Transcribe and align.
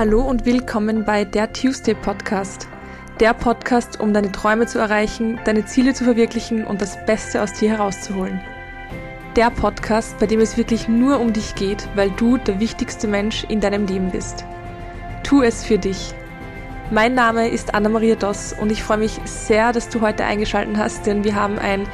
Hallo 0.00 0.22
und 0.22 0.46
willkommen 0.46 1.04
bei 1.04 1.26
der 1.26 1.52
Tuesday 1.52 1.94
Podcast. 1.94 2.66
Der 3.20 3.34
Podcast, 3.34 4.00
um 4.00 4.14
deine 4.14 4.32
Träume 4.32 4.64
zu 4.64 4.78
erreichen, 4.78 5.38
deine 5.44 5.66
Ziele 5.66 5.92
zu 5.92 6.04
verwirklichen 6.04 6.64
und 6.64 6.80
das 6.80 7.04
Beste 7.04 7.42
aus 7.42 7.52
dir 7.52 7.68
herauszuholen. 7.68 8.40
Der 9.36 9.50
Podcast, 9.50 10.18
bei 10.18 10.24
dem 10.24 10.40
es 10.40 10.56
wirklich 10.56 10.88
nur 10.88 11.20
um 11.20 11.34
dich 11.34 11.54
geht, 11.54 11.86
weil 11.96 12.10
du 12.12 12.38
der 12.38 12.60
wichtigste 12.60 13.08
Mensch 13.08 13.44
in 13.44 13.60
deinem 13.60 13.84
Leben 13.86 14.10
bist. 14.10 14.46
Tu 15.22 15.42
es 15.42 15.66
für 15.66 15.76
dich. 15.76 16.14
Mein 16.90 17.12
Name 17.12 17.48
ist 17.48 17.74
Anna-Maria 17.74 18.14
Doss 18.14 18.54
und 18.54 18.72
ich 18.72 18.82
freue 18.82 18.96
mich 18.96 19.20
sehr, 19.24 19.74
dass 19.74 19.90
du 19.90 20.00
heute 20.00 20.24
eingeschaltet 20.24 20.78
hast, 20.78 21.04
denn 21.04 21.24
wir 21.24 21.34
haben 21.34 21.58
ein 21.58 21.86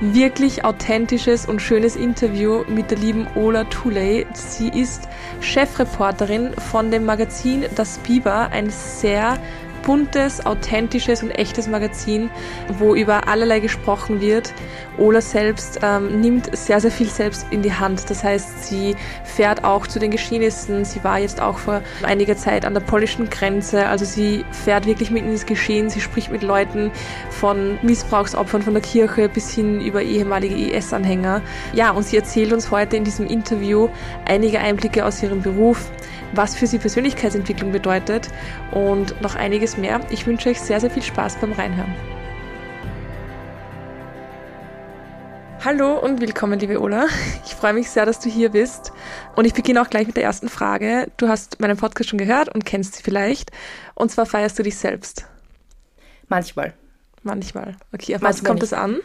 wirklich 0.00 0.64
authentisches 0.64 1.46
und 1.46 1.60
schönes 1.60 1.96
Interview 1.96 2.64
mit 2.68 2.90
der 2.90 2.98
lieben 2.98 3.26
Ola 3.34 3.64
Tuley. 3.64 4.26
Sie 4.32 4.68
ist 4.68 5.08
Chefreporterin 5.40 6.52
von 6.70 6.90
dem 6.90 7.04
Magazin 7.04 7.64
Das 7.74 7.98
Biber, 7.98 8.48
ein 8.50 8.70
sehr 8.70 9.38
buntes, 9.84 10.44
authentisches 10.44 11.22
und 11.22 11.30
echtes 11.30 11.68
Magazin, 11.68 12.30
wo 12.78 12.94
über 12.94 13.28
allerlei 13.28 13.60
gesprochen 13.60 14.20
wird. 14.20 14.52
Ola 14.96 15.20
selbst 15.20 15.80
ähm, 15.82 16.20
nimmt 16.20 16.56
sehr, 16.56 16.80
sehr 16.80 16.90
viel 16.90 17.08
selbst 17.08 17.46
in 17.50 17.62
die 17.62 17.72
Hand. 17.72 18.08
Das 18.10 18.24
heißt, 18.24 18.64
sie 18.64 18.96
fährt 19.24 19.64
auch 19.64 19.86
zu 19.86 19.98
den 19.98 20.10
Geschehnissen. 20.10 20.84
Sie 20.84 21.02
war 21.04 21.18
jetzt 21.18 21.40
auch 21.40 21.58
vor 21.58 21.82
einiger 22.02 22.36
Zeit 22.36 22.64
an 22.64 22.74
der 22.74 22.80
polnischen 22.80 23.28
Grenze. 23.28 23.86
Also 23.86 24.04
sie 24.04 24.44
fährt 24.52 24.86
wirklich 24.86 25.10
mit 25.10 25.24
ins 25.24 25.46
Geschehen. 25.46 25.90
Sie 25.90 26.00
spricht 26.00 26.30
mit 26.30 26.42
Leuten 26.42 26.90
von 27.30 27.78
Missbrauchsopfern 27.82 28.62
von 28.62 28.74
der 28.74 28.82
Kirche 28.82 29.28
bis 29.28 29.50
hin 29.50 29.80
über 29.80 30.02
ehemalige 30.02 30.54
IS-Anhänger. 30.54 31.42
Ja, 31.72 31.90
und 31.90 32.04
sie 32.04 32.16
erzählt 32.16 32.52
uns 32.52 32.70
heute 32.70 32.96
in 32.96 33.04
diesem 33.04 33.26
Interview 33.26 33.88
einige 34.24 34.60
Einblicke 34.60 35.04
aus 35.04 35.22
ihrem 35.22 35.42
Beruf, 35.42 35.90
was 36.36 36.56
für 36.56 36.66
sie 36.66 36.78
Persönlichkeitsentwicklung 36.78 37.72
bedeutet 37.72 38.28
und 38.72 39.20
noch 39.20 39.34
einiges 39.34 39.76
mehr. 39.76 40.00
Ich 40.10 40.26
wünsche 40.26 40.48
euch 40.48 40.60
sehr, 40.60 40.80
sehr 40.80 40.90
viel 40.90 41.02
Spaß 41.02 41.36
beim 41.36 41.52
Reinhören. 41.52 41.94
Hallo 45.64 45.98
und 45.98 46.20
willkommen, 46.20 46.58
liebe 46.58 46.78
Ola. 46.78 47.06
Ich 47.46 47.54
freue 47.54 47.72
mich 47.72 47.88
sehr, 47.88 48.04
dass 48.04 48.20
du 48.20 48.28
hier 48.28 48.50
bist. 48.50 48.92
Und 49.34 49.46
ich 49.46 49.54
beginne 49.54 49.80
auch 49.80 49.88
gleich 49.88 50.06
mit 50.06 50.16
der 50.16 50.24
ersten 50.24 50.50
Frage. 50.50 51.10
Du 51.16 51.28
hast 51.28 51.58
meinen 51.58 51.78
Podcast 51.78 52.10
schon 52.10 52.18
gehört 52.18 52.54
und 52.54 52.66
kennst 52.66 52.96
sie 52.96 53.02
vielleicht. 53.02 53.50
Und 53.94 54.10
zwar 54.10 54.26
feierst 54.26 54.58
du 54.58 54.62
dich 54.62 54.76
selbst. 54.76 55.24
Manchmal. 56.28 56.74
Manchmal. 57.22 57.76
Okay, 57.94 58.14
auf 58.14 58.22
was 58.22 58.44
kommt 58.44 58.62
das 58.62 58.74
an? 58.74 58.98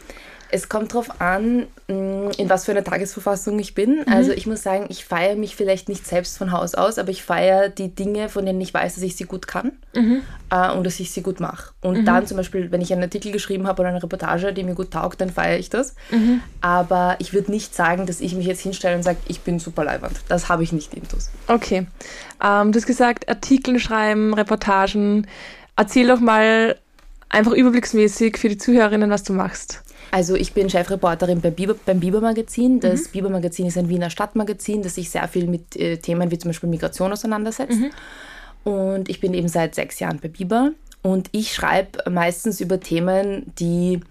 Es 0.52 0.69
kommt 0.69 0.94
darauf 0.94 1.22
an, 1.22 1.67
mm, 1.88 2.31
in 2.38 2.50
was 2.50 2.66
für 2.66 2.72
einer 2.72 2.83
Tagesverfassung 2.83 3.58
ich 3.59 3.75
bin. 3.75 4.03
Mhm. 4.05 4.14
Also 4.14 4.31
ich 4.31 4.47
muss 4.47 4.64
sagen, 4.64 4.86
ich 4.89 5.05
feiere 5.05 5.36
mich 5.36 5.55
vielleicht 5.55 5.89
nicht 5.89 6.08
selbst 6.08 6.38
von 6.38 6.52
Haus 6.52 6.75
aus, 6.75 6.97
aber 6.97 7.09
ich 7.09 7.23
feiere 7.23 7.69
die 7.69 7.94
Dinge, 7.94 8.30
von 8.30 8.45
denen 8.45 8.59
ich 8.61 8.73
weiß, 8.73 8.95
dass 8.95 9.03
ich 9.03 9.16
sie 9.16 9.25
gut 9.25 9.47
kann 9.47 9.73
mhm. 9.95 10.22
äh, 10.50 10.72
und 10.72 10.86
dass 10.86 11.00
ich 11.00 11.11
sie 11.11 11.22
gut 11.22 11.39
mache. 11.39 11.73
Und 11.81 12.00
mhm. 12.00 12.05
dann 12.05 12.27
zum 12.27 12.38
Beispiel, 12.38 12.72
wenn 12.72 12.81
ich 12.81 12.92
einen 12.92 13.03
Artikel 13.03 13.31
geschrieben 13.31 13.67
habe 13.67 13.81
oder 13.81 13.89
eine 13.89 14.02
Reportage, 14.02 14.53
die 14.53 14.64
mir 14.64 14.75
gut 14.75 14.92
taugt, 14.92 15.22
dann 15.22 15.30
feiere 15.30 15.59
ich 15.59 15.70
das. 15.70 15.95
Mhm. 16.11 16.42
Aber 16.61 17.16
ich 17.20 17.33
würde 17.33 17.52
nicht 17.52 17.75
sagen, 17.75 18.05
dass 18.05 18.22
ich 18.22 18.36
mich 18.36 18.47
jetzt 18.47 18.61
hinstelle 18.61 18.95
und 18.95 19.03
sage, 19.03 19.20
ich 19.27 19.42
bin 19.42 19.59
super 19.59 19.83
leibend. 19.83 20.14
Das 20.27 20.50
habe 20.50 20.64
ich 20.64 20.72
nicht 20.72 20.94
intus. 20.94 21.30
Okay. 21.47 21.88
Ähm, 22.44 22.72
du 22.72 22.77
hast 22.77 22.88
gesagt, 22.88 23.30
Artikel 23.30 23.80
schreiben, 23.80 24.33
Reportagen. 24.33 25.27
Erzähl 25.75 26.08
doch 26.08 26.20
mal 26.20 26.75
einfach 27.30 27.52
überblicksmäßig 27.52 28.38
für 28.38 28.50
die 28.50 28.58
Zuhörerinnen, 28.58 29.09
was 29.09 29.23
du 29.23 29.33
machst. 29.33 29.81
Also 30.12 30.36
ich 30.36 30.54
bin 30.54 30.70
Chefreporterin 30.70 31.42
beim 31.42 31.54
Biber, 31.54 31.76
beim 31.86 32.00
Biber 32.00 32.22
Magazin. 32.22 32.80
Das 32.80 33.08
mhm. 33.08 33.12
Biber 33.12 33.30
Magazin 33.30 33.68
ist 33.68 33.78
ein 33.78 33.90
Wiener 33.90 34.10
Stadtmagazin, 34.10 34.82
das 34.82 34.96
sich 34.96 35.10
sehr 35.10 35.28
viel 35.28 35.48
mit 35.48 35.76
äh, 35.76 35.98
Themen 35.98 36.32
wie 36.32 36.38
zum 36.38 36.50
Beispiel 36.50 36.70
Migration 36.70 37.12
auseinandersetzt. 37.12 37.80
Mhm. 37.80 37.92
Und 38.72 39.10
ich 39.10 39.20
bin 39.20 39.34
eben 39.34 39.48
seit 39.48 39.76
sechs 39.76 40.00
Jahren 40.00 40.20
bei 40.20 40.28
Biber. 40.28 40.72
Und 41.02 41.30
ich 41.32 41.54
schreibe 41.54 42.10
meistens 42.10 42.60
über 42.60 42.80
Themen, 42.80 43.54
die 43.58 44.02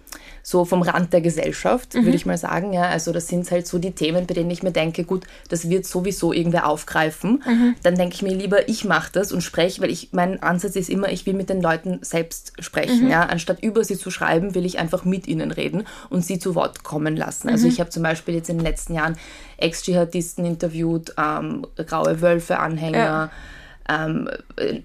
so 0.49 0.65
vom 0.65 0.81
Rand 0.81 1.13
der 1.13 1.21
Gesellschaft, 1.21 1.93
mhm. 1.93 2.05
würde 2.05 2.15
ich 2.15 2.25
mal 2.25 2.37
sagen. 2.39 2.73
Ja, 2.73 2.89
also 2.89 3.11
das 3.11 3.27
sind 3.27 3.49
halt 3.51 3.67
so 3.67 3.77
die 3.77 3.91
Themen, 3.91 4.25
bei 4.25 4.33
denen 4.33 4.49
ich 4.49 4.63
mir 4.63 4.71
denke, 4.71 5.03
gut, 5.03 5.25
das 5.47 5.69
wird 5.69 5.85
sowieso 5.85 6.33
irgendwer 6.33 6.67
aufgreifen. 6.67 7.43
Mhm. 7.45 7.75
Dann 7.83 7.93
denke 7.93 8.15
ich 8.15 8.23
mir 8.23 8.33
lieber, 8.33 8.67
ich 8.67 8.83
mache 8.83 9.11
das 9.13 9.31
und 9.31 9.41
spreche, 9.41 9.79
weil 9.79 9.91
ich 9.91 10.09
mein 10.11 10.41
Ansatz 10.41 10.75
ist 10.75 10.89
immer, 10.89 11.11
ich 11.11 11.27
will 11.27 11.35
mit 11.35 11.49
den 11.49 11.61
Leuten 11.61 11.99
selbst 12.01 12.53
sprechen. 12.57 13.05
Mhm. 13.05 13.11
Ja, 13.11 13.27
anstatt 13.27 13.61
über 13.61 13.83
sie 13.83 13.95
zu 13.95 14.09
schreiben, 14.09 14.55
will 14.55 14.65
ich 14.65 14.79
einfach 14.79 15.05
mit 15.05 15.27
ihnen 15.27 15.51
reden 15.51 15.85
und 16.09 16.25
sie 16.25 16.39
zu 16.39 16.55
Wort 16.55 16.83
kommen 16.83 17.15
lassen. 17.15 17.47
Also 17.47 17.67
mhm. 17.67 17.73
ich 17.73 17.79
habe 17.79 17.91
zum 17.91 18.01
Beispiel 18.01 18.33
jetzt 18.33 18.49
in 18.49 18.57
den 18.57 18.65
letzten 18.65 18.95
Jahren 18.95 19.17
Ex-Dschihadisten 19.57 20.45
interviewt, 20.45 21.13
ähm, 21.15 21.67
graue 21.75 22.21
Wölfe-Anhänger. 22.21 22.97
Ja 22.97 23.31
ähm, 23.89 24.29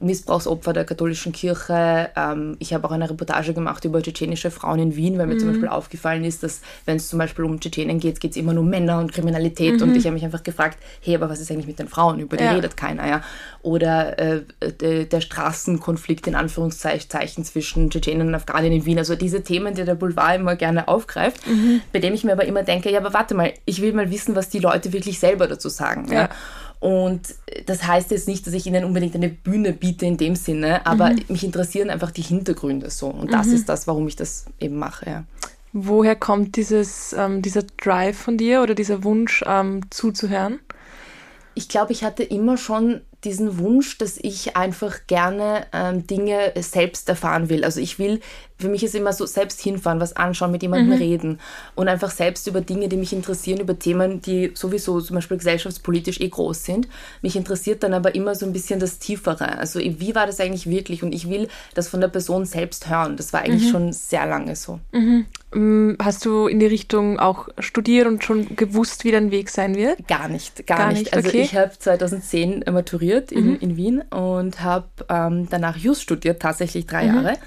Missbrauchsopfer 0.01 0.73
der 0.73 0.85
katholischen 0.85 1.33
Kirche. 1.33 2.11
Ähm, 2.17 2.57
ich 2.59 2.73
habe 2.73 2.87
auch 2.87 2.93
eine 2.93 3.09
Reportage 3.09 3.53
gemacht 3.53 3.85
über 3.85 4.03
tschetschenische 4.03 4.51
Frauen 4.51 4.79
in 4.79 4.97
Wien, 4.97 5.19
weil 5.19 5.27
mir 5.27 5.35
mhm. 5.35 5.41
zum 5.41 5.49
Beispiel 5.51 5.69
aufgefallen 5.69 6.25
ist, 6.25 6.43
dass 6.43 6.63
wenn 6.87 6.97
es 6.97 7.09
zum 7.09 7.19
Beispiel 7.19 7.45
um 7.45 7.61
Tschetschenen 7.61 8.01
geht, 8.01 8.21
geht 8.21 8.33
es 8.33 8.37
immer 8.37 8.55
nur 8.55 8.63
um 8.63 8.71
Männer 8.71 8.99
und 8.99 9.13
Kriminalität. 9.13 9.77
Mhm. 9.77 9.83
Und 9.83 9.97
ich 9.97 10.05
habe 10.05 10.15
mich 10.15 10.25
einfach 10.25 10.43
gefragt, 10.43 10.79
hey, 11.03 11.15
aber 11.15 11.29
was 11.29 11.41
ist 11.41 11.51
eigentlich 11.51 11.67
mit 11.67 11.79
den 11.79 11.89
Frauen? 11.89 12.19
Über 12.19 12.37
die 12.37 12.45
ja. 12.45 12.53
redet 12.53 12.77
keiner. 12.77 13.07
Ja? 13.07 13.23
Oder 13.63 14.19
äh, 14.19 14.43
de, 14.81 15.05
der 15.05 15.21
Straßenkonflikt 15.21 16.27
in 16.27 16.35
Anführungszeichen 16.35 17.45
zwischen 17.45 17.91
Tschetschenen 17.91 18.29
und 18.29 18.35
Afghanen 18.35 18.73
in 18.73 18.87
Wien. 18.87 18.99
Also 18.99 19.17
diese 19.17 19.43
Themen, 19.43 19.75
die 19.75 19.85
der 19.85 19.95
Boulevard 19.97 20.41
immer 20.41 20.57
gerne 20.57 20.89
aufgreift, 20.89 21.47
mhm. 21.47 21.83
bei 21.93 21.99
dem 21.99 22.15
ich 22.15 22.25
mir 22.25 22.33
aber 22.33 22.47
immer 22.47 22.63
denke, 22.63 22.91
ja, 22.91 23.01
aber 23.01 23.13
warte 23.13 23.35
mal, 23.35 23.53
ich 23.67 23.83
will 23.83 23.93
mal 23.93 24.11
wissen, 24.11 24.35
was 24.35 24.49
die 24.49 24.61
Leute 24.61 24.93
wirklich 24.93 25.19
selber 25.19 25.47
dazu 25.47 25.69
sagen. 25.69 26.07
Ja? 26.09 26.15
ja? 26.15 26.29
Und 26.85 27.37
das 27.65 27.87
heißt 27.87 28.11
jetzt 28.11 28.29
nicht, 28.29 28.47
dass 28.47 28.53
ich 28.53 28.67
ihnen 28.67 28.85
unbedingt 28.85 29.15
eine 29.15 29.31
Bühne 29.31 29.73
biete 29.73 30.05
in 30.05 30.19
dem 30.19 30.37
Sinne, 30.37 30.85
aber 30.85 31.13
mhm. 31.13 31.25
mich 31.29 31.43
interessieren 31.43 31.89
einfach 31.89 32.11
die 32.11 32.21
Hintergründe 32.21 32.91
so. 32.91 33.07
Und 33.07 33.33
das 33.33 33.47
mhm. 33.47 33.55
ist 33.55 33.71
das, 33.71 33.87
warum 33.87 34.07
ich 34.07 34.17
das 34.17 34.45
eben 34.61 34.77
mache. 34.77 35.09
Ja. 35.09 35.25
Woher 35.73 36.15
kommt 36.15 36.57
dieses, 36.57 37.15
ähm, 37.15 37.41
dieser 37.41 37.63
Drive 37.63 38.19
von 38.19 38.37
dir 38.37 38.61
oder 38.61 38.75
dieser 38.75 39.03
Wunsch 39.03 39.43
ähm, 39.47 39.81
zuzuhören? 39.89 40.61
Ich 41.55 41.71
glaube, 41.71 41.93
ich 41.93 42.05
hatte 42.05 42.23
immer 42.23 42.59
schon 42.59 43.01
diesen 43.25 43.59
Wunsch, 43.59 43.97
dass 43.97 44.19
ich 44.19 44.55
einfach 44.55 45.07
gerne 45.07 45.67
ähm, 45.73 46.07
Dinge 46.07 46.53
selbst 46.57 47.09
erfahren 47.09 47.49
will. 47.49 47.65
Also 47.65 47.81
ich 47.81 47.99
will, 47.99 48.21
für 48.59 48.69
mich 48.69 48.85
ist 48.85 48.95
immer 48.95 49.13
so 49.13 49.27
selbst 49.27 49.61
hinfahren, 49.61 50.01
was 50.01 50.15
anschauen, 50.17 50.53
mit 50.53 50.63
jemandem 50.63 50.95
mhm. 50.95 51.03
reden 51.03 51.41
und 51.75 51.89
einfach 51.89 52.11
selbst 52.11 52.47
über 52.47 52.61
Dinge, 52.61 52.89
die 52.89 52.97
mich 52.97 53.13
interessieren, 53.13 53.59
über 53.59 53.79
Themen, 53.79 54.21
die 54.23 54.53
sowieso 54.55 55.01
zum 55.01 55.17
Beispiel 55.17 55.39
gesellschaftspolitisch 55.39 56.21
eh 56.21 56.29
groß 56.29 56.65
sind. 56.65 56.89
Mich 57.21 57.35
interessiert 57.35 57.83
dann 57.83 57.95
aber 57.95 58.15
immer 58.15 58.35
so 58.37 58.47
ein 58.47 58.53
bisschen 58.53 58.79
das 58.79 59.01
Tiefere. 59.01 59.59
Also 59.59 59.81
wie 59.81 60.15
war 60.15 60.27
das 60.27 60.39
eigentlich 60.39 60.69
wirklich? 60.69 61.03
Und 61.03 61.13
ich 61.13 61.29
will 61.29 61.49
das 61.75 61.89
von 61.89 62.01
der 62.01 62.09
Person 62.09 62.45
selbst 62.45 62.89
hören. 62.89 63.17
Das 63.17 63.33
war 63.33 63.41
eigentlich 63.41 63.65
mhm. 63.65 63.71
schon 63.71 63.93
sehr 63.93 64.25
lange 64.27 64.55
so. 64.55 64.79
Mhm. 64.93 65.27
Mm, 65.53 65.97
hast 66.01 66.25
du 66.25 66.47
in 66.47 66.61
die 66.61 66.67
Richtung 66.67 67.19
auch 67.19 67.49
studiert 67.59 68.07
und 68.07 68.23
schon 68.23 68.55
gewusst, 68.55 69.05
wie 69.05 69.11
dein 69.11 69.33
Weg 69.33 69.51
sein 69.51 69.75
wird? 69.75 70.07
Gar 70.07 70.29
nicht, 70.29 70.67
gar, 70.67 70.79
gar 70.79 70.89
nicht. 70.89 71.01
nicht. 71.01 71.15
Also 71.15 71.29
okay. 71.29 71.43
ich 71.43 71.57
habe 71.57 71.73
2010 71.77 72.65
maturiert 72.73 73.33
in, 73.33 73.51
mhm. 73.51 73.59
in 73.61 73.77
Wien 73.77 74.03
und 74.11 74.63
habe 74.63 74.87
ähm, 75.09 75.49
danach 75.51 75.77
Just 75.77 76.03
studiert, 76.03 76.41
tatsächlich 76.41 76.87
drei 76.87 77.07
mhm. 77.07 77.15
Jahre. 77.15 77.39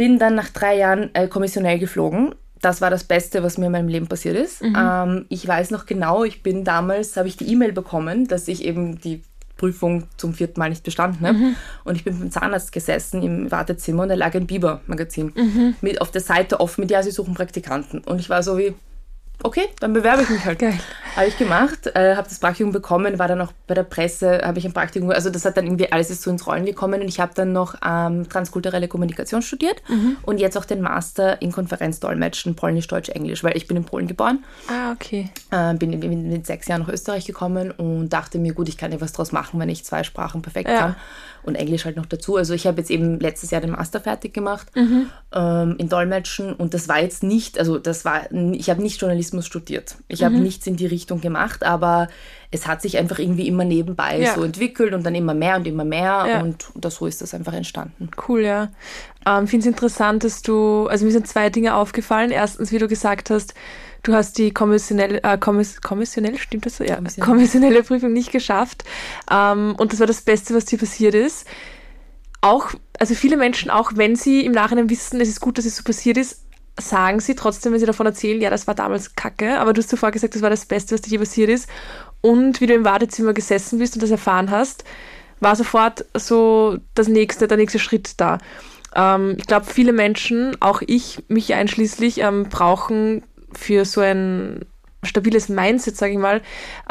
Bin 0.00 0.18
dann 0.18 0.34
nach 0.34 0.48
drei 0.48 0.78
Jahren 0.78 1.14
äh, 1.14 1.28
kommissionell 1.28 1.78
geflogen. 1.78 2.34
Das 2.62 2.80
war 2.80 2.88
das 2.88 3.04
Beste, 3.04 3.42
was 3.42 3.58
mir 3.58 3.66
in 3.66 3.72
meinem 3.72 3.88
Leben 3.88 4.06
passiert 4.06 4.34
ist. 4.34 4.62
Mhm. 4.62 4.74
Ähm, 4.74 5.26
ich 5.28 5.46
weiß 5.46 5.72
noch 5.72 5.84
genau, 5.84 6.24
ich 6.24 6.42
bin 6.42 6.64
damals, 6.64 7.18
habe 7.18 7.28
ich 7.28 7.36
die 7.36 7.52
E-Mail 7.52 7.72
bekommen, 7.72 8.26
dass 8.26 8.48
ich 8.48 8.64
eben 8.64 8.98
die 8.98 9.20
Prüfung 9.58 10.04
zum 10.16 10.32
vierten 10.32 10.58
Mal 10.58 10.70
nicht 10.70 10.84
bestanden 10.84 11.26
habe. 11.26 11.36
Mhm. 11.36 11.56
Und 11.84 11.96
ich 11.96 12.04
bin 12.04 12.18
beim 12.18 12.30
Zahnarzt 12.30 12.72
gesessen 12.72 13.22
im 13.22 13.50
Wartezimmer 13.50 14.04
und 14.04 14.08
da 14.08 14.14
lag 14.14 14.34
ein 14.34 14.46
Biber-Magazin 14.46 15.34
mhm. 15.36 15.74
mit 15.82 16.00
auf 16.00 16.10
der 16.10 16.22
Seite 16.22 16.60
offen 16.60 16.80
mit, 16.80 16.90
ja, 16.90 17.02
sie 17.02 17.10
suchen 17.10 17.34
Praktikanten. 17.34 17.98
Und 17.98 18.20
ich 18.20 18.30
war 18.30 18.42
so 18.42 18.56
wie, 18.56 18.72
okay, 19.42 19.68
dann 19.80 19.92
bewerbe 19.92 20.22
ich 20.22 20.30
mich 20.30 20.44
halt. 20.44 20.58
Geil. 20.58 20.78
Habe 21.16 21.26
ich 21.26 21.36
gemacht, 21.36 21.88
äh, 21.94 22.14
habe 22.14 22.28
das 22.28 22.38
Praktikum 22.38 22.72
bekommen, 22.72 23.18
war 23.18 23.26
dann 23.26 23.40
auch 23.40 23.52
bei 23.66 23.74
der 23.74 23.82
Presse, 23.82 24.42
habe 24.44 24.58
ich 24.58 24.64
ein 24.64 24.72
Praktikum, 24.72 25.10
also 25.10 25.28
das 25.28 25.44
hat 25.44 25.56
dann 25.56 25.64
irgendwie 25.64 25.90
alles 25.90 26.10
ist 26.10 26.22
so 26.22 26.30
ins 26.30 26.46
Rollen 26.46 26.64
gekommen 26.64 27.00
und 27.00 27.08
ich 27.08 27.18
habe 27.18 27.32
dann 27.34 27.52
noch 27.52 27.74
ähm, 27.84 28.28
transkulturelle 28.28 28.86
Kommunikation 28.86 29.42
studiert 29.42 29.82
mhm. 29.88 30.18
und 30.22 30.38
jetzt 30.38 30.56
auch 30.56 30.64
den 30.64 30.80
Master 30.80 31.42
in 31.42 31.50
Konferenzdolmetschen, 31.50 32.54
Polnisch, 32.54 32.86
Deutsch, 32.86 33.08
Englisch, 33.08 33.42
weil 33.42 33.56
ich 33.56 33.66
bin 33.66 33.76
in 33.76 33.84
Polen 33.84 34.06
geboren. 34.06 34.44
Ah, 34.68 34.92
okay. 34.92 35.30
Äh, 35.50 35.74
bin, 35.74 35.98
bin 35.98 36.28
mit 36.28 36.46
sechs 36.46 36.68
Jahren 36.68 36.82
nach 36.82 36.88
Österreich 36.88 37.24
gekommen 37.26 37.72
und 37.72 38.10
dachte 38.10 38.38
mir, 38.38 38.54
gut, 38.54 38.68
ich 38.68 38.78
kann 38.78 38.92
ja 38.92 39.00
was 39.00 39.12
draus 39.12 39.32
machen, 39.32 39.58
wenn 39.58 39.68
ich 39.68 39.84
zwei 39.84 40.04
Sprachen 40.04 40.42
perfekt 40.42 40.68
ja. 40.68 40.78
kann 40.78 40.96
und 41.42 41.54
Englisch 41.54 41.84
halt 41.84 41.96
noch 41.96 42.06
dazu. 42.06 42.36
Also 42.36 42.54
ich 42.54 42.66
habe 42.66 42.78
jetzt 42.78 42.90
eben 42.90 43.18
letztes 43.20 43.50
Jahr 43.50 43.60
den 43.60 43.70
Master 43.70 44.00
fertig 44.00 44.34
gemacht 44.34 44.68
mhm. 44.74 45.06
ähm, 45.32 45.76
in 45.78 45.88
Dolmetschen 45.88 46.54
und 46.54 46.74
das 46.74 46.88
war 46.88 47.00
jetzt 47.00 47.22
nicht, 47.22 47.58
also 47.58 47.78
das 47.78 48.04
war, 48.04 48.30
ich 48.32 48.70
habe 48.70 48.82
nicht 48.82 49.00
Journalismus 49.00 49.46
studiert. 49.46 49.96
Ich 50.08 50.20
mhm. 50.20 50.24
habe 50.26 50.38
nichts 50.38 50.66
in 50.66 50.76
die 50.76 50.86
Richtung 50.86 51.20
gemacht, 51.20 51.64
aber 51.64 52.08
es 52.50 52.66
hat 52.66 52.82
sich 52.82 52.98
einfach 52.98 53.18
irgendwie 53.18 53.46
immer 53.46 53.64
nebenbei 53.64 54.20
ja. 54.20 54.34
so 54.34 54.42
entwickelt 54.42 54.92
und 54.92 55.04
dann 55.04 55.14
immer 55.14 55.34
mehr 55.34 55.56
und 55.56 55.66
immer 55.66 55.84
mehr 55.84 56.26
ja. 56.28 56.40
und 56.42 56.66
das, 56.74 56.96
so 56.96 57.06
ist 57.06 57.22
das 57.22 57.32
einfach 57.32 57.52
entstanden. 57.52 58.10
Cool, 58.28 58.42
ja. 58.42 58.70
Ähm, 59.26 59.46
Finde 59.46 59.64
es 59.64 59.72
interessant, 59.72 60.24
dass 60.24 60.42
du, 60.42 60.86
also 60.88 61.04
mir 61.04 61.12
sind 61.12 61.28
zwei 61.28 61.50
Dinge 61.50 61.74
aufgefallen. 61.74 62.30
Erstens, 62.30 62.72
wie 62.72 62.78
du 62.78 62.88
gesagt 62.88 63.30
hast, 63.30 63.54
du 64.02 64.14
hast 64.14 64.38
die 64.38 64.52
kommissionelle, 64.52 65.22
äh, 65.22 65.38
kommiss, 65.38 65.80
kommissionelle, 65.80 66.38
stimmt 66.38 66.66
das 66.66 66.76
so? 66.76 66.84
Ja, 66.84 66.96
kommissionelle, 66.96 67.32
kommissionelle 67.32 67.82
Prüfung 67.82 68.12
nicht 68.12 68.32
geschafft. 68.32 68.84
Ähm, 69.30 69.74
und 69.76 69.92
das 69.92 70.00
war 70.00 70.06
das 70.06 70.22
Beste, 70.22 70.54
was 70.54 70.64
dir 70.64 70.78
passiert 70.78 71.14
ist. 71.14 71.46
Auch, 72.40 72.70
also 72.98 73.14
viele 73.14 73.36
Menschen, 73.36 73.70
auch 73.70 73.92
wenn 73.94 74.16
sie 74.16 74.44
im 74.44 74.52
Nachhinein 74.52 74.88
wissen, 74.88 75.20
es 75.20 75.28
ist 75.28 75.40
gut, 75.40 75.58
dass 75.58 75.66
es 75.66 75.76
so 75.76 75.82
passiert 75.82 76.16
ist, 76.16 76.44
sagen 76.78 77.20
sie 77.20 77.34
trotzdem, 77.34 77.72
wenn 77.72 77.80
sie 77.80 77.86
davon 77.86 78.06
erzählen, 78.06 78.40
ja, 78.40 78.48
das 78.48 78.66
war 78.66 78.74
damals 78.74 79.14
kacke, 79.14 79.58
aber 79.58 79.72
du 79.72 79.80
hast 79.80 79.90
zuvor 79.90 80.10
gesagt, 80.10 80.34
das 80.34 80.42
war 80.42 80.50
das 80.50 80.64
Beste, 80.64 80.94
was 80.94 81.02
dir 81.02 81.10
je 81.10 81.18
passiert 81.18 81.50
ist. 81.50 81.68
Und 82.22 82.60
wie 82.60 82.66
du 82.66 82.74
im 82.74 82.84
Wartezimmer 82.84 83.34
gesessen 83.34 83.78
bist 83.78 83.94
und 83.94 84.02
das 84.02 84.10
erfahren 84.10 84.50
hast, 84.50 84.84
war 85.40 85.56
sofort 85.56 86.04
so 86.14 86.78
das 86.94 87.08
nächste, 87.08 87.48
der 87.48 87.56
nächste 87.56 87.78
Schritt 87.78 88.20
da. 88.20 88.38
Ähm, 88.94 89.36
ich 89.38 89.46
glaube, 89.46 89.66
viele 89.66 89.92
Menschen, 89.92 90.56
auch 90.60 90.82
ich, 90.86 91.22
mich 91.28 91.54
einschließlich, 91.54 92.20
ähm, 92.20 92.44
brauchen 92.48 93.22
für 93.52 93.84
so 93.84 94.00
ein 94.00 94.66
stabiles 95.02 95.48
Mindset, 95.48 95.96
sage 95.96 96.12
ich 96.12 96.18
mal, 96.18 96.42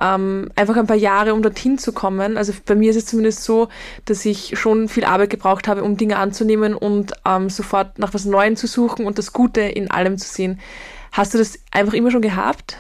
ähm, 0.02 0.50
einfach 0.56 0.76
ein 0.78 0.88
paar 0.88 0.96
Jahre, 0.96 1.34
um 1.34 1.42
dorthin 1.42 1.78
zu 1.78 1.94
kommen. 1.94 2.38
Also 2.38 2.54
bei 2.66 2.76
mir 2.76 2.90
ist 2.90 2.96
es 2.96 3.06
zumindest 3.06 3.44
so, 3.44 3.70
dass 4.06 4.26
ich 4.26 4.58
schon 4.60 4.90
viel 4.90 5.04
Arbeit 5.04 5.30
gebraucht 5.30 5.68
habe, 5.68 5.84
um 5.84 5.96
Dinge 5.96 6.18
anzunehmen 6.18 6.74
und 6.74 7.14
ähm, 7.26 7.50
sofort 7.50 8.00
nach 8.00 8.14
was 8.14 8.26
Neuem 8.26 8.56
zu 8.56 8.68
suchen 8.68 9.06
und 9.06 9.18
das 9.18 9.32
Gute 9.32 9.62
in 9.62 9.92
allem 9.92 10.18
zu 10.18 10.28
sehen. 10.28 10.60
Hast 11.12 11.34
du 11.34 11.38
das 11.38 11.60
einfach 11.72 11.94
immer 11.94 12.12
schon 12.12 12.22
gehabt? 12.22 12.78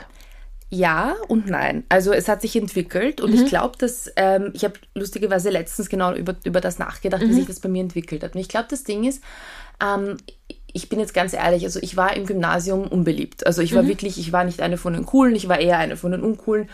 Ja 0.71 1.15
und 1.27 1.47
nein. 1.47 1.83
Also 1.89 2.11
es 2.11 2.27
hat 2.27 2.41
sich 2.41 2.55
entwickelt 2.55 3.21
und 3.21 3.31
mhm. 3.31 3.43
ich 3.43 3.45
glaube, 3.49 3.75
dass 3.77 4.11
ähm, 4.15 4.51
ich 4.53 4.63
habe 4.63 4.75
lustigerweise 4.93 5.49
letztens 5.49 5.89
genau 5.89 6.13
über, 6.13 6.35
über 6.43 6.61
das 6.61 6.77
nachgedacht, 6.77 7.23
mhm. 7.23 7.29
wie 7.29 7.33
sich 7.33 7.47
das 7.47 7.59
bei 7.59 7.69
mir 7.69 7.81
entwickelt 7.81 8.23
hat. 8.23 8.35
Und 8.35 8.41
ich 8.41 8.49
glaube, 8.49 8.67
das 8.69 8.83
Ding 8.83 9.03
ist, 9.03 9.23
ähm, 9.83 10.17
ich 10.73 10.89
bin 10.89 10.99
jetzt 10.99 11.13
ganz 11.13 11.33
ehrlich, 11.33 11.63
also 11.63 11.79
ich 11.81 11.97
war 11.97 12.15
im 12.15 12.25
Gymnasium 12.25 12.87
unbeliebt. 12.87 13.45
Also 13.45 13.61
ich 13.61 13.73
war 13.75 13.83
mhm. 13.83 13.87
wirklich, 13.87 14.19
ich 14.19 14.31
war 14.31 14.43
nicht 14.43 14.61
eine 14.61 14.77
von 14.77 14.93
den 14.93 15.05
Coolen, 15.05 15.35
ich 15.35 15.47
war 15.47 15.59
eher 15.59 15.77
eine 15.77 15.97
von 15.97 16.11
den 16.11 16.21
Uncoolen. 16.21 16.69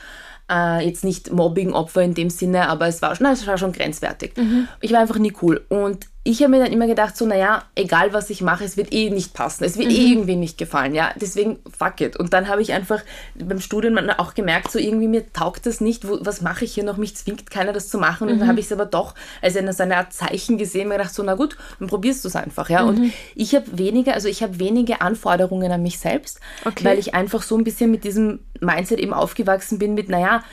Äh, 0.50 0.86
jetzt 0.86 1.04
nicht 1.04 1.32
Mobbing-Opfer 1.32 2.02
in 2.02 2.14
dem 2.14 2.30
Sinne, 2.30 2.70
aber 2.70 2.88
es 2.88 3.02
war, 3.02 3.16
schon, 3.16 3.26
es 3.28 3.48
war 3.48 3.58
schon 3.58 3.72
grenzwertig. 3.72 4.38
Mhm. 4.38 4.68
Ich 4.82 4.92
war 4.92 5.00
einfach 5.00 5.18
nie 5.18 5.34
cool. 5.42 5.66
Und 5.70 6.08
ich 6.28 6.42
habe 6.42 6.50
mir 6.50 6.60
dann 6.64 6.74
immer 6.74 6.88
gedacht, 6.88 7.16
so, 7.16 7.28
naja, 7.28 7.62
egal 7.76 8.12
was 8.12 8.32
ich 8.32 8.42
mache, 8.42 8.64
es 8.64 8.78
wird 8.78 8.92
eh 8.92 9.12
nicht 9.12 9.36
passen. 9.36 9.64
Es 9.64 9.78
wird 9.78 9.92
eh 9.92 9.94
mhm. 9.94 10.06
eh 10.06 10.12
irgendwie 10.12 10.36
nicht 10.36 10.58
gefallen, 10.58 10.96
ja. 10.96 11.12
Deswegen, 11.22 11.60
fuck 11.78 12.02
it. 12.02 12.18
Und 12.18 12.34
dann 12.34 12.48
habe 12.48 12.64
ich 12.64 12.74
einfach 12.74 13.04
beim 13.36 13.60
Studium 13.60 13.96
auch 14.10 14.34
gemerkt, 14.34 14.72
so 14.72 14.80
irgendwie 14.80 15.08
mir 15.08 15.32
taugt 15.34 15.68
das 15.68 15.82
nicht. 15.82 16.08
Wo, 16.08 16.18
was 16.22 16.42
mache 16.42 16.66
ich 16.66 16.74
hier 16.74 16.84
noch? 16.84 16.98
Mich 16.98 17.16
zwingt 17.16 17.52
keiner, 17.52 17.74
das 17.74 17.90
zu 17.90 18.00
machen. 18.00 18.28
Und 18.28 18.38
mhm. 18.38 18.40
dann 18.40 18.48
habe 18.48 18.60
ich 18.60 18.66
es 18.66 18.72
aber 18.72 18.88
doch 18.88 19.14
als 19.40 19.56
eine, 19.56 19.72
so 19.72 19.84
eine 19.84 19.98
Art 19.98 20.14
Zeichen 20.14 20.58
gesehen, 20.58 20.88
mir 20.88 20.98
gedacht, 20.98 21.14
so, 21.14 21.22
na 21.22 21.36
gut, 21.36 21.58
dann 21.78 21.90
probierst 21.90 22.24
du 22.24 22.28
es 22.28 22.36
einfach, 22.36 22.72
ja. 22.72 22.82
Mhm. 22.82 22.90
Und 22.90 23.14
ich 23.36 23.54
habe 23.54 23.78
weniger, 23.78 24.16
also 24.16 24.28
ich 24.28 24.42
habe 24.42 24.58
wenige 24.58 25.02
Anforderungen 25.02 25.72
an 25.72 25.84
mich 25.84 26.00
selbst, 26.00 26.40
okay. 26.66 26.86
weil 26.86 26.98
ich 26.98 27.14
einfach 27.14 27.44
so 27.44 27.56
ein 27.56 27.64
bisschen 27.64 27.92
mit 27.92 28.04
diesem 28.04 28.40
Mindset 28.62 29.00
eben 29.00 29.14
aufgewachsen 29.14 29.78
bin 29.78 29.94
mit, 29.94 30.10
naja, 30.10 30.44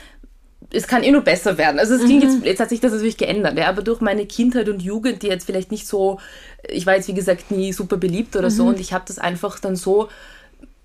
es 0.73 0.87
kann 0.87 1.03
eh 1.03 1.11
nur 1.11 1.21
besser 1.21 1.57
werden. 1.57 1.79
Also 1.79 1.93
es 1.93 2.01
mhm. 2.01 2.21
jetzt, 2.21 2.45
jetzt 2.45 2.59
hat 2.59 2.69
sich 2.69 2.79
das 2.79 2.91
natürlich 2.91 3.17
geändert, 3.17 3.57
ja, 3.57 3.69
aber 3.69 3.83
durch 3.83 4.01
meine 4.01 4.25
Kindheit 4.25 4.67
und 4.69 4.81
Jugend, 4.81 5.21
die 5.21 5.27
jetzt 5.27 5.45
vielleicht 5.45 5.71
nicht 5.71 5.87
so, 5.87 6.19
ich 6.67 6.85
war 6.85 6.95
jetzt 6.95 7.07
wie 7.07 7.13
gesagt 7.13 7.51
nie 7.51 7.71
super 7.71 7.97
beliebt 7.97 8.35
oder 8.35 8.49
mhm. 8.49 8.53
so 8.53 8.65
und 8.67 8.79
ich 8.79 8.91
habe 8.91 9.05
das 9.07 9.19
einfach 9.19 9.59
dann 9.59 9.75
so 9.75 10.09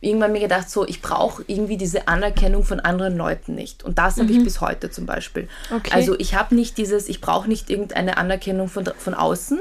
irgendwann 0.00 0.32
mir 0.32 0.40
gedacht, 0.40 0.70
so 0.70 0.86
ich 0.86 1.02
brauche 1.02 1.42
irgendwie 1.46 1.76
diese 1.76 2.06
Anerkennung 2.06 2.62
von 2.62 2.80
anderen 2.80 3.16
Leuten 3.16 3.54
nicht. 3.54 3.82
Und 3.82 3.98
das 3.98 4.18
habe 4.18 4.30
ich 4.30 4.38
mhm. 4.38 4.44
bis 4.44 4.60
heute 4.60 4.90
zum 4.90 5.06
Beispiel. 5.06 5.48
Okay. 5.74 5.90
Also 5.92 6.16
ich 6.18 6.34
habe 6.34 6.54
nicht 6.54 6.78
dieses, 6.78 7.08
ich 7.08 7.20
brauche 7.20 7.48
nicht 7.48 7.70
irgendeine 7.70 8.16
Anerkennung 8.16 8.68
von, 8.68 8.84
von 8.96 9.14
außen, 9.14 9.58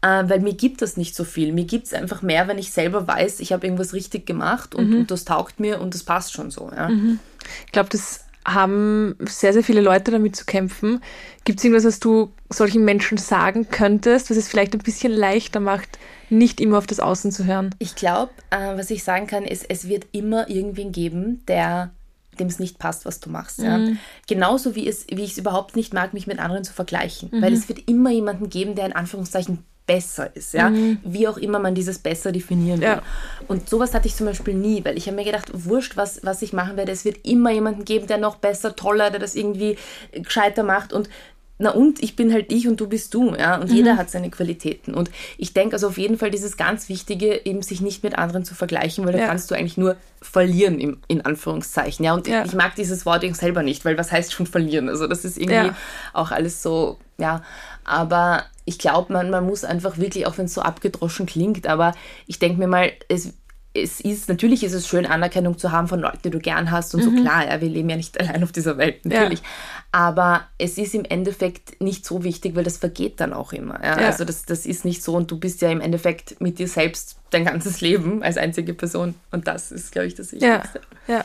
äh, 0.00 0.22
weil 0.26 0.40
mir 0.40 0.54
gibt 0.54 0.80
das 0.80 0.96
nicht 0.96 1.14
so 1.14 1.24
viel. 1.24 1.52
Mir 1.52 1.64
gibt 1.64 1.88
es 1.88 1.94
einfach 1.94 2.22
mehr, 2.22 2.48
wenn 2.48 2.58
ich 2.58 2.72
selber 2.72 3.06
weiß, 3.06 3.40
ich 3.40 3.52
habe 3.52 3.66
irgendwas 3.66 3.92
richtig 3.92 4.24
gemacht 4.24 4.74
und, 4.74 4.90
mhm. 4.90 5.00
und, 5.00 5.10
das 5.10 5.24
taugt 5.24 5.60
mir 5.60 5.80
und 5.80 5.94
das 5.94 6.04
passt 6.04 6.32
schon 6.32 6.50
so. 6.50 6.70
Ja. 6.74 6.88
Mhm. 6.88 7.18
Ich 7.66 7.72
glaube, 7.72 7.90
das 7.90 8.23
haben 8.46 9.16
sehr, 9.26 9.52
sehr 9.52 9.64
viele 9.64 9.80
Leute 9.80 10.10
damit 10.10 10.36
zu 10.36 10.44
kämpfen. 10.44 11.00
Gibt 11.44 11.58
es 11.58 11.64
irgendwas, 11.64 11.84
was 11.84 12.00
du 12.00 12.32
solchen 12.50 12.84
Menschen 12.84 13.18
sagen 13.18 13.68
könntest, 13.70 14.30
was 14.30 14.36
es 14.36 14.48
vielleicht 14.48 14.74
ein 14.74 14.80
bisschen 14.80 15.12
leichter 15.12 15.60
macht, 15.60 15.98
nicht 16.30 16.60
immer 16.60 16.78
auf 16.78 16.86
das 16.86 17.00
Außen 17.00 17.32
zu 17.32 17.44
hören? 17.44 17.74
Ich 17.78 17.94
glaube, 17.94 18.32
äh, 18.50 18.76
was 18.76 18.90
ich 18.90 19.04
sagen 19.04 19.26
kann, 19.26 19.44
ist, 19.44 19.66
es 19.68 19.88
wird 19.88 20.06
immer 20.12 20.48
irgendwen 20.48 20.92
geben, 20.92 21.42
der 21.46 21.90
dem 22.38 22.48
es 22.48 22.58
nicht 22.58 22.78
passt, 22.78 23.04
was 23.04 23.20
du 23.20 23.30
machst. 23.30 23.60
Ja. 23.60 23.78
Mhm. 23.78 23.98
Genauso 24.26 24.74
wie, 24.74 24.88
es, 24.88 25.06
wie 25.08 25.22
ich 25.22 25.32
es 25.32 25.38
überhaupt 25.38 25.76
nicht 25.76 25.94
mag, 25.94 26.14
mich 26.14 26.26
mit 26.26 26.38
anderen 26.38 26.64
zu 26.64 26.72
vergleichen. 26.72 27.30
Mhm. 27.32 27.42
Weil 27.42 27.52
es 27.52 27.68
wird 27.68 27.88
immer 27.88 28.10
jemanden 28.10 28.50
geben, 28.50 28.74
der 28.74 28.86
in 28.86 28.92
Anführungszeichen 28.92 29.58
besser 29.86 30.34
ist, 30.34 30.54
ja, 30.54 30.70
mhm. 30.70 30.98
wie 31.04 31.28
auch 31.28 31.36
immer 31.36 31.58
man 31.58 31.74
dieses 31.74 31.98
besser 31.98 32.32
definieren 32.32 32.80
will. 32.80 32.88
Ja. 32.88 33.02
Und 33.48 33.68
sowas 33.68 33.92
hatte 33.92 34.08
ich 34.08 34.16
zum 34.16 34.26
Beispiel 34.26 34.54
nie, 34.54 34.84
weil 34.84 34.96
ich 34.96 35.06
habe 35.06 35.16
mir 35.16 35.24
gedacht, 35.24 35.50
wurscht, 35.52 35.96
was, 35.96 36.20
was 36.24 36.40
ich 36.42 36.52
machen 36.52 36.76
werde, 36.76 36.92
es 36.92 37.04
wird 37.04 37.26
immer 37.26 37.50
jemanden 37.50 37.84
geben, 37.84 38.06
der 38.06 38.18
noch 38.18 38.36
besser, 38.36 38.74
toller, 38.74 39.10
der 39.10 39.20
das 39.20 39.34
irgendwie 39.34 39.76
gescheiter 40.12 40.62
macht 40.62 40.92
und 40.92 41.10
na 41.56 41.70
und 41.70 42.02
ich 42.02 42.16
bin 42.16 42.32
halt 42.32 42.50
ich 42.50 42.66
und 42.66 42.80
du 42.80 42.88
bist 42.88 43.14
du, 43.14 43.32
ja, 43.36 43.56
und 43.60 43.70
mhm. 43.70 43.76
jeder 43.76 43.96
hat 43.96 44.10
seine 44.10 44.28
Qualitäten. 44.28 44.92
Und 44.92 45.08
ich 45.38 45.54
denke 45.54 45.74
also 45.74 45.86
auf 45.86 45.98
jeden 45.98 46.18
Fall 46.18 46.30
dieses 46.32 46.56
ganz 46.56 46.88
Wichtige, 46.88 47.46
eben 47.46 47.62
sich 47.62 47.80
nicht 47.80 48.02
mit 48.02 48.18
anderen 48.18 48.44
zu 48.44 48.56
vergleichen, 48.56 49.06
weil 49.06 49.12
da 49.12 49.26
kannst 49.26 49.50
du 49.50 49.54
eigentlich 49.54 49.76
nur 49.76 49.96
verlieren, 50.20 50.80
im, 50.80 50.98
in 51.06 51.24
Anführungszeichen, 51.24 52.04
ja. 52.04 52.12
Und 52.12 52.26
ja. 52.26 52.44
ich 52.44 52.54
mag 52.54 52.74
dieses 52.74 53.06
Wort 53.06 53.24
selber 53.36 53.62
nicht, 53.62 53.84
weil 53.84 53.96
was 53.96 54.10
heißt 54.10 54.32
schon 54.32 54.46
verlieren? 54.46 54.88
Also 54.88 55.06
das 55.06 55.24
ist 55.24 55.38
irgendwie 55.38 55.68
ja. 55.68 55.76
auch 56.12 56.32
alles 56.32 56.60
so, 56.60 56.98
ja, 57.18 57.44
aber 57.84 58.44
ich 58.64 58.78
glaube, 58.78 59.12
man, 59.12 59.30
man 59.30 59.44
muss 59.44 59.64
einfach 59.64 59.98
wirklich, 59.98 60.26
auch 60.26 60.38
wenn 60.38 60.46
es 60.46 60.54
so 60.54 60.62
abgedroschen 60.62 61.26
klingt, 61.26 61.66
aber 61.66 61.94
ich 62.26 62.38
denke 62.38 62.58
mir 62.58 62.66
mal, 62.66 62.92
es, 63.08 63.34
es 63.74 64.00
ist, 64.00 64.28
natürlich 64.28 64.62
ist 64.62 64.72
es 64.72 64.86
schön, 64.86 65.04
Anerkennung 65.04 65.58
zu 65.58 65.72
haben 65.72 65.88
von 65.88 66.00
Leuten, 66.00 66.20
die 66.24 66.30
du 66.30 66.38
gern 66.38 66.70
hast 66.70 66.94
und 66.94 67.04
mhm. 67.04 67.16
so 67.16 67.22
klar, 67.22 67.46
ja, 67.46 67.60
wir 67.60 67.68
leben 67.68 67.90
ja 67.90 67.96
nicht 67.96 68.18
allein 68.20 68.42
auf 68.42 68.52
dieser 68.52 68.78
Welt, 68.78 69.04
natürlich. 69.04 69.40
Ja. 69.40 69.46
Aber 69.90 70.42
es 70.58 70.78
ist 70.78 70.94
im 70.94 71.04
Endeffekt 71.04 71.80
nicht 71.80 72.06
so 72.06 72.24
wichtig, 72.24 72.54
weil 72.54 72.64
das 72.64 72.78
vergeht 72.78 73.20
dann 73.20 73.32
auch 73.32 73.52
immer. 73.52 73.82
Ja? 73.82 73.94
Also 73.94 74.24
das, 74.24 74.44
das 74.44 74.64
ist 74.64 74.84
nicht 74.84 75.02
so 75.02 75.14
und 75.14 75.30
du 75.30 75.38
bist 75.38 75.60
ja 75.60 75.70
im 75.70 75.80
Endeffekt 75.80 76.40
mit 76.40 76.58
dir 76.58 76.68
selbst 76.68 77.18
dein 77.30 77.44
ganzes 77.44 77.80
Leben 77.80 78.22
als 78.22 78.36
einzige 78.36 78.74
Person 78.74 79.16
und 79.32 79.48
das 79.48 79.72
ist, 79.72 79.92
glaube 79.92 80.06
ich, 80.06 80.14
das 80.14 80.32
Wichtigste. 80.32 80.80
Ja, 81.08 81.16
ja. 81.16 81.24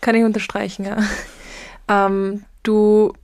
kann 0.00 0.16
ich 0.16 0.24
unterstreichen, 0.24 0.84
ja. 0.84 0.98
Ähm, 1.90 2.44
du 2.64 3.14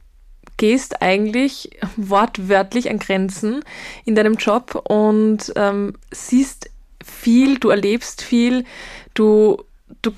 gehst 0.57 1.03
eigentlich 1.03 1.71
wortwörtlich 1.97 2.91
an 2.91 2.99
Grenzen 2.99 3.65
in 4.05 4.15
deinem 4.15 4.35
Job 4.35 4.83
und 4.89 5.53
ähm, 5.57 5.95
siehst 6.11 6.71
viel, 7.05 7.59
du 7.59 7.71
erlebst 7.71 8.23
viel, 8.23 8.65
du, 9.15 9.65
du 10.03 10.13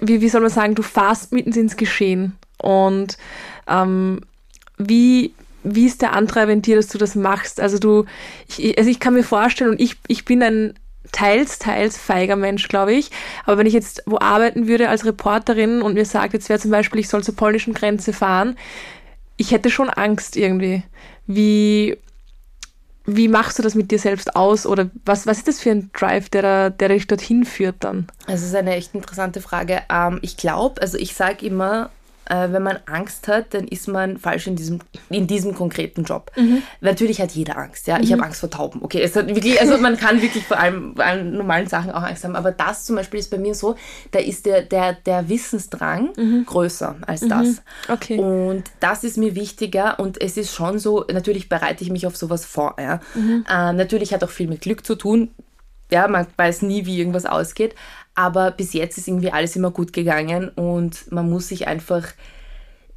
wie, 0.00 0.20
wie 0.20 0.28
soll 0.28 0.40
man 0.40 0.50
sagen, 0.50 0.74
du 0.74 0.82
fährst 0.82 1.32
mitten 1.32 1.52
ins 1.52 1.76
Geschehen. 1.76 2.36
Und 2.58 3.18
ähm, 3.68 4.20
wie, 4.78 5.34
wie 5.62 5.86
ist 5.86 6.02
der 6.02 6.12
Antreiber 6.12 6.52
in 6.52 6.62
dir, 6.62 6.76
dass 6.76 6.88
du 6.88 6.98
das 6.98 7.14
machst? 7.14 7.60
Also 7.60 7.78
du, 7.78 8.04
ich, 8.48 8.78
also 8.78 8.90
ich 8.90 9.00
kann 9.00 9.14
mir 9.14 9.24
vorstellen, 9.24 9.72
und 9.72 9.80
ich, 9.80 9.96
ich 10.06 10.24
bin 10.24 10.42
ein 10.42 10.74
teils, 11.12 11.58
teils 11.58 11.98
feiger 11.98 12.36
Mensch, 12.36 12.68
glaube 12.68 12.92
ich. 12.92 13.10
Aber 13.44 13.58
wenn 13.58 13.66
ich 13.66 13.74
jetzt 13.74 14.02
wo 14.06 14.18
arbeiten 14.18 14.66
würde 14.66 14.88
als 14.88 15.04
Reporterin 15.04 15.82
und 15.82 15.94
mir 15.94 16.04
sagt, 16.04 16.32
jetzt 16.32 16.48
wäre 16.48 16.60
zum 16.60 16.70
Beispiel, 16.70 17.00
ich 17.00 17.08
soll 17.08 17.22
zur 17.22 17.36
polnischen 17.36 17.74
Grenze 17.74 18.12
fahren, 18.12 18.56
ich 19.36 19.50
hätte 19.50 19.70
schon 19.70 19.90
Angst 19.90 20.36
irgendwie. 20.36 20.82
Wie, 21.26 21.96
wie 23.06 23.28
machst 23.28 23.58
du 23.58 23.62
das 23.62 23.74
mit 23.74 23.90
dir 23.90 23.98
selbst 23.98 24.36
aus? 24.36 24.66
Oder 24.66 24.90
was, 25.04 25.26
was 25.26 25.38
ist 25.38 25.48
das 25.48 25.60
für 25.60 25.70
ein 25.70 25.90
Drive, 25.92 26.28
der, 26.28 26.70
der 26.70 26.88
dich 26.88 27.06
dorthin 27.06 27.44
führt 27.44 27.76
dann? 27.80 28.06
Das 28.26 28.42
ist 28.42 28.54
eine 28.54 28.74
echt 28.74 28.94
interessante 28.94 29.40
Frage. 29.40 29.82
Ähm, 29.90 30.18
ich 30.22 30.36
glaube, 30.36 30.80
also 30.80 30.98
ich 30.98 31.14
sage 31.14 31.46
immer, 31.46 31.90
äh, 32.26 32.52
wenn 32.52 32.62
man 32.62 32.78
Angst 32.86 33.28
hat, 33.28 33.54
dann 33.54 33.66
ist 33.68 33.88
man 33.88 34.18
falsch 34.18 34.46
in 34.46 34.56
diesem, 34.56 34.80
in 35.10 35.26
diesem 35.26 35.54
konkreten 35.54 36.04
Job. 36.04 36.30
Mhm. 36.36 36.62
Natürlich 36.80 37.20
hat 37.20 37.32
jeder 37.32 37.58
Angst, 37.58 37.86
ja. 37.86 37.98
Ich 38.00 38.08
mhm. 38.08 38.14
habe 38.14 38.24
Angst 38.24 38.40
vor 38.40 38.50
Tauben. 38.50 38.82
Okay, 38.82 39.00
es 39.02 39.14
hat 39.16 39.26
wirklich, 39.26 39.60
also 39.60 39.78
man 39.78 39.96
kann 39.96 40.22
wirklich 40.22 40.44
vor 40.44 40.58
allem 40.58 40.94
bei 40.94 41.04
allen 41.04 41.36
normalen 41.36 41.66
Sachen 41.66 41.90
auch 41.90 42.02
Angst 42.02 42.24
haben. 42.24 42.36
Aber 42.36 42.52
das 42.52 42.84
zum 42.84 42.96
Beispiel 42.96 43.20
ist 43.20 43.30
bei 43.30 43.38
mir 43.38 43.54
so, 43.54 43.76
da 44.12 44.18
ist 44.18 44.46
der, 44.46 44.62
der, 44.62 44.94
der 44.94 45.28
Wissensdrang 45.28 46.10
mhm. 46.16 46.46
größer 46.46 46.96
als 47.06 47.22
mhm. 47.22 47.28
das. 47.28 47.62
Okay. 47.88 48.18
Und 48.18 48.64
das 48.80 49.04
ist 49.04 49.18
mir 49.18 49.34
wichtiger 49.34 49.98
und 49.98 50.20
es 50.20 50.36
ist 50.36 50.54
schon 50.54 50.78
so, 50.78 51.04
natürlich 51.12 51.48
bereite 51.48 51.84
ich 51.84 51.90
mich 51.90 52.06
auf 52.06 52.16
sowas 52.16 52.44
vor, 52.44 52.76
ja. 52.78 53.00
Äh, 53.14 53.72
natürlich 53.72 54.12
hat 54.12 54.24
auch 54.24 54.30
viel 54.30 54.48
mit 54.48 54.60
Glück 54.60 54.86
zu 54.86 54.94
tun. 54.94 55.30
Ja, 55.90 56.08
man 56.08 56.26
weiß 56.36 56.62
nie, 56.62 56.86
wie 56.86 56.98
irgendwas 56.98 57.26
ausgeht. 57.26 57.74
Aber 58.14 58.50
bis 58.50 58.72
jetzt 58.72 58.98
ist 58.98 59.08
irgendwie 59.08 59.32
alles 59.32 59.56
immer 59.56 59.70
gut 59.70 59.92
gegangen 59.92 60.48
und 60.50 61.10
man 61.10 61.28
muss 61.28 61.48
sich 61.48 61.66
einfach 61.66 62.12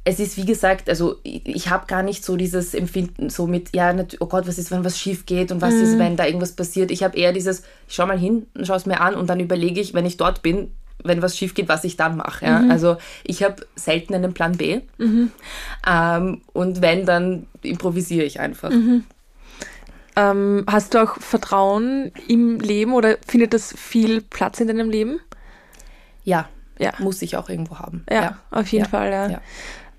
es 0.08 0.20
ist 0.20 0.38
wie 0.38 0.46
gesagt, 0.46 0.88
also 0.88 1.16
ich, 1.22 1.68
habe 1.68 1.86
gar 1.86 2.02
nicht 2.02 2.24
so 2.24 2.36
dieses 2.36 2.72
Empfinden 2.72 3.28
so 3.28 3.46
mit, 3.46 3.76
ja, 3.76 3.94
oh 4.20 4.26
Gott, 4.26 4.48
was 4.48 4.56
ist, 4.56 4.70
wenn 4.70 4.82
was 4.82 4.98
schief 4.98 5.26
geht 5.26 5.52
und 5.52 5.60
was 5.60 5.74
mhm. 5.74 5.82
ist, 5.82 5.98
wenn 5.98 6.16
da 6.16 6.24
irgendwas 6.24 6.52
passiert. 6.52 6.90
Ich 6.90 7.02
habe 7.02 7.14
eher 7.14 7.34
dieses, 7.34 7.60
ich 7.86 7.94
schau 7.94 8.06
mal 8.06 8.18
hin, 8.18 8.46
schaue 8.62 8.76
es 8.76 8.86
mir 8.86 9.02
an 9.02 9.14
und 9.14 9.28
dann 9.28 9.38
überlege 9.38 9.82
ich, 9.82 9.92
wenn 9.92 10.06
ich 10.06 10.16
dort 10.16 10.40
bin, 10.40 10.72
wenn 11.04 11.20
was 11.20 11.36
schief 11.36 11.52
geht, 11.52 11.68
was 11.68 11.84
ich 11.84 11.98
dann 11.98 12.16
mache. 12.16 12.46
Ja? 12.46 12.60
Mhm. 12.60 12.70
Also 12.70 12.96
ich 13.22 13.42
habe 13.42 13.66
selten 13.74 14.14
einen 14.14 14.32
Plan 14.32 14.56
B 14.56 14.80
mhm. 14.96 15.30
ähm, 15.86 16.40
und 16.54 16.80
wenn, 16.80 17.04
dann 17.04 17.46
improvisiere 17.60 18.24
ich 18.24 18.40
einfach. 18.40 18.70
Ähm, 20.18 20.64
hast 20.68 20.94
du 20.94 21.02
auch 21.02 21.20
Vertrauen 21.20 22.10
im 22.26 22.58
Leben 22.58 22.92
oder 22.92 23.18
findet 23.24 23.54
das 23.54 23.72
viel 23.76 24.20
Platz 24.20 24.58
in 24.58 24.66
deinem 24.66 24.90
Leben? 24.90 25.20
Ja, 26.24 26.48
ja. 26.78 26.92
muss 26.98 27.22
ich 27.22 27.36
auch 27.36 27.48
irgendwo 27.48 27.78
haben. 27.78 28.04
Ja, 28.10 28.22
ja. 28.22 28.38
auf 28.50 28.66
jeden 28.72 28.86
Fall, 28.86 29.30
ja. 29.30 29.40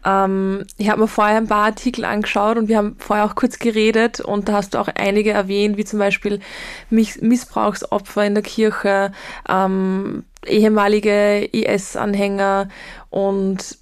Ähm, 0.05 0.65
ich 0.77 0.89
habe 0.89 1.01
mir 1.01 1.07
vorher 1.07 1.37
ein 1.37 1.47
paar 1.47 1.65
Artikel 1.65 2.03
angeschaut 2.03 2.57
und 2.57 2.67
wir 2.67 2.77
haben 2.77 2.97
vorher 2.99 3.25
auch 3.25 3.35
kurz 3.35 3.59
geredet 3.59 4.19
und 4.19 4.49
da 4.49 4.53
hast 4.53 4.73
du 4.73 4.77
auch 4.77 4.89
einige 4.89 5.31
erwähnt, 5.31 5.77
wie 5.77 5.85
zum 5.85 5.99
Beispiel 5.99 6.41
Missbrauchsopfer 6.89 8.25
in 8.25 8.33
der 8.33 8.43
Kirche, 8.43 9.11
ähm, 9.47 10.25
ehemalige 10.45 11.45
IS-Anhänger 11.45 12.67
und 13.09 13.77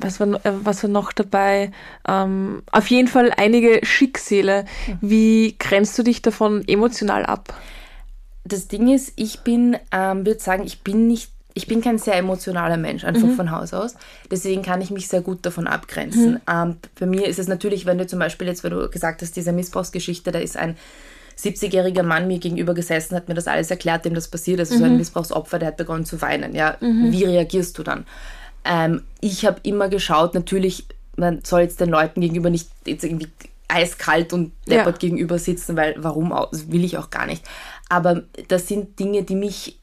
was 0.00 0.20
war, 0.20 0.28
äh, 0.44 0.52
was 0.62 0.82
war 0.82 0.90
noch 0.90 1.12
dabei? 1.12 1.72
Ähm, 2.06 2.62
auf 2.70 2.88
jeden 2.88 3.08
Fall 3.08 3.32
einige 3.36 3.80
Schicksale. 3.84 4.64
Wie 5.00 5.56
grenzt 5.58 5.98
du 5.98 6.02
dich 6.02 6.22
davon 6.22 6.66
emotional 6.66 7.26
ab? 7.26 7.54
Das 8.44 8.68
Ding 8.68 8.92
ist, 8.92 9.12
ich 9.16 9.40
bin, 9.40 9.76
ähm, 9.90 10.26
würde 10.26 10.40
sagen, 10.40 10.64
ich 10.64 10.82
bin 10.82 11.06
nicht 11.06 11.30
ich 11.56 11.68
bin 11.68 11.80
kein 11.80 11.98
sehr 11.98 12.16
emotionaler 12.16 12.76
Mensch, 12.76 13.04
einfach 13.04 13.28
mhm. 13.28 13.36
von 13.36 13.50
Haus 13.52 13.72
aus. 13.72 13.94
Deswegen 14.28 14.62
kann 14.62 14.80
ich 14.80 14.90
mich 14.90 15.06
sehr 15.06 15.20
gut 15.20 15.46
davon 15.46 15.68
abgrenzen. 15.68 16.32
Mhm. 16.32 16.40
Ähm, 16.50 16.76
bei 16.98 17.06
mir 17.06 17.28
ist 17.28 17.38
es 17.38 17.46
natürlich, 17.46 17.86
wenn 17.86 17.96
du 17.96 18.06
zum 18.08 18.18
Beispiel 18.18 18.48
jetzt, 18.48 18.64
wenn 18.64 18.72
du 18.72 18.90
gesagt 18.90 19.22
hast, 19.22 19.36
diese 19.36 19.52
Missbrauchsgeschichte, 19.52 20.32
da 20.32 20.40
ist 20.40 20.56
ein 20.56 20.76
70-jähriger 21.38 22.02
Mann 22.02 22.26
mir 22.26 22.38
gegenüber 22.38 22.74
gesessen, 22.74 23.14
hat 23.14 23.28
mir 23.28 23.34
das 23.34 23.46
alles 23.46 23.70
erklärt, 23.70 24.04
dem 24.04 24.14
das 24.14 24.28
passiert 24.28 24.58
ist. 24.58 24.72
Also 24.72 24.82
mhm. 24.82 24.88
so 24.88 24.92
ein 24.92 24.98
Missbrauchsopfer, 24.98 25.60
der 25.60 25.68
hat 25.68 25.76
begonnen 25.76 26.04
zu 26.04 26.20
weinen. 26.20 26.56
Ja, 26.56 26.76
mhm. 26.80 27.12
wie 27.12 27.24
reagierst 27.24 27.78
du 27.78 27.84
dann? 27.84 28.04
Ähm, 28.64 29.02
ich 29.20 29.44
habe 29.44 29.60
immer 29.62 29.88
geschaut, 29.88 30.34
natürlich, 30.34 30.86
man 31.16 31.44
soll 31.44 31.62
jetzt 31.62 31.80
den 31.80 31.90
Leuten 31.90 32.20
gegenüber 32.20 32.50
nicht 32.50 32.68
jetzt 32.86 33.04
irgendwie 33.04 33.28
eiskalt 33.68 34.32
und 34.32 34.52
deppert 34.68 35.02
ja. 35.02 35.08
gegenüber 35.08 35.38
sitzen, 35.38 35.76
weil 35.76 35.94
warum 35.98 36.30
will 36.30 36.84
ich 36.84 36.98
auch 36.98 37.10
gar 37.10 37.26
nicht. 37.26 37.44
Aber 37.88 38.22
das 38.48 38.68
sind 38.68 38.98
Dinge, 38.98 39.22
die 39.22 39.34
mich 39.34 39.78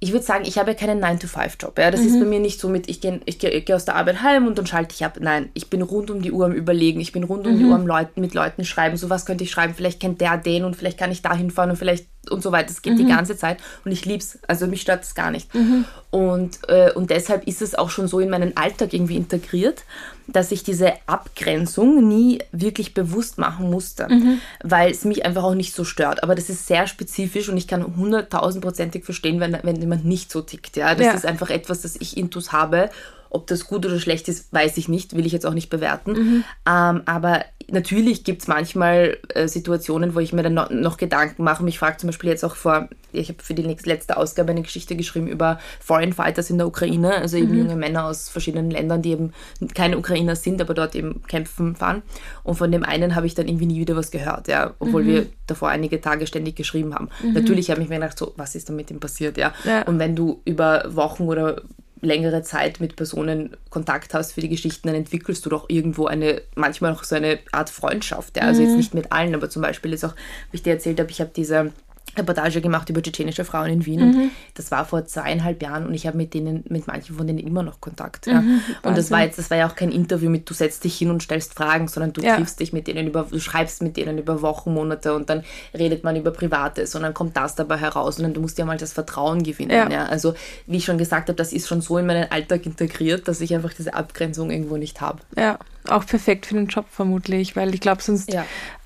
ich 0.00 0.12
würde 0.12 0.24
sagen, 0.24 0.44
ich 0.46 0.58
habe 0.58 0.70
ja 0.70 0.76
keinen 0.76 1.02
9-to-5-Job. 1.02 1.76
Ja? 1.78 1.90
Das 1.90 2.00
mhm. 2.00 2.06
ist 2.06 2.20
bei 2.20 2.26
mir 2.26 2.40
nicht 2.40 2.60
so 2.60 2.68
mit, 2.68 2.88
ich 2.88 3.00
gehe 3.00 3.20
ich 3.24 3.38
geh, 3.38 3.60
geh 3.60 3.74
aus 3.74 3.84
der 3.84 3.96
Arbeit 3.96 4.22
heim 4.22 4.46
und 4.46 4.56
dann 4.56 4.66
schalte 4.66 4.94
ich 4.94 5.04
ab. 5.04 5.18
Nein, 5.20 5.50
ich 5.54 5.70
bin 5.70 5.82
rund 5.82 6.10
um 6.10 6.22
die 6.22 6.30
Uhr 6.30 6.46
am 6.46 6.52
Überlegen. 6.52 7.00
Ich 7.00 7.12
bin 7.12 7.24
rund 7.24 7.46
um 7.46 7.54
mhm. 7.54 7.58
die 7.58 7.64
Uhr 7.64 7.74
am 7.74 7.86
Leuten, 7.86 8.20
mit 8.20 8.32
Leuten 8.34 8.64
schreiben. 8.64 8.96
So 8.96 9.10
was 9.10 9.26
könnte 9.26 9.44
ich 9.44 9.50
schreiben. 9.50 9.74
Vielleicht 9.74 9.98
kennt 9.98 10.20
der 10.20 10.36
den 10.36 10.64
und 10.64 10.76
vielleicht 10.76 10.98
kann 10.98 11.10
ich 11.10 11.22
da 11.22 11.34
hinfahren 11.34 11.70
und 11.70 11.76
vielleicht 11.76 12.06
und 12.30 12.42
so 12.42 12.52
weiter. 12.52 12.68
Das 12.68 12.82
geht 12.82 12.94
mhm. 12.94 12.98
die 12.98 13.06
ganze 13.06 13.36
Zeit 13.36 13.58
und 13.84 13.92
ich 13.92 14.04
liebe 14.04 14.18
es. 14.18 14.38
Also 14.46 14.66
mich 14.66 14.82
stört 14.82 15.04
es 15.04 15.14
gar 15.14 15.30
nicht. 15.30 15.54
Mhm. 15.54 15.84
Und, 16.10 16.58
äh, 16.68 16.92
und 16.92 17.10
deshalb 17.10 17.46
ist 17.46 17.62
es 17.62 17.74
auch 17.74 17.90
schon 17.90 18.08
so 18.08 18.20
in 18.20 18.30
meinen 18.30 18.56
Alltag 18.56 18.92
irgendwie 18.92 19.16
integriert, 19.16 19.84
dass 20.26 20.52
ich 20.52 20.62
diese 20.62 20.92
Abgrenzung 21.06 22.06
nie 22.06 22.40
wirklich 22.52 22.94
bewusst 22.94 23.38
machen 23.38 23.70
musste, 23.70 24.08
mhm. 24.08 24.40
weil 24.62 24.90
es 24.90 25.04
mich 25.04 25.24
einfach 25.24 25.42
auch 25.42 25.54
nicht 25.54 25.74
so 25.74 25.84
stört. 25.84 26.22
Aber 26.22 26.34
das 26.34 26.50
ist 26.50 26.66
sehr 26.66 26.86
spezifisch 26.86 27.48
und 27.48 27.56
ich 27.56 27.66
kann 27.66 27.96
hunderttausendprozentig 27.96 29.04
verstehen, 29.04 29.40
wenn, 29.40 29.58
wenn 29.62 29.76
jemand 29.76 30.04
nicht 30.04 30.30
so 30.30 30.42
tickt. 30.42 30.76
Ja? 30.76 30.94
Das 30.94 31.06
ja. 31.06 31.12
ist 31.12 31.26
einfach 31.26 31.50
etwas, 31.50 31.82
das 31.82 31.96
ich 31.96 32.16
intus 32.16 32.52
habe 32.52 32.90
ob 33.30 33.46
das 33.46 33.66
gut 33.66 33.86
oder 33.86 33.98
schlecht 33.98 34.28
ist, 34.28 34.52
weiß 34.52 34.76
ich 34.76 34.88
nicht, 34.88 35.16
will 35.16 35.26
ich 35.26 35.32
jetzt 35.32 35.46
auch 35.46 35.54
nicht 35.54 35.70
bewerten. 35.70 36.12
Mhm. 36.12 36.44
Ähm, 36.66 37.02
aber 37.06 37.44
natürlich 37.70 38.24
gibt 38.24 38.42
es 38.42 38.48
manchmal 38.48 39.18
äh, 39.34 39.46
Situationen, 39.48 40.14
wo 40.14 40.20
ich 40.20 40.32
mir 40.32 40.42
dann 40.42 40.54
noch, 40.54 40.70
noch 40.70 40.96
Gedanken 40.96 41.44
mache. 41.44 41.62
Mich 41.62 41.78
fragt 41.78 42.00
zum 42.00 42.08
Beispiel 42.08 42.30
jetzt 42.30 42.44
auch 42.44 42.56
vor, 42.56 42.88
ich 43.12 43.28
habe 43.28 43.42
für 43.42 43.54
die 43.54 43.62
letzte 43.62 44.16
Ausgabe 44.16 44.50
eine 44.50 44.62
Geschichte 44.62 44.96
geschrieben 44.96 45.28
über 45.28 45.58
Foreign 45.80 46.12
Fighters 46.12 46.50
in 46.50 46.58
der 46.58 46.66
Ukraine, 46.66 47.16
also 47.16 47.36
eben 47.36 47.52
mhm. 47.52 47.58
junge 47.58 47.76
Männer 47.76 48.04
aus 48.04 48.28
verschiedenen 48.28 48.70
Ländern, 48.70 49.02
die 49.02 49.12
eben 49.12 49.32
keine 49.74 49.98
Ukrainer 49.98 50.36
sind, 50.36 50.60
aber 50.60 50.74
dort 50.74 50.94
eben 50.94 51.22
kämpfen 51.26 51.74
fahren. 51.74 52.02
Und 52.42 52.56
von 52.56 52.70
dem 52.70 52.84
einen 52.84 53.14
habe 53.14 53.26
ich 53.26 53.34
dann 53.34 53.48
irgendwie 53.48 53.66
nie 53.66 53.80
wieder 53.80 53.96
was 53.96 54.10
gehört, 54.10 54.48
ja, 54.48 54.74
obwohl 54.78 55.04
mhm. 55.04 55.08
wir 55.08 55.26
davor 55.46 55.68
einige 55.68 56.00
Tage 56.00 56.26
ständig 56.26 56.56
geschrieben 56.56 56.94
haben. 56.94 57.08
Mhm. 57.22 57.34
Natürlich 57.34 57.70
habe 57.70 57.82
ich 57.82 57.88
mir 57.88 57.96
gedacht, 57.96 58.18
so, 58.18 58.32
was 58.36 58.54
ist 58.54 58.68
da 58.68 58.72
mit 58.72 58.90
ihm 58.90 59.00
passiert, 59.00 59.36
ja? 59.38 59.52
ja. 59.64 59.82
Und 59.82 59.98
wenn 59.98 60.14
du 60.14 60.40
über 60.44 60.84
Wochen 60.94 61.24
oder 61.24 61.62
längere 62.00 62.42
Zeit 62.42 62.80
mit 62.80 62.96
Personen 62.96 63.56
Kontakt 63.70 64.14
hast 64.14 64.32
für 64.32 64.40
die 64.40 64.48
Geschichten, 64.48 64.88
dann 64.88 64.96
entwickelst 64.96 65.44
du 65.44 65.50
doch 65.50 65.68
irgendwo 65.68 66.06
eine, 66.06 66.42
manchmal 66.54 66.92
auch 66.92 67.04
so 67.04 67.16
eine 67.16 67.38
Art 67.52 67.70
Freundschaft. 67.70 68.36
Ja? 68.36 68.44
Also 68.44 68.62
mhm. 68.62 68.68
jetzt 68.68 68.76
nicht 68.76 68.94
mit 68.94 69.12
allen, 69.12 69.34
aber 69.34 69.50
zum 69.50 69.62
Beispiel 69.62 69.92
ist 69.92 70.04
auch, 70.04 70.14
wie 70.50 70.56
ich 70.56 70.62
dir 70.62 70.74
erzählt 70.74 71.00
habe, 71.00 71.10
ich 71.10 71.20
habe 71.20 71.30
diese 71.34 71.72
Reportage 72.16 72.60
gemacht 72.60 72.88
über 72.88 73.02
tschetschenische 73.02 73.44
Frauen 73.44 73.70
in 73.70 73.86
Wien. 73.86 74.00
Mhm. 74.00 74.30
Das 74.54 74.70
war 74.70 74.84
vor 74.84 75.04
zweieinhalb 75.04 75.62
Jahren 75.62 75.86
und 75.86 75.94
ich 75.94 76.06
habe 76.06 76.16
mit 76.16 76.34
denen, 76.34 76.64
mit 76.68 76.86
manchen 76.86 77.16
von 77.16 77.26
denen 77.26 77.38
immer 77.38 77.62
noch 77.62 77.80
Kontakt. 77.80 78.26
Ja. 78.26 78.40
Mhm, 78.40 78.60
und 78.82 78.96
das 78.96 79.10
war 79.10 79.22
jetzt, 79.22 79.38
das 79.38 79.50
war 79.50 79.58
ja 79.58 79.68
auch 79.68 79.76
kein 79.76 79.90
Interview 79.90 80.30
mit, 80.30 80.48
du 80.48 80.54
setzt 80.54 80.84
dich 80.84 80.96
hin 80.96 81.10
und 81.10 81.22
stellst 81.22 81.54
Fragen, 81.54 81.88
sondern 81.88 82.12
du 82.12 82.22
ja. 82.22 82.36
triffst 82.36 82.60
dich 82.60 82.72
mit 82.72 82.86
denen 82.86 83.06
über, 83.06 83.26
du 83.30 83.40
schreibst 83.40 83.82
mit 83.82 83.96
denen 83.96 84.18
über 84.18 84.42
Wochen, 84.42 84.72
Monate 84.72 85.14
und 85.14 85.30
dann 85.30 85.44
redet 85.76 86.04
man 86.04 86.16
über 86.16 86.30
Privates 86.30 86.94
und 86.94 87.02
dann 87.02 87.14
kommt 87.14 87.36
das 87.36 87.54
dabei 87.54 87.78
heraus 87.78 88.18
und 88.18 88.24
dann 88.24 88.34
du 88.34 88.40
musst 88.40 88.58
ja 88.58 88.64
mal 88.64 88.76
das 88.76 88.92
Vertrauen 88.92 89.42
gewinnen. 89.42 89.70
Ja. 89.70 89.90
ja. 89.90 90.06
Also 90.06 90.34
wie 90.66 90.76
ich 90.78 90.84
schon 90.84 90.98
gesagt 90.98 91.28
habe, 91.28 91.36
das 91.36 91.52
ist 91.52 91.68
schon 91.68 91.80
so 91.80 91.98
in 91.98 92.06
meinen 92.06 92.30
Alltag 92.30 92.66
integriert, 92.66 93.28
dass 93.28 93.40
ich 93.40 93.54
einfach 93.54 93.72
diese 93.72 93.94
Abgrenzung 93.94 94.50
irgendwo 94.50 94.76
nicht 94.76 95.00
habe. 95.00 95.20
Ja, 95.36 95.58
auch 95.88 96.06
perfekt 96.06 96.46
für 96.46 96.54
den 96.54 96.66
Job 96.66 96.86
vermutlich, 96.90 97.56
weil 97.56 97.74
ich 97.74 97.80
glaube 97.80 98.02
sonst 98.02 98.34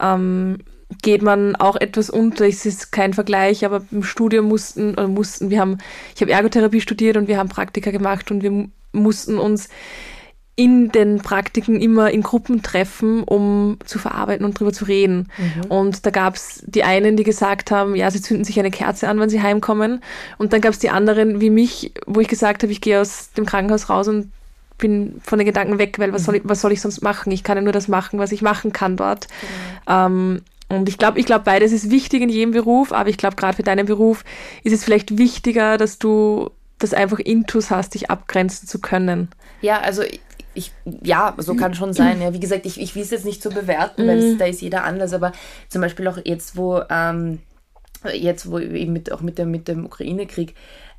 ähm, 0.00 0.58
geht 1.00 1.22
man 1.22 1.56
auch 1.56 1.76
etwas 1.76 2.10
unter. 2.10 2.46
Es 2.46 2.66
ist 2.66 2.92
kein 2.92 3.14
Vergleich, 3.14 3.64
aber 3.64 3.82
im 3.90 4.02
Studium 4.02 4.46
mussten, 4.46 4.92
oder 4.92 5.08
mussten, 5.08 5.50
wir 5.50 5.60
haben, 5.60 5.78
ich 6.14 6.20
habe 6.20 6.32
Ergotherapie 6.32 6.80
studiert 6.80 7.16
und 7.16 7.28
wir 7.28 7.38
haben 7.38 7.48
Praktika 7.48 7.90
gemacht 7.90 8.30
und 8.30 8.42
wir 8.42 8.68
mussten 8.92 9.38
uns 9.38 9.68
in 10.54 10.90
den 10.92 11.18
Praktiken 11.18 11.80
immer 11.80 12.10
in 12.10 12.22
Gruppen 12.22 12.62
treffen, 12.62 13.24
um 13.24 13.78
zu 13.86 13.98
verarbeiten 13.98 14.44
und 14.44 14.58
drüber 14.58 14.72
zu 14.72 14.84
reden. 14.84 15.30
Mhm. 15.38 15.70
Und 15.70 16.04
da 16.04 16.10
gab 16.10 16.34
es 16.34 16.62
die 16.66 16.84
einen, 16.84 17.16
die 17.16 17.24
gesagt 17.24 17.70
haben, 17.70 17.96
ja, 17.96 18.10
sie 18.10 18.20
zünden 18.20 18.44
sich 18.44 18.58
eine 18.58 18.70
Kerze 18.70 19.08
an, 19.08 19.18
wenn 19.18 19.30
sie 19.30 19.40
heimkommen. 19.40 20.02
Und 20.36 20.52
dann 20.52 20.60
gab 20.60 20.72
es 20.72 20.78
die 20.78 20.90
anderen 20.90 21.40
wie 21.40 21.48
mich, 21.48 21.92
wo 22.06 22.20
ich 22.20 22.28
gesagt 22.28 22.62
habe, 22.62 22.72
ich 22.72 22.82
gehe 22.82 23.00
aus 23.00 23.32
dem 23.32 23.46
Krankenhaus 23.46 23.88
raus 23.88 24.08
und 24.08 24.30
bin 24.76 25.20
von 25.22 25.38
den 25.38 25.46
Gedanken 25.46 25.78
weg, 25.78 25.98
weil 25.98 26.12
was 26.12 26.24
soll 26.24 26.36
ich, 26.36 26.42
was 26.44 26.60
soll 26.60 26.72
ich 26.72 26.82
sonst 26.82 27.02
machen? 27.02 27.32
Ich 27.32 27.44
kann 27.44 27.56
ja 27.56 27.62
nur 27.62 27.72
das 27.72 27.88
machen, 27.88 28.18
was 28.18 28.32
ich 28.32 28.42
machen 28.42 28.72
kann 28.72 28.96
dort. 28.96 29.28
Mhm. 29.28 29.88
Ähm, 29.88 30.42
und 30.72 30.88
ich 30.88 30.98
glaube, 30.98 31.18
ich 31.18 31.26
glaube, 31.26 31.44
beides 31.44 31.72
ist 31.72 31.90
wichtig 31.90 32.22
in 32.22 32.28
jedem 32.28 32.52
Beruf, 32.52 32.92
aber 32.92 33.08
ich 33.08 33.16
glaube, 33.16 33.36
gerade 33.36 33.56
für 33.56 33.62
deinen 33.62 33.86
Beruf 33.86 34.24
ist 34.64 34.72
es 34.72 34.84
vielleicht 34.84 35.18
wichtiger, 35.18 35.78
dass 35.78 35.98
du 35.98 36.50
das 36.78 36.94
einfach 36.94 37.18
Intus 37.18 37.70
hast, 37.70 37.94
dich 37.94 38.10
abgrenzen 38.10 38.68
zu 38.68 38.80
können. 38.80 39.28
Ja, 39.60 39.80
also 39.80 40.02
ich, 40.54 40.72
ja, 40.84 41.34
so 41.38 41.54
kann 41.54 41.74
schon 41.74 41.92
sein. 41.92 42.20
Ja, 42.20 42.34
wie 42.34 42.40
gesagt, 42.40 42.66
ich, 42.66 42.80
ich 42.80 42.94
will 42.94 43.02
es 43.02 43.10
jetzt 43.10 43.24
nicht 43.24 43.42
so 43.42 43.50
bewerten, 43.50 44.06
weil 44.06 44.18
es, 44.18 44.34
mhm. 44.34 44.38
da 44.38 44.46
ist 44.46 44.60
jeder 44.60 44.84
anders, 44.84 45.12
aber 45.12 45.32
zum 45.68 45.80
Beispiel 45.80 46.06
auch 46.08 46.18
jetzt, 46.24 46.56
wo, 46.56 46.82
ähm, 46.90 47.38
jetzt, 48.12 48.50
wo 48.50 48.58
eben 48.58 48.92
mit, 48.92 49.12
auch 49.12 49.20
mit 49.20 49.38
dem, 49.38 49.50
mit 49.50 49.68
dem 49.68 49.86
Ukraine-Krieg, 49.86 50.54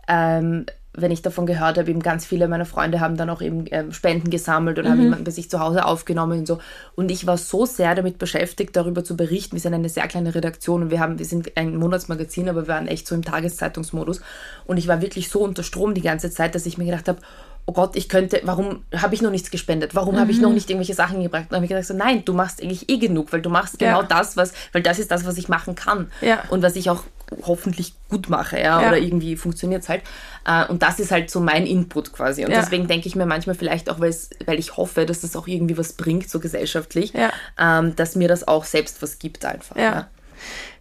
ähm, 0.08 0.65
wenn 0.96 1.12
ich 1.12 1.22
davon 1.22 1.46
gehört 1.46 1.78
habe, 1.78 1.90
eben 1.90 2.02
ganz 2.02 2.26
viele 2.26 2.48
meiner 2.48 2.66
Freunde 2.66 3.00
haben 3.00 3.18
dann 3.18 3.30
auch 3.30 3.42
eben 3.42 3.66
ähm, 3.72 3.92
Spenden 3.92 4.30
gesammelt 4.30 4.78
und 4.78 4.86
mhm. 4.86 4.90
haben 4.90 5.02
jemanden 5.02 5.24
bei 5.24 5.32
sich 5.32 5.50
zu 5.50 5.60
Hause 5.60 5.86
aufgenommen 5.86 6.40
und 6.40 6.48
so. 6.48 6.60
Und 6.96 7.10
ich 7.10 7.26
war 7.26 7.38
so 7.38 7.66
sehr 7.66 7.96
damit 7.96 8.20
beschäftigt, 8.20 8.76
darüber 8.76 9.04
zu 9.04 9.18
berichten. 9.18 9.56
Wir 9.56 9.62
sind 9.62 9.74
eine 9.74 9.90
sehr 9.90 10.08
kleine 10.08 10.36
Redaktion 10.36 10.84
und 10.84 10.92
wir 10.92 11.00
haben, 11.00 11.18
wir 11.18 11.26
sind 11.26 11.52
ein 11.58 11.76
Monatsmagazin, 11.78 12.48
aber 12.48 12.68
wir 12.68 12.74
waren 12.74 12.88
echt 12.88 13.08
so 13.08 13.16
im 13.16 13.24
Tageszeitungsmodus. 13.24 14.22
Und 14.66 14.78
ich 14.78 14.88
war 14.88 15.02
wirklich 15.02 15.30
so 15.30 15.40
unter 15.40 15.64
Strom 15.64 15.96
die 15.96 16.02
ganze 16.02 16.30
Zeit, 16.30 16.54
dass 16.54 16.66
ich 16.68 16.78
mir 16.78 16.86
gedacht 16.86 17.08
habe, 17.08 17.20
oh 17.66 17.74
Gott, 17.74 17.96
ich 17.96 18.10
könnte, 18.10 18.42
warum 18.44 18.84
habe 18.96 19.16
ich 19.16 19.22
noch 19.22 19.32
nichts 19.32 19.50
gespendet? 19.50 19.96
Warum 19.96 20.16
mhm. 20.16 20.20
habe 20.20 20.32
ich 20.32 20.42
noch 20.42 20.50
mhm. 20.50 20.56
nicht 20.56 20.70
irgendwelche 20.70 20.94
Sachen 20.94 21.24
gebracht? 21.24 21.46
dann 21.50 21.58
habe 21.58 21.66
ich 21.66 21.70
gedacht, 21.70 21.88
so, 21.88 21.94
nein, 21.94 22.24
du 22.26 22.34
machst 22.34 22.62
eigentlich 22.62 22.90
eh 22.90 22.98
genug, 22.98 23.32
weil 23.32 23.42
du 23.42 23.50
machst 23.50 23.80
genau 23.80 24.02
ja. 24.02 24.08
das, 24.08 24.38
was, 24.38 24.54
weil 24.74 24.84
das 24.84 25.00
ist 25.00 25.12
das, 25.12 25.26
was 25.26 25.38
ich 25.38 25.50
machen 25.50 25.76
kann. 25.76 26.12
Ja. 26.22 26.44
Und 26.50 26.62
was 26.62 26.76
ich 26.76 26.90
auch 26.90 27.04
hoffentlich 27.46 27.94
gut 28.10 28.30
mache, 28.30 28.58
ja, 28.58 28.82
ja. 28.82 28.88
oder 28.88 28.98
irgendwie 28.98 29.36
funktioniert 29.36 29.84
es 29.84 29.90
halt. 29.90 30.04
Äh, 30.46 30.66
und 30.68 30.82
das 30.82 31.00
ist 31.00 31.12
halt 31.12 31.30
so 31.30 31.40
mein 31.40 31.66
Input 31.66 32.13
quasi. 32.13 32.46
Und 32.46 32.52
ja. 32.52 32.60
deswegen 32.62 32.88
denke 32.88 33.08
ich 33.08 33.16
mir 33.16 33.25
manchmal 33.25 33.56
vielleicht 33.56 33.90
auch, 33.90 34.00
weil 34.00 34.13
ich 34.60 34.78
hoffe, 34.78 35.06
dass 35.06 35.22
das 35.22 35.36
auch 35.36 35.48
irgendwie 35.48 35.78
was 35.78 35.94
bringt, 35.94 36.30
so 36.30 36.40
gesellschaftlich, 36.40 37.13
ähm, 37.60 37.96
dass 37.96 38.16
mir 38.16 38.28
das 38.28 38.48
auch 38.48 38.66
selbst 38.66 39.02
was 39.02 39.20
gibt 39.20 39.46
einfach. 39.46 39.75
Ja. 39.75 40.08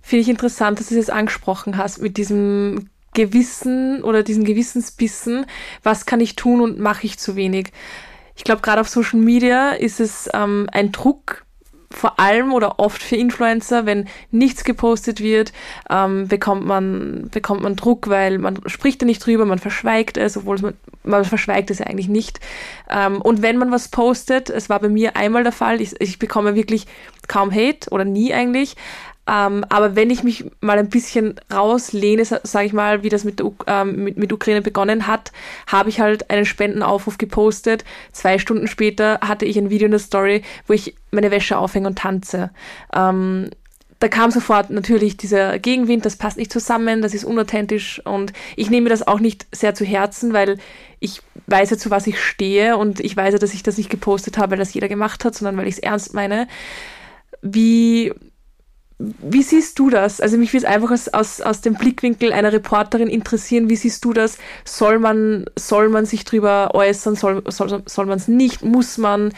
Finde 0.00 0.22
ich 0.22 0.28
interessant, 0.28 0.80
dass 0.80 0.88
du 0.88 0.94
es 0.94 1.06
jetzt 1.06 1.10
angesprochen 1.10 1.76
hast 1.76 2.00
mit 2.00 2.16
diesem 2.16 2.90
Gewissen 3.14 4.02
oder 4.02 4.22
diesen 4.22 4.44
Gewissensbissen, 4.44 5.46
was 5.82 6.06
kann 6.06 6.20
ich 6.20 6.34
tun 6.34 6.60
und 6.60 6.78
mache 6.78 7.06
ich 7.06 7.18
zu 7.18 7.36
wenig. 7.36 7.72
Ich 8.36 8.44
glaube, 8.44 8.62
gerade 8.62 8.80
auf 8.80 8.88
Social 8.88 9.20
Media 9.20 9.70
ist 9.70 10.00
es 10.00 10.28
ähm, 10.32 10.66
ein 10.72 10.92
Druck, 10.92 11.44
vor 11.92 12.18
allem 12.18 12.52
oder 12.52 12.78
oft 12.78 13.02
für 13.02 13.16
Influencer, 13.16 13.86
wenn 13.86 14.08
nichts 14.30 14.64
gepostet 14.64 15.20
wird, 15.20 15.52
ähm, 15.90 16.28
bekommt 16.28 16.66
man 16.66 17.28
bekommt 17.30 17.62
man 17.62 17.76
Druck, 17.76 18.08
weil 18.08 18.38
man 18.38 18.58
spricht 18.66 19.02
da 19.02 19.06
nicht 19.06 19.24
drüber, 19.24 19.44
man 19.44 19.58
verschweigt 19.58 20.16
es, 20.16 20.36
obwohl 20.36 20.58
man 20.60 20.74
man 21.04 21.24
verschweigt 21.24 21.70
es 21.70 21.78
ja 21.78 21.86
eigentlich 21.86 22.08
nicht. 22.08 22.40
Ähm, 22.88 23.20
und 23.20 23.42
wenn 23.42 23.58
man 23.58 23.70
was 23.70 23.88
postet, 23.88 24.50
es 24.50 24.68
war 24.68 24.80
bei 24.80 24.88
mir 24.88 25.16
einmal 25.16 25.42
der 25.42 25.52
Fall, 25.52 25.80
ich, 25.80 26.00
ich 26.00 26.18
bekomme 26.18 26.54
wirklich 26.54 26.86
kaum 27.28 27.52
Hate 27.52 27.90
oder 27.90 28.04
nie 28.04 28.32
eigentlich, 28.32 28.76
ähm, 29.26 29.64
aber 29.68 29.94
wenn 29.94 30.10
ich 30.10 30.24
mich 30.24 30.44
mal 30.60 30.78
ein 30.78 30.88
bisschen 30.88 31.36
rauslehne, 31.52 32.24
sage 32.24 32.66
ich 32.66 32.72
mal, 32.72 33.02
wie 33.04 33.08
das 33.08 33.22
mit, 33.22 33.42
ähm, 33.68 34.04
mit, 34.04 34.16
mit 34.16 34.32
Ukraine 34.32 34.62
begonnen 34.62 35.06
hat, 35.06 35.30
habe 35.66 35.90
ich 35.90 36.00
halt 36.00 36.28
einen 36.30 36.44
Spendenaufruf 36.44 37.18
gepostet. 37.18 37.84
Zwei 38.10 38.38
Stunden 38.38 38.66
später 38.66 39.20
hatte 39.20 39.44
ich 39.44 39.56
ein 39.56 39.70
Video 39.70 39.86
in 39.86 39.92
der 39.92 40.00
Story, 40.00 40.42
wo 40.66 40.72
ich 40.72 40.96
meine 41.12 41.30
Wäsche 41.30 41.56
aufhänge 41.56 41.86
und 41.86 41.98
tanze. 41.98 42.50
Ähm, 42.92 43.50
da 44.00 44.08
kam 44.08 44.32
sofort 44.32 44.70
natürlich 44.70 45.16
dieser 45.16 45.60
Gegenwind, 45.60 46.04
das 46.04 46.16
passt 46.16 46.36
nicht 46.36 46.52
zusammen, 46.52 47.02
das 47.02 47.14
ist 47.14 47.22
unauthentisch 47.22 48.04
und 48.04 48.32
ich 48.56 48.68
nehme 48.68 48.88
das 48.88 49.06
auch 49.06 49.20
nicht 49.20 49.46
sehr 49.52 49.76
zu 49.76 49.84
Herzen, 49.84 50.32
weil 50.32 50.58
ich 50.98 51.22
weiß 51.46 51.70
ja, 51.70 51.78
zu 51.78 51.90
was 51.90 52.08
ich 52.08 52.20
stehe 52.20 52.76
und 52.76 52.98
ich 52.98 53.16
weiß 53.16 53.34
ja, 53.34 53.38
dass 53.38 53.54
ich 53.54 53.62
das 53.62 53.78
nicht 53.78 53.90
gepostet 53.90 54.38
habe, 54.38 54.52
weil 54.52 54.58
das 54.58 54.74
jeder 54.74 54.88
gemacht 54.88 55.24
hat, 55.24 55.36
sondern 55.36 55.56
weil 55.56 55.68
ich 55.68 55.76
es 55.76 55.80
ernst 55.80 56.14
meine. 56.14 56.48
Wie, 57.42 58.12
wie 59.20 59.42
siehst 59.42 59.78
du 59.78 59.90
das? 59.90 60.20
Also 60.20 60.36
mich 60.36 60.52
würde 60.52 60.66
es 60.66 60.72
einfach 60.72 60.90
aus, 60.90 61.08
aus, 61.08 61.40
aus 61.40 61.60
dem 61.60 61.74
Blickwinkel 61.74 62.32
einer 62.32 62.52
Reporterin 62.52 63.08
interessieren. 63.08 63.68
Wie 63.68 63.76
siehst 63.76 64.04
du 64.04 64.12
das? 64.12 64.38
Soll 64.64 64.98
man, 64.98 65.46
soll 65.58 65.88
man 65.88 66.06
sich 66.06 66.24
drüber 66.24 66.74
äußern? 66.74 67.16
Soll, 67.16 67.42
soll, 67.48 67.82
soll 67.86 68.06
man 68.06 68.18
es 68.18 68.28
nicht? 68.28 68.62
Muss 68.62 68.98
man? 68.98 69.32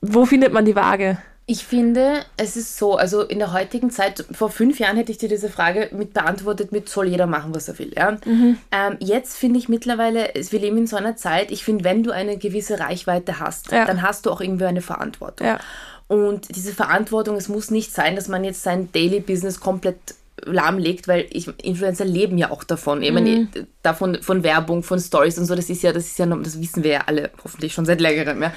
Wo 0.00 0.26
findet 0.26 0.52
man 0.52 0.64
die 0.64 0.76
Waage? 0.76 1.18
Ich 1.50 1.64
finde, 1.64 2.26
es 2.36 2.58
ist 2.58 2.76
so, 2.76 2.96
also 2.96 3.22
in 3.22 3.38
der 3.38 3.54
heutigen 3.54 3.90
Zeit, 3.90 4.22
vor 4.32 4.50
fünf 4.50 4.78
Jahren 4.78 4.98
hätte 4.98 5.10
ich 5.10 5.16
dir 5.16 5.30
diese 5.30 5.48
Frage 5.48 5.88
mit 5.92 6.12
beantwortet, 6.12 6.72
mit 6.72 6.90
soll 6.90 7.08
jeder 7.08 7.26
machen, 7.26 7.54
was 7.54 7.68
er 7.68 7.78
will. 7.78 7.90
Ja? 7.96 8.18
Mhm. 8.26 8.58
Ähm, 8.70 8.96
jetzt 9.00 9.34
finde 9.34 9.58
ich 9.58 9.66
mittlerweile, 9.66 10.30
wir 10.34 10.60
leben 10.60 10.76
in 10.76 10.86
so 10.86 10.96
einer 10.96 11.16
Zeit, 11.16 11.50
ich 11.50 11.64
finde, 11.64 11.84
wenn 11.84 12.02
du 12.02 12.10
eine 12.10 12.36
gewisse 12.36 12.80
Reichweite 12.80 13.40
hast, 13.40 13.72
ja. 13.72 13.86
dann 13.86 14.02
hast 14.02 14.26
du 14.26 14.30
auch 14.30 14.42
irgendwie 14.42 14.66
eine 14.66 14.82
Verantwortung. 14.82 15.46
Ja. 15.46 15.58
Und 16.08 16.56
diese 16.56 16.72
Verantwortung, 16.72 17.36
es 17.36 17.48
muss 17.48 17.70
nicht 17.70 17.92
sein, 17.92 18.16
dass 18.16 18.28
man 18.28 18.42
jetzt 18.42 18.62
sein 18.62 18.90
Daily 18.92 19.20
Business 19.20 19.60
komplett 19.60 20.14
lahmlegt, 20.44 21.08
weil 21.08 21.26
ich, 21.30 21.48
Influencer 21.62 22.04
leben 22.04 22.38
ja 22.38 22.50
auch 22.50 22.64
davon. 22.64 23.00
Meine, 23.00 23.20
mhm. 23.30 23.48
davon 23.82 24.18
von 24.22 24.42
Werbung, 24.42 24.82
von 24.82 24.98
Stories 24.98 25.38
und 25.38 25.46
so, 25.46 25.54
das 25.54 25.70
ist 25.70 25.82
ja, 25.82 25.92
das 25.92 26.06
ist 26.06 26.18
ja, 26.18 26.26
das 26.26 26.60
wissen 26.60 26.84
wir 26.84 26.90
ja 26.90 27.00
alle 27.06 27.30
hoffentlich 27.42 27.72
schon 27.72 27.84
seit 27.84 28.00
längerem. 28.00 28.42
Ja. 28.42 28.52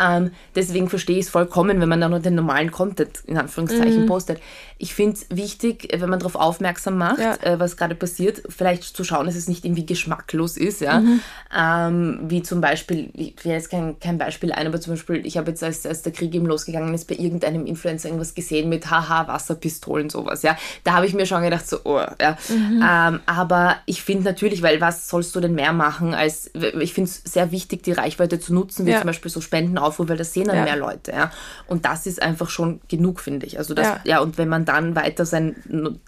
Ähm, 0.00 0.30
deswegen 0.54 0.88
verstehe 0.88 1.18
ich 1.18 1.26
es 1.26 1.30
vollkommen, 1.30 1.80
wenn 1.80 1.88
man 1.88 2.00
dann 2.00 2.10
nur 2.10 2.20
den 2.20 2.34
normalen 2.34 2.70
Content 2.70 3.20
in 3.26 3.38
Anführungszeichen 3.38 4.02
mhm. 4.02 4.06
postet. 4.06 4.40
Ich 4.78 4.94
finde 4.94 5.16
es 5.16 5.26
wichtig, 5.30 5.88
wenn 5.96 6.10
man 6.10 6.18
darauf 6.18 6.34
aufmerksam 6.34 6.98
macht, 6.98 7.20
ja. 7.20 7.36
äh, 7.42 7.60
was 7.60 7.76
gerade 7.76 7.94
passiert, 7.94 8.42
vielleicht 8.48 8.82
zu 8.82 9.04
schauen, 9.04 9.26
dass 9.26 9.36
es 9.36 9.48
nicht 9.48 9.64
irgendwie 9.64 9.86
geschmacklos 9.86 10.56
ist. 10.56 10.80
Ja. 10.80 11.00
Mhm. 11.00 11.20
Ähm, 11.56 12.20
wie 12.24 12.42
zum 12.42 12.60
Beispiel, 12.60 13.10
ich 13.14 13.44
will 13.44 13.52
jetzt 13.52 13.70
kein, 13.70 13.98
kein 14.00 14.18
Beispiel 14.18 14.52
ein, 14.52 14.66
aber 14.66 14.80
zum 14.80 14.94
Beispiel, 14.94 15.24
ich 15.24 15.36
habe 15.36 15.50
jetzt, 15.50 15.62
als, 15.62 15.86
als 15.86 16.02
der 16.02 16.12
Krieg 16.12 16.34
eben 16.34 16.46
losgegangen 16.46 16.92
ist, 16.92 17.06
bei 17.06 17.14
irgendeinem 17.14 17.66
Influencer 17.66 18.08
irgendwas 18.08 18.34
gesehen 18.34 18.68
mit 18.68 18.90
Haha, 18.90 19.28
Wasserpistolen, 19.28 20.10
sowas. 20.10 20.42
Ja. 20.42 20.56
Da 20.82 20.94
habe 20.94 21.06
ich 21.06 21.14
mir 21.14 21.23
schon 21.26 21.42
gedacht, 21.42 21.68
so, 21.68 21.78
oh, 21.84 22.00
ja. 22.20 22.36
Mhm. 22.48 22.82
Ähm, 22.82 23.20
aber 23.26 23.76
ich 23.86 24.02
finde 24.02 24.24
natürlich, 24.24 24.62
weil 24.62 24.80
was 24.80 25.08
sollst 25.08 25.34
du 25.34 25.40
denn 25.40 25.54
mehr 25.54 25.72
machen, 25.72 26.14
als 26.14 26.50
ich 26.54 26.94
finde 26.94 27.10
es 27.10 27.22
sehr 27.24 27.50
wichtig, 27.52 27.82
die 27.82 27.92
Reichweite 27.92 28.38
zu 28.38 28.54
nutzen, 28.54 28.86
wie 28.86 28.90
ja. 28.90 28.98
zum 28.98 29.06
Beispiel 29.06 29.30
so 29.30 29.40
Spendenaufrufe, 29.40 30.10
weil 30.10 30.16
das 30.16 30.32
sehen 30.32 30.46
dann 30.46 30.56
ja. 30.56 30.64
mehr 30.64 30.76
Leute. 30.76 31.12
Ja. 31.12 31.30
Und 31.66 31.84
das 31.84 32.06
ist 32.06 32.22
einfach 32.22 32.50
schon 32.50 32.80
genug, 32.88 33.20
finde 33.20 33.46
ich. 33.46 33.58
Also 33.58 33.74
das, 33.74 33.86
ja. 33.86 34.00
ja, 34.04 34.20
und 34.20 34.38
wenn 34.38 34.48
man 34.48 34.64
dann 34.64 34.94
weiter 34.96 35.26
sein 35.26 35.56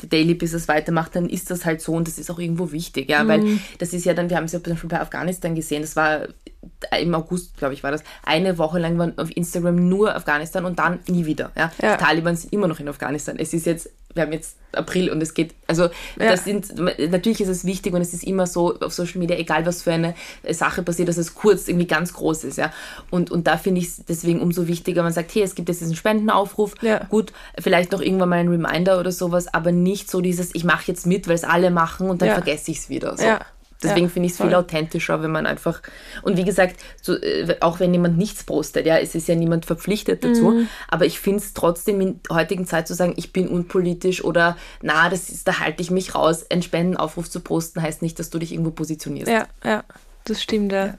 Daily 0.09 0.35
Business 0.35 0.69
weitermacht, 0.69 1.17
dann 1.17 1.29
ist 1.29 1.51
das 1.51 1.65
halt 1.65 1.81
so 1.81 1.93
und 1.93 2.09
das 2.09 2.19
ist 2.19 2.31
auch 2.31 2.39
irgendwo 2.39 2.73
wichtig, 2.73 3.09
ja, 3.09 3.25
mhm. 3.25 3.29
weil 3.29 3.59
das 3.79 3.93
ist 3.93 4.05
ja 4.05 4.15
dann, 4.15 4.31
wir 4.31 4.37
haben 4.37 4.45
es 4.45 4.53
ja 4.53 4.63
zum 4.63 4.73
Beispiel 4.73 4.91
bei 4.91 5.01
Afghanistan 5.01 5.55
gesehen, 5.55 5.83
das 5.83 5.97
war 5.97 6.27
im 7.01 7.15
August, 7.15 7.57
glaube 7.57 7.75
ich, 7.75 7.83
war 7.83 7.91
das, 7.91 8.03
eine 8.25 8.59
Woche 8.59 8.79
lang 8.79 8.99
waren 8.99 9.19
auf 9.19 9.35
Instagram 9.37 9.89
nur 9.89 10.15
Afghanistan 10.15 10.65
und 10.65 10.79
dann 10.79 11.01
nie 11.09 11.27
wieder. 11.27 11.53
Ja. 11.57 11.71
ja. 11.81 11.97
Die 11.97 12.05
Taliban 12.05 12.37
sind 12.37 12.53
immer 12.53 12.69
noch 12.69 12.81
in 12.81 12.89
Afghanistan. 12.89 13.37
Es 13.39 13.53
ist 13.53 13.67
jetzt, 13.67 13.91
wir 14.15 14.23
haben 14.23 14.33
jetzt 14.33 14.57
April 14.73 15.11
und 15.11 15.23
es 15.23 15.35
geht, 15.35 15.55
also 15.67 15.85
ja. 15.85 15.91
das 16.31 16.45
sind, 16.45 16.75
natürlich 17.11 17.41
ist 17.41 17.49
es 17.49 17.65
wichtig 17.65 17.95
und 17.95 18.01
es 18.01 18.13
ist 18.13 18.25
immer 18.25 18.47
so 18.47 18.79
auf 18.81 18.93
Social 18.93 19.19
Media, 19.19 19.37
egal 19.37 19.65
was 19.67 19.83
für 19.83 19.93
eine 19.93 20.15
Sache 20.51 20.83
passiert, 20.83 21.09
dass 21.09 21.17
es 21.17 21.35
kurz 21.35 21.69
irgendwie 21.69 21.87
ganz 21.87 22.13
groß 22.13 22.45
ist, 22.45 22.59
ja. 22.59 22.73
Und, 23.11 23.31
und 23.31 23.47
da 23.47 23.57
finde 23.57 23.81
ich 23.81 23.89
es 23.89 24.05
deswegen 24.05 24.41
umso 24.41 24.67
wichtiger, 24.67 25.03
man 25.03 25.13
sagt, 25.13 25.35
hey, 25.35 25.43
es 25.43 25.55
gibt 25.55 25.69
jetzt 25.69 25.81
diesen 25.81 25.97
Spendenaufruf, 25.97 26.75
ja. 26.83 27.05
gut, 27.05 27.33
vielleicht 27.59 27.93
noch 27.93 28.01
irgendwann 28.01 28.29
mal 28.29 28.39
ein 28.39 28.49
Reminder 28.49 29.01
oder 29.01 29.13
sowas, 29.13 29.53
aber 29.53 29.73
nicht 29.73 30.11
so 30.11 30.21
dieses, 30.21 30.55
ich 30.55 30.65
mache 30.65 30.85
jetzt 30.89 31.07
mit, 31.07 31.29
weil 31.29 31.35
es 31.35 31.45
alle 31.45 31.71
machen 31.71 32.11
und 32.11 32.23
dann 32.23 32.31
vergesse 32.31 32.71
ich 32.71 32.79
es 32.79 32.89
wieder. 32.89 33.17
So. 33.17 33.25
Ja. 33.25 33.41
Deswegen 33.83 34.07
ja, 34.07 34.13
finde 34.13 34.27
ich 34.27 34.33
es 34.33 34.39
viel 34.41 34.55
authentischer, 34.55 35.23
wenn 35.23 35.31
man 35.31 35.47
einfach. 35.47 35.83
Und 36.23 36.37
wie 36.37 36.45
gesagt, 36.45 36.77
so, 37.03 37.15
äh, 37.15 37.57
auch 37.61 37.79
wenn 37.79 37.93
jemand 37.93 38.17
nichts 38.17 38.45
postet, 38.45 38.87
ja, 38.87 38.99
es 38.99 39.15
ist 39.15 39.29
ja 39.29 39.35
niemand 39.35 39.67
verpflichtet 39.67 40.25
dazu. 40.25 40.51
Mhm. 40.51 40.69
Aber 40.89 41.05
ich 41.05 41.21
finde 41.21 41.41
es 41.41 41.53
trotzdem 41.53 42.01
in 42.01 42.21
heutigen 42.31 42.67
Zeit 42.67 42.89
zu 42.89 42.95
sagen, 42.95 43.15
ich 43.17 43.33
bin 43.33 43.49
unpolitisch 43.49 44.25
oder 44.25 44.57
na, 44.83 45.09
das 45.09 45.29
ist, 45.29 45.47
da 45.47 45.61
halte 45.61 45.83
ich 45.83 45.91
mich 45.91 46.15
raus. 46.15 46.47
Ein 46.51 46.63
Spendenaufruf 46.63 47.29
zu 47.29 47.41
posten 47.41 47.83
heißt 47.83 48.03
nicht, 48.03 48.19
dass 48.19 48.31
du 48.31 48.39
dich 48.39 48.53
irgendwo 48.53 48.71
positionierst. 48.71 49.31
Ja, 49.31 49.47
ja, 49.65 49.85
das 50.25 50.43
stimmt. 50.43 50.73
Ja. 50.73 50.97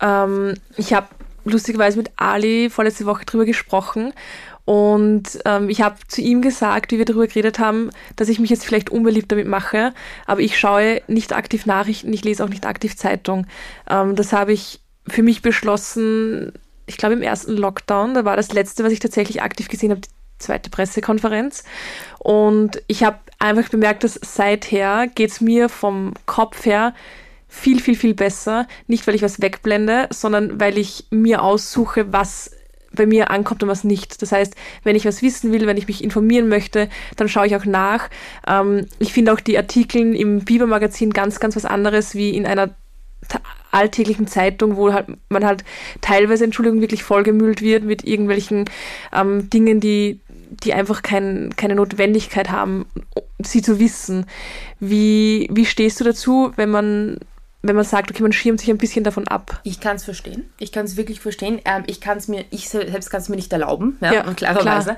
ja. 0.00 0.24
Ähm, 0.24 0.54
ich 0.76 0.94
habe 0.94 1.08
lustigerweise 1.44 1.96
mit 1.96 2.10
Ali 2.16 2.70
vorletzte 2.70 3.06
Woche 3.06 3.24
drüber 3.24 3.44
gesprochen 3.44 4.12
und 4.70 5.40
ähm, 5.46 5.68
ich 5.68 5.82
habe 5.82 5.96
zu 6.06 6.20
ihm 6.20 6.42
gesagt, 6.42 6.92
wie 6.92 6.98
wir 6.98 7.04
darüber 7.04 7.26
geredet 7.26 7.58
haben, 7.58 7.90
dass 8.14 8.28
ich 8.28 8.38
mich 8.38 8.50
jetzt 8.50 8.64
vielleicht 8.64 8.88
unbeliebt 8.88 9.32
damit 9.32 9.48
mache, 9.48 9.92
aber 10.26 10.42
ich 10.42 10.60
schaue 10.60 11.02
nicht 11.08 11.32
aktiv 11.32 11.66
Nachrichten, 11.66 12.12
ich 12.12 12.22
lese 12.22 12.44
auch 12.44 12.48
nicht 12.48 12.64
aktiv 12.64 12.96
Zeitung. 12.96 13.48
Ähm, 13.88 14.14
das 14.14 14.32
habe 14.32 14.52
ich 14.52 14.78
für 15.08 15.24
mich 15.24 15.42
beschlossen, 15.42 16.52
ich 16.86 16.98
glaube 16.98 17.14
im 17.14 17.22
ersten 17.22 17.56
Lockdown, 17.56 18.14
da 18.14 18.24
war 18.24 18.36
das 18.36 18.52
letzte, 18.52 18.84
was 18.84 18.92
ich 18.92 19.00
tatsächlich 19.00 19.42
aktiv 19.42 19.66
gesehen 19.66 19.90
habe, 19.90 20.02
die 20.02 20.08
zweite 20.38 20.70
Pressekonferenz. 20.70 21.64
Und 22.20 22.80
ich 22.86 23.02
habe 23.02 23.18
einfach 23.40 23.70
bemerkt, 23.70 24.04
dass 24.04 24.20
seither 24.22 25.08
geht 25.08 25.32
es 25.32 25.40
mir 25.40 25.68
vom 25.68 26.14
Kopf 26.26 26.64
her 26.64 26.94
viel, 27.48 27.80
viel, 27.80 27.96
viel 27.96 28.14
besser. 28.14 28.68
Nicht, 28.86 29.04
weil 29.08 29.16
ich 29.16 29.22
was 29.22 29.42
wegblende, 29.42 30.06
sondern 30.10 30.60
weil 30.60 30.78
ich 30.78 31.06
mir 31.10 31.42
aussuche, 31.42 32.12
was 32.12 32.52
bei 32.92 33.06
mir 33.06 33.30
ankommt 33.30 33.62
und 33.62 33.68
was 33.68 33.84
nicht. 33.84 34.20
Das 34.22 34.32
heißt, 34.32 34.54
wenn 34.84 34.96
ich 34.96 35.04
was 35.04 35.22
wissen 35.22 35.52
will, 35.52 35.66
wenn 35.66 35.76
ich 35.76 35.86
mich 35.86 36.02
informieren 36.02 36.48
möchte, 36.48 36.88
dann 37.16 37.28
schaue 37.28 37.46
ich 37.46 37.56
auch 37.56 37.64
nach. 37.64 38.10
Ähm, 38.46 38.86
ich 38.98 39.12
finde 39.12 39.32
auch 39.32 39.40
die 39.40 39.56
Artikel 39.56 40.14
im 40.14 40.40
Biber-Magazin 40.44 41.12
ganz, 41.12 41.40
ganz 41.40 41.56
was 41.56 41.64
anderes 41.64 42.14
wie 42.14 42.30
in 42.30 42.46
einer 42.46 42.70
alltäglichen 43.70 44.26
Zeitung, 44.26 44.76
wo 44.76 44.92
halt 44.92 45.06
man 45.28 45.44
halt 45.44 45.64
teilweise, 46.00 46.44
Entschuldigung, 46.44 46.80
wirklich 46.80 47.04
vollgemüllt 47.04 47.62
wird 47.62 47.84
mit 47.84 48.04
irgendwelchen 48.04 48.64
ähm, 49.12 49.48
Dingen, 49.50 49.80
die, 49.80 50.20
die 50.64 50.74
einfach 50.74 51.02
kein, 51.02 51.54
keine 51.56 51.76
Notwendigkeit 51.76 52.50
haben, 52.50 52.86
sie 53.38 53.62
zu 53.62 53.78
wissen. 53.78 54.26
Wie, 54.80 55.48
wie 55.52 55.66
stehst 55.66 56.00
du 56.00 56.04
dazu, 56.04 56.52
wenn 56.56 56.70
man 56.70 57.18
wenn 57.62 57.76
man 57.76 57.84
sagt, 57.84 58.10
okay, 58.10 58.22
man 58.22 58.32
schirmt 58.32 58.60
sich 58.60 58.70
ein 58.70 58.78
bisschen 58.78 59.04
davon 59.04 59.28
ab. 59.28 59.60
Ich 59.64 59.80
kann 59.80 59.96
es 59.96 60.04
verstehen. 60.04 60.50
Ich 60.58 60.72
kann 60.72 60.86
es 60.86 60.96
wirklich 60.96 61.20
verstehen. 61.20 61.60
Ähm, 61.66 61.82
ich 61.86 62.00
kann 62.00 62.16
es 62.16 62.26
mir, 62.26 62.44
ich 62.50 62.70
selbst 62.70 63.10
kann 63.10 63.20
es 63.20 63.28
mir 63.28 63.36
nicht 63.36 63.52
erlauben, 63.52 63.98
ja, 64.00 64.12
ja 64.12 64.22
klarerweise. 64.34 64.96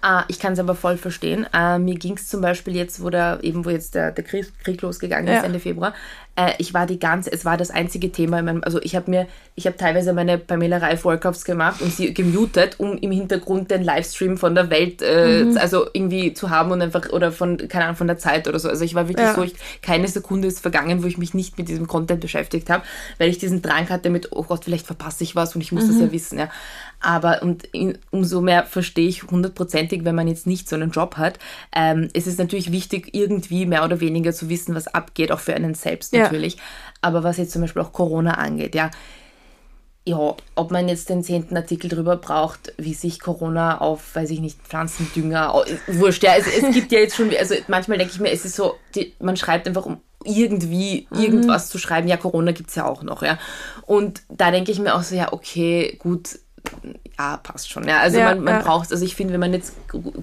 Klar. 0.00 0.20
Äh, 0.20 0.24
ich 0.28 0.38
kann 0.38 0.52
es 0.52 0.60
aber 0.60 0.76
voll 0.76 0.96
verstehen. 0.96 1.46
Äh, 1.52 1.78
mir 1.78 1.96
ging 1.96 2.14
es 2.16 2.28
zum 2.28 2.40
Beispiel 2.40 2.76
jetzt, 2.76 3.02
wo 3.02 3.10
der, 3.10 3.40
eben 3.42 3.64
wo 3.64 3.70
jetzt 3.70 3.96
der, 3.96 4.12
der 4.12 4.22
Krieg, 4.22 4.46
Krieg 4.62 4.80
losgegangen 4.82 5.26
ist, 5.26 5.40
ja. 5.40 5.42
Ende 5.42 5.58
Februar, 5.58 5.92
äh, 6.36 6.52
ich 6.58 6.74
war 6.74 6.86
die 6.86 6.98
ganze, 6.98 7.32
es 7.32 7.44
war 7.44 7.56
das 7.56 7.70
einzige 7.70 8.10
Thema 8.10 8.40
in 8.40 8.44
meinem, 8.44 8.64
also 8.64 8.80
ich 8.82 8.96
habe 8.96 9.10
mir, 9.10 9.26
ich 9.54 9.66
habe 9.66 9.76
teilweise 9.76 10.12
meine 10.12 10.38
Pamela 10.38 10.78
Reif 10.78 11.04
Workouts 11.04 11.44
gemacht 11.44 11.80
und 11.80 11.92
sie 11.92 12.12
gemutet, 12.12 12.76
um 12.78 12.96
im 12.98 13.12
Hintergrund 13.12 13.70
den 13.70 13.84
Livestream 13.84 14.36
von 14.36 14.54
der 14.54 14.70
Welt, 14.70 15.00
äh, 15.00 15.44
mhm. 15.44 15.56
also 15.58 15.86
irgendwie 15.92 16.34
zu 16.34 16.50
haben 16.50 16.72
und 16.72 16.82
einfach, 16.82 17.10
oder 17.10 17.30
von, 17.30 17.56
keine 17.68 17.84
Ahnung, 17.84 17.96
von 17.96 18.08
der 18.08 18.18
Zeit 18.18 18.48
oder 18.48 18.58
so. 18.58 18.68
Also 18.68 18.84
ich 18.84 18.94
war 18.94 19.08
wirklich 19.08 19.26
ja. 19.26 19.34
so, 19.34 19.42
ich, 19.42 19.54
keine 19.80 20.08
Sekunde 20.08 20.48
ist 20.48 20.60
vergangen, 20.60 21.02
wo 21.02 21.06
ich 21.06 21.18
mich 21.18 21.34
nicht 21.34 21.56
mit 21.56 21.68
diesem 21.68 21.86
Content 21.86 22.20
beschäftigt 22.20 22.68
habe, 22.68 22.82
weil 23.18 23.28
ich 23.28 23.38
diesen 23.38 23.62
Drang 23.62 23.88
hatte 23.88 24.10
mit, 24.10 24.32
oh 24.32 24.42
Gott, 24.42 24.64
vielleicht 24.64 24.86
verpasse 24.86 25.22
ich 25.22 25.36
was 25.36 25.54
und 25.54 25.60
ich 25.60 25.72
muss 25.72 25.84
mhm. 25.84 25.88
das 25.88 26.00
ja 26.00 26.12
wissen, 26.12 26.38
ja. 26.38 26.48
Aber 27.00 27.42
und 27.42 27.64
in, 27.66 27.98
umso 28.10 28.40
mehr 28.40 28.64
verstehe 28.64 29.06
ich 29.06 29.24
hundertprozentig, 29.24 30.04
wenn 30.04 30.14
man 30.14 30.26
jetzt 30.26 30.46
nicht 30.46 30.68
so 30.68 30.74
einen 30.74 30.90
Job 30.90 31.16
hat. 31.18 31.38
Ähm, 31.76 32.08
es 32.14 32.26
ist 32.26 32.38
natürlich 32.38 32.72
wichtig, 32.72 33.10
irgendwie 33.12 33.66
mehr 33.66 33.84
oder 33.84 34.00
weniger 34.00 34.32
zu 34.32 34.48
wissen, 34.48 34.74
was 34.74 34.88
abgeht, 34.88 35.30
auch 35.30 35.40
für 35.40 35.54
einen 35.54 35.74
selbst 35.74 36.14
natürlich. 36.24 36.56
Ja. 36.56 36.62
Aber 37.02 37.22
was 37.22 37.36
jetzt 37.36 37.52
zum 37.52 37.62
Beispiel 37.62 37.82
auch 37.82 37.92
Corona 37.92 38.34
angeht, 38.34 38.74
ja, 38.74 38.90
ja, 40.06 40.36
ob 40.54 40.70
man 40.70 40.88
jetzt 40.88 41.08
den 41.08 41.22
zehnten 41.22 41.56
Artikel 41.56 41.88
drüber 41.88 42.16
braucht, 42.16 42.74
wie 42.76 42.92
sich 42.92 43.20
Corona 43.20 43.78
auf, 43.78 44.14
weiß 44.14 44.30
ich 44.30 44.40
nicht, 44.40 44.60
Pflanzendünger, 44.60 45.64
wurscht, 45.86 46.22
ja, 46.22 46.34
es, 46.36 46.46
es 46.46 46.74
gibt 46.74 46.92
ja 46.92 46.98
jetzt 46.98 47.16
schon, 47.16 47.30
also 47.38 47.54
manchmal 47.68 47.96
denke 47.96 48.12
ich 48.12 48.20
mir, 48.20 48.30
es 48.30 48.44
ist 48.44 48.56
so, 48.56 48.74
die, 48.94 49.14
man 49.18 49.36
schreibt 49.36 49.66
einfach 49.66 49.86
um 49.86 50.00
irgendwie 50.24 51.06
mhm. 51.10 51.20
irgendwas 51.20 51.68
zu 51.68 51.78
schreiben, 51.78 52.08
ja, 52.08 52.16
Corona 52.16 52.52
gibt 52.52 52.70
es 52.70 52.76
ja 52.76 52.86
auch 52.86 53.02
noch, 53.02 53.22
ja. 53.22 53.38
Und 53.86 54.22
da 54.28 54.50
denke 54.50 54.72
ich 54.72 54.78
mir 54.78 54.94
auch 54.94 55.02
so, 55.02 55.14
ja, 55.14 55.32
okay, 55.32 55.96
gut, 55.98 56.38
ja, 57.18 57.36
passt 57.38 57.70
schon. 57.70 57.86
Ja, 57.86 58.00
also 58.00 58.18
ja, 58.18 58.34
man, 58.34 58.44
man 58.44 58.54
ja. 58.54 58.62
braucht, 58.62 58.90
also 58.90 59.04
ich 59.04 59.14
finde, 59.14 59.32
wenn 59.32 59.40
man 59.40 59.52
jetzt 59.52 59.74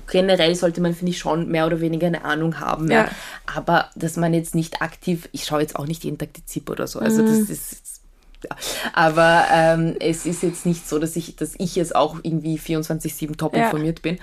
generell 0.09 0.55
sollte 0.55 0.81
man, 0.81 0.93
finde 0.93 1.11
ich, 1.11 1.19
schon 1.19 1.47
mehr 1.49 1.65
oder 1.65 1.79
weniger 1.81 2.07
eine 2.07 2.23
Ahnung 2.25 2.59
haben. 2.59 2.89
Ja. 2.89 3.05
ja. 3.05 3.09
Aber 3.45 3.89
dass 3.95 4.17
man 4.17 4.33
jetzt 4.33 4.55
nicht 4.55 4.81
aktiv, 4.81 5.29
ich 5.31 5.45
schaue 5.45 5.61
jetzt 5.61 5.75
auch 5.75 5.85
nicht 5.85 6.03
jeden 6.03 6.17
Tag 6.17 6.33
die 6.33 6.45
ZIP 6.45 6.69
oder 6.69 6.87
so. 6.87 6.99
Also 6.99 7.23
mhm. 7.23 7.27
das 7.27 7.49
ist. 7.49 8.01
Ja. 8.43 8.55
Aber 8.93 9.45
ähm, 9.51 9.95
es 9.99 10.25
ist 10.25 10.41
jetzt 10.41 10.65
nicht 10.65 10.89
so, 10.89 10.97
dass 10.97 11.15
ich, 11.15 11.35
dass 11.35 11.53
ich 11.59 11.75
jetzt 11.75 11.95
auch 11.95 12.17
irgendwie 12.23 12.57
24-7 12.57 13.37
top 13.37 13.55
informiert 13.55 14.01
bin. 14.01 14.17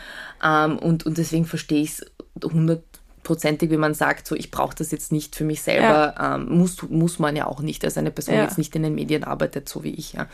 Ähm, 0.44 0.76
und, 0.78 1.06
und 1.06 1.18
deswegen 1.18 1.44
verstehe 1.44 1.82
ich 1.82 1.90
es 1.90 2.06
100 2.42 2.82
hundertprozentig, 3.28 3.70
wenn 3.70 3.80
man 3.80 3.94
sagt, 3.94 4.26
so 4.26 4.34
ich 4.34 4.50
brauche 4.50 4.74
das 4.74 4.90
jetzt 4.90 5.12
nicht 5.12 5.36
für 5.36 5.44
mich 5.44 5.62
selber, 5.62 6.14
ja. 6.16 6.34
ähm, 6.34 6.48
muss, 6.48 6.82
muss 6.88 7.18
man 7.18 7.36
ja 7.36 7.46
auch 7.46 7.60
nicht, 7.60 7.84
als 7.84 7.96
eine 7.96 8.10
Person 8.10 8.36
ja. 8.36 8.42
jetzt 8.42 8.58
nicht 8.58 8.74
in 8.74 8.82
den 8.82 8.94
Medien 8.94 9.24
arbeitet, 9.24 9.68
so 9.68 9.84
wie 9.84 9.94
ich. 9.94 10.14
Ja. 10.14 10.26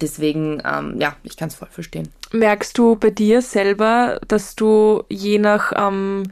Deswegen, 0.00 0.62
ähm, 0.64 1.00
ja, 1.00 1.16
ich 1.22 1.36
kann 1.36 1.48
es 1.48 1.54
voll 1.54 1.68
verstehen. 1.70 2.08
Merkst 2.32 2.76
du 2.78 2.96
bei 2.96 3.10
dir 3.10 3.42
selber, 3.42 4.20
dass 4.26 4.56
du 4.56 5.04
je 5.08 5.38
nach 5.38 5.72
ähm, 5.76 6.24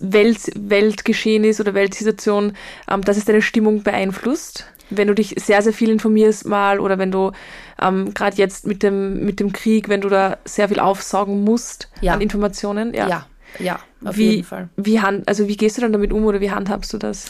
Welt, 0.00 0.40
Weltgeschehen 0.56 1.44
ist 1.44 1.60
oder 1.60 1.74
Weltsituation, 1.74 2.52
ähm, 2.90 3.02
dass 3.02 3.16
es 3.16 3.24
deine 3.24 3.42
Stimmung 3.42 3.82
beeinflusst? 3.82 4.66
Wenn 4.90 5.08
du 5.08 5.14
dich 5.14 5.34
sehr, 5.36 5.60
sehr 5.60 5.74
viel 5.74 5.90
informierst 5.90 6.46
mal 6.46 6.80
oder 6.80 6.98
wenn 6.98 7.10
du 7.10 7.32
ähm, 7.80 8.14
gerade 8.14 8.36
jetzt 8.38 8.66
mit 8.66 8.82
dem, 8.82 9.22
mit 9.22 9.38
dem 9.38 9.52
Krieg, 9.52 9.90
wenn 9.90 10.00
du 10.00 10.08
da 10.08 10.38
sehr 10.46 10.68
viel 10.68 10.80
aufsaugen 10.80 11.44
musst 11.44 11.90
ja. 12.00 12.14
an 12.14 12.22
Informationen. 12.22 12.94
Ja, 12.94 13.06
ja, 13.06 13.26
ja 13.58 13.78
auf 14.04 14.16
wie, 14.16 14.30
jeden 14.30 14.44
Fall. 14.44 14.68
Wie 14.76 15.00
hand, 15.00 15.28
also 15.28 15.48
wie 15.48 15.56
gehst 15.56 15.76
du 15.76 15.82
dann 15.82 15.92
damit 15.92 16.12
um 16.12 16.24
oder 16.24 16.40
wie 16.40 16.50
handhabst 16.50 16.92
du 16.92 16.98
das? 16.98 17.26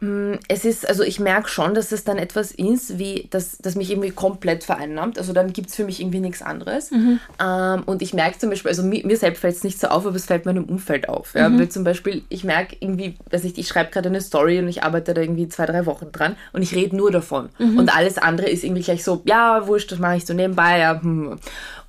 Mm, 0.00 0.34
es 0.48 0.66
ist, 0.66 0.86
also 0.86 1.02
ich 1.02 1.20
merke 1.20 1.48
schon, 1.48 1.74
dass 1.74 1.90
es 1.90 2.04
dann 2.04 2.18
etwas 2.18 2.52
ist, 2.52 2.98
wie 2.98 3.28
das, 3.30 3.56
das 3.58 3.76
mich 3.76 3.90
irgendwie 3.90 4.10
komplett 4.10 4.62
vereinnahmt. 4.62 5.18
Also 5.18 5.32
dann 5.32 5.54
gibt 5.54 5.70
es 5.70 5.74
für 5.74 5.84
mich 5.84 6.00
irgendwie 6.00 6.20
nichts 6.20 6.42
anderes. 6.42 6.90
Mhm. 6.90 7.18
Ähm, 7.42 7.82
und 7.86 8.02
ich 8.02 8.12
merke 8.12 8.38
zum 8.38 8.50
Beispiel, 8.50 8.68
also 8.68 8.82
mir, 8.82 9.06
mir 9.06 9.16
selbst 9.16 9.40
fällt 9.40 9.56
es 9.56 9.64
nicht 9.64 9.80
so 9.80 9.88
auf, 9.88 10.06
aber 10.06 10.16
es 10.16 10.26
fällt 10.26 10.44
meinem 10.44 10.64
Umfeld 10.64 11.08
auf. 11.08 11.34
Ja? 11.34 11.48
Mhm. 11.48 11.58
Weil 11.58 11.68
zum 11.70 11.84
Beispiel, 11.84 12.22
ich 12.28 12.44
merke 12.44 12.76
irgendwie, 12.78 13.16
weiß 13.30 13.44
ich, 13.44 13.56
ich 13.56 13.68
schreibe 13.68 13.90
gerade 13.90 14.10
eine 14.10 14.20
Story 14.20 14.58
und 14.58 14.68
ich 14.68 14.82
arbeite 14.82 15.14
da 15.14 15.22
irgendwie 15.22 15.48
zwei, 15.48 15.64
drei 15.64 15.86
Wochen 15.86 16.12
dran 16.12 16.36
und 16.52 16.60
ich 16.60 16.74
rede 16.74 16.94
nur 16.94 17.10
davon. 17.10 17.48
Mhm. 17.58 17.78
Und 17.78 17.96
alles 17.96 18.18
andere 18.18 18.50
ist 18.50 18.64
irgendwie 18.64 18.82
gleich 18.82 19.02
so, 19.02 19.22
ja, 19.24 19.66
wurscht, 19.66 19.92
das 19.92 19.98
mache 19.98 20.16
ich 20.16 20.26
so 20.26 20.34
nebenbei. 20.34 20.80
Ja. 20.80 21.00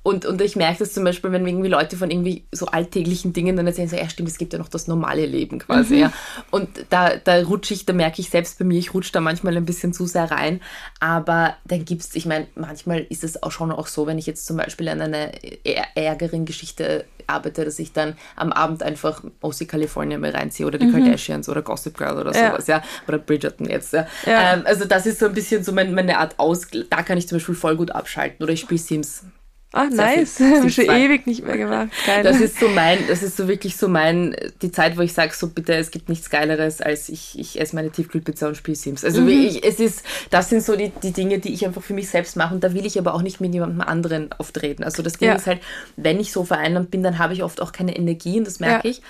Und, 0.08 0.24
und 0.24 0.40
ich 0.40 0.56
merke 0.56 0.78
das 0.78 0.94
zum 0.94 1.04
Beispiel, 1.04 1.32
wenn 1.32 1.46
irgendwie 1.46 1.68
Leute 1.68 1.98
von 1.98 2.10
irgendwie 2.10 2.46
so 2.50 2.64
alltäglichen 2.64 3.34
Dingen 3.34 3.56
dann 3.56 3.66
erzählen, 3.66 3.88
so, 3.88 3.96
ja 3.96 4.08
stimmt, 4.08 4.30
es 4.30 4.38
gibt 4.38 4.54
ja 4.54 4.58
noch 4.58 4.70
das 4.70 4.88
normale 4.88 5.26
Leben 5.26 5.58
quasi. 5.58 5.96
Mhm. 5.96 6.00
Ja. 6.00 6.12
Und 6.50 6.70
da, 6.88 7.16
da 7.16 7.42
rutsche 7.42 7.74
ich, 7.74 7.84
da 7.84 7.92
merke 7.92 8.22
ich 8.22 8.30
selbst 8.30 8.58
bei 8.58 8.64
mir, 8.64 8.78
ich 8.78 8.94
rutsche 8.94 9.12
da 9.12 9.20
manchmal 9.20 9.54
ein 9.58 9.66
bisschen 9.66 9.92
zu 9.92 10.06
sehr 10.06 10.30
rein. 10.30 10.62
Aber 10.98 11.56
dann 11.66 11.84
gibt 11.84 12.00
es, 12.00 12.14
ich 12.14 12.24
meine, 12.24 12.46
manchmal 12.54 13.00
ist 13.10 13.22
es 13.22 13.42
auch 13.42 13.52
schon 13.52 13.70
auch 13.70 13.86
so, 13.86 14.06
wenn 14.06 14.16
ich 14.16 14.24
jetzt 14.24 14.46
zum 14.46 14.56
Beispiel 14.56 14.88
an 14.88 15.02
einer 15.02 15.30
ärgeren 15.94 16.46
Geschichte 16.46 17.04
arbeite, 17.26 17.66
dass 17.66 17.78
ich 17.78 17.92
dann 17.92 18.16
am 18.34 18.50
Abend 18.50 18.82
einfach 18.82 19.22
OC 19.42 19.68
California 19.68 20.16
mir 20.16 20.32
reinziehe 20.32 20.66
oder 20.66 20.78
die 20.78 20.86
mhm. 20.86 21.04
Kardashians 21.04 21.50
oder 21.50 21.60
Gossip 21.60 21.98
Girl 21.98 22.16
oder 22.16 22.32
sowas, 22.32 22.66
ja. 22.66 22.78
ja. 22.78 22.82
Oder 23.06 23.18
Bridgerton 23.18 23.68
jetzt. 23.68 23.92
Ja. 23.92 24.06
ja. 24.24 24.54
Ähm, 24.54 24.62
also 24.64 24.86
das 24.86 25.04
ist 25.04 25.18
so 25.18 25.26
ein 25.26 25.34
bisschen 25.34 25.62
so 25.62 25.72
meine, 25.72 25.92
meine 25.92 26.16
Art 26.16 26.38
aus, 26.38 26.66
da 26.88 27.02
kann 27.02 27.18
ich 27.18 27.28
zum 27.28 27.36
Beispiel 27.36 27.54
voll 27.54 27.76
gut 27.76 27.90
abschalten. 27.90 28.42
Oder 28.42 28.54
ich 28.54 28.60
spiele 28.60 28.80
Sims 28.80 29.24
Ah, 29.72 29.84
nice. 29.84 30.40
Habe 30.40 30.68
ich 30.68 30.74
schon 30.74 30.86
ewig 30.86 31.26
nicht 31.26 31.44
mehr 31.44 31.58
gemacht. 31.58 31.90
Geil. 32.06 32.22
Das 32.22 32.40
ist 32.40 32.58
so 32.58 32.68
mein, 32.68 33.06
das 33.06 33.22
ist 33.22 33.36
so 33.36 33.48
wirklich 33.48 33.76
so 33.76 33.86
mein, 33.86 34.34
die 34.62 34.72
Zeit, 34.72 34.96
wo 34.96 35.02
ich 35.02 35.12
sage, 35.12 35.34
so 35.34 35.48
bitte, 35.48 35.74
es 35.74 35.90
gibt 35.90 36.08
nichts 36.08 36.30
Geileres, 36.30 36.80
als 36.80 37.10
ich, 37.10 37.38
ich 37.38 37.60
esse 37.60 37.76
meine 37.76 37.90
Tiefkühlpizza 37.90 38.48
und 38.48 38.56
spiele 38.56 38.76
Sims. 38.76 39.04
Also 39.04 39.20
mhm. 39.20 39.28
ich, 39.28 39.64
es 39.64 39.78
ist, 39.78 40.04
das 40.30 40.48
sind 40.48 40.62
so 40.62 40.74
die, 40.74 40.90
die 41.02 41.12
Dinge, 41.12 41.38
die 41.38 41.52
ich 41.52 41.66
einfach 41.66 41.82
für 41.82 41.92
mich 41.92 42.08
selbst 42.08 42.36
mache 42.36 42.54
und 42.54 42.64
da 42.64 42.72
will 42.72 42.86
ich 42.86 42.98
aber 42.98 43.14
auch 43.14 43.20
nicht 43.20 43.42
mit 43.42 43.52
jemandem 43.52 43.82
anderen 43.82 44.32
auftreten. 44.32 44.84
Also 44.84 45.02
das 45.02 45.14
Ding 45.14 45.28
ja. 45.28 45.34
ist 45.34 45.46
halt, 45.46 45.60
wenn 45.96 46.18
ich 46.18 46.32
so 46.32 46.44
vereinnahmt 46.44 46.90
bin, 46.90 47.02
dann 47.02 47.18
habe 47.18 47.34
ich 47.34 47.42
oft 47.42 47.60
auch 47.60 47.72
keine 47.72 47.94
Energie 47.94 48.38
und 48.38 48.46
das 48.46 48.60
merke 48.60 48.88
ja. 48.88 48.92
ich, 48.92 49.02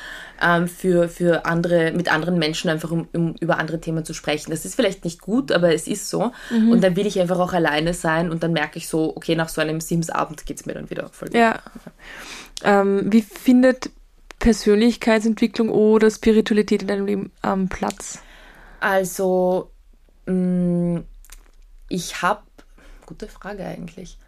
ähm, 0.42 0.68
für, 0.68 1.09
für 1.09 1.46
andere, 1.46 1.92
mit 1.92 2.12
anderen 2.12 2.38
Menschen 2.38 2.70
einfach 2.70 2.90
um, 2.90 3.09
um, 3.12 3.35
über 3.40 3.59
andere 3.59 3.81
Themen 3.81 4.05
zu 4.05 4.14
sprechen. 4.14 4.51
Das 4.51 4.64
ist 4.64 4.74
vielleicht 4.74 5.05
nicht 5.05 5.20
gut, 5.20 5.53
aber 5.53 5.74
es 5.74 5.87
ist 5.87 6.09
so. 6.09 6.33
Mhm. 6.51 6.70
Und 6.70 6.83
dann 6.83 6.96
will 6.96 7.07
ich 7.07 7.20
einfach 7.20 7.38
auch 7.38 7.53
alleine 7.53 7.94
sein 7.94 8.31
und 8.31 8.42
dann 8.42 8.53
merke 8.53 8.79
ich 8.79 8.88
so, 8.88 9.16
okay, 9.16 9.35
nach 9.35 9.48
so 9.48 9.61
einem 9.61 9.81
Sims-Abend 9.81 10.46
geht 10.46 10.59
es 10.61 10.66
mir 10.66 10.74
dann 10.74 10.90
wieder 10.90 11.09
voll 11.09 11.29
gut. 11.29 11.37
Ja. 11.37 11.61
Ähm, 12.62 13.12
wie 13.12 13.22
findet 13.22 13.90
Persönlichkeitsentwicklung 14.38 15.68
oder 15.68 16.11
Spiritualität 16.11 16.83
in 16.83 16.88
deinem 16.88 17.07
Leben 17.07 17.33
ähm, 17.42 17.68
Platz? 17.68 18.20
Also, 18.81 19.70
mh, 20.27 20.35
mm, 20.35 21.05
ich 21.88 22.22
habe, 22.22 22.42
gute 23.07 23.27
Frage 23.29 23.64
eigentlich. 23.64 24.18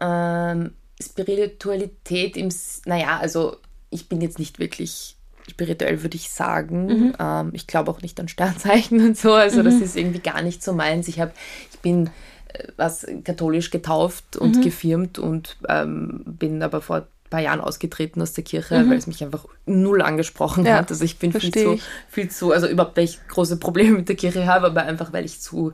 Ähm, 0.00 0.72
Spiritualität 1.00 2.36
im, 2.36 2.48
naja, 2.86 3.18
also 3.18 3.58
ich 3.90 4.08
bin 4.08 4.20
jetzt 4.20 4.38
nicht 4.38 4.58
wirklich 4.58 5.16
spirituell, 5.50 6.02
würde 6.02 6.16
ich 6.16 6.30
sagen. 6.30 6.86
Mhm. 6.86 7.16
Ähm, 7.18 7.50
ich 7.52 7.66
glaube 7.66 7.90
auch 7.90 8.02
nicht 8.02 8.18
an 8.20 8.28
Sternzeichen 8.28 9.00
und 9.06 9.16
so, 9.16 9.32
also 9.32 9.60
mhm. 9.60 9.64
das 9.64 9.74
ist 9.74 9.96
irgendwie 9.96 10.20
gar 10.20 10.42
nicht 10.42 10.62
so 10.62 10.72
meins. 10.72 11.08
Ich, 11.08 11.20
hab, 11.20 11.34
ich 11.72 11.78
bin 11.80 12.10
was 12.76 13.06
katholisch 13.24 13.70
getauft 13.70 14.36
und 14.36 14.56
mhm. 14.56 14.62
gefirmt 14.62 15.18
und 15.18 15.56
ähm, 15.68 16.22
bin 16.24 16.62
aber 16.62 16.80
vor 16.80 16.96
ein 16.96 17.06
paar 17.30 17.40
Jahren 17.40 17.60
ausgetreten 17.60 18.22
aus 18.22 18.32
der 18.32 18.44
Kirche, 18.44 18.78
mhm. 18.78 18.90
weil 18.90 18.98
es 18.98 19.06
mich 19.06 19.22
einfach 19.24 19.46
null 19.66 20.02
angesprochen 20.02 20.64
ja, 20.64 20.76
hat. 20.76 20.90
Also 20.90 21.04
ich 21.04 21.18
bin 21.18 21.32
viel 21.32 21.52
zu, 21.52 21.78
viel 22.08 22.30
zu, 22.30 22.52
also 22.52 22.68
überhaupt, 22.68 22.96
weil 22.96 23.04
ich 23.04 23.18
große 23.28 23.56
Probleme 23.56 23.98
mit 23.98 24.08
der 24.08 24.16
Kirche 24.16 24.46
habe, 24.46 24.66
aber 24.66 24.82
einfach, 24.82 25.12
weil 25.12 25.24
ich 25.24 25.40
zu 25.40 25.72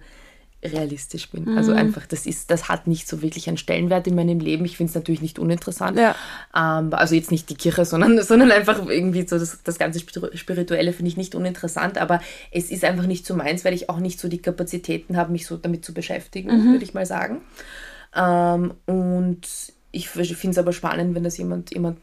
realistisch 0.62 1.30
bin. 1.30 1.44
Mhm. 1.44 1.58
Also 1.58 1.72
einfach, 1.72 2.06
das 2.06 2.26
ist, 2.26 2.50
das 2.50 2.68
hat 2.68 2.86
nicht 2.86 3.08
so 3.08 3.22
wirklich 3.22 3.48
einen 3.48 3.56
Stellenwert 3.56 4.06
in 4.06 4.14
meinem 4.14 4.40
Leben. 4.40 4.64
Ich 4.64 4.76
finde 4.76 4.90
es 4.90 4.94
natürlich 4.94 5.22
nicht 5.22 5.38
uninteressant. 5.38 5.98
Ja. 5.98 6.14
Ähm, 6.54 6.92
also 6.92 7.14
jetzt 7.14 7.30
nicht 7.30 7.48
die 7.48 7.54
Kirche, 7.54 7.84
sondern, 7.84 8.22
sondern 8.22 8.50
einfach 8.50 8.86
irgendwie 8.86 9.26
so 9.26 9.38
das, 9.38 9.62
das 9.64 9.78
ganze 9.78 10.00
Spirituelle 10.00 10.92
finde 10.92 11.08
ich 11.08 11.16
nicht 11.16 11.34
uninteressant, 11.34 11.98
aber 11.98 12.20
es 12.50 12.70
ist 12.70 12.84
einfach 12.84 13.06
nicht 13.06 13.24
so 13.26 13.34
meins, 13.34 13.64
weil 13.64 13.74
ich 13.74 13.88
auch 13.88 13.98
nicht 13.98 14.20
so 14.20 14.28
die 14.28 14.42
Kapazitäten 14.42 15.16
habe, 15.16 15.32
mich 15.32 15.46
so 15.46 15.56
damit 15.56 15.84
zu 15.84 15.94
beschäftigen, 15.94 16.50
mhm. 16.50 16.72
würde 16.72 16.84
ich 16.84 16.94
mal 16.94 17.06
sagen. 17.06 17.40
Ähm, 18.14 18.74
und 18.86 19.46
ich 19.92 20.08
finde 20.08 20.50
es 20.50 20.58
aber 20.58 20.72
spannend, 20.72 21.14
wenn 21.14 21.24
das 21.24 21.38
jemand, 21.38 21.72
jemand 21.72 21.98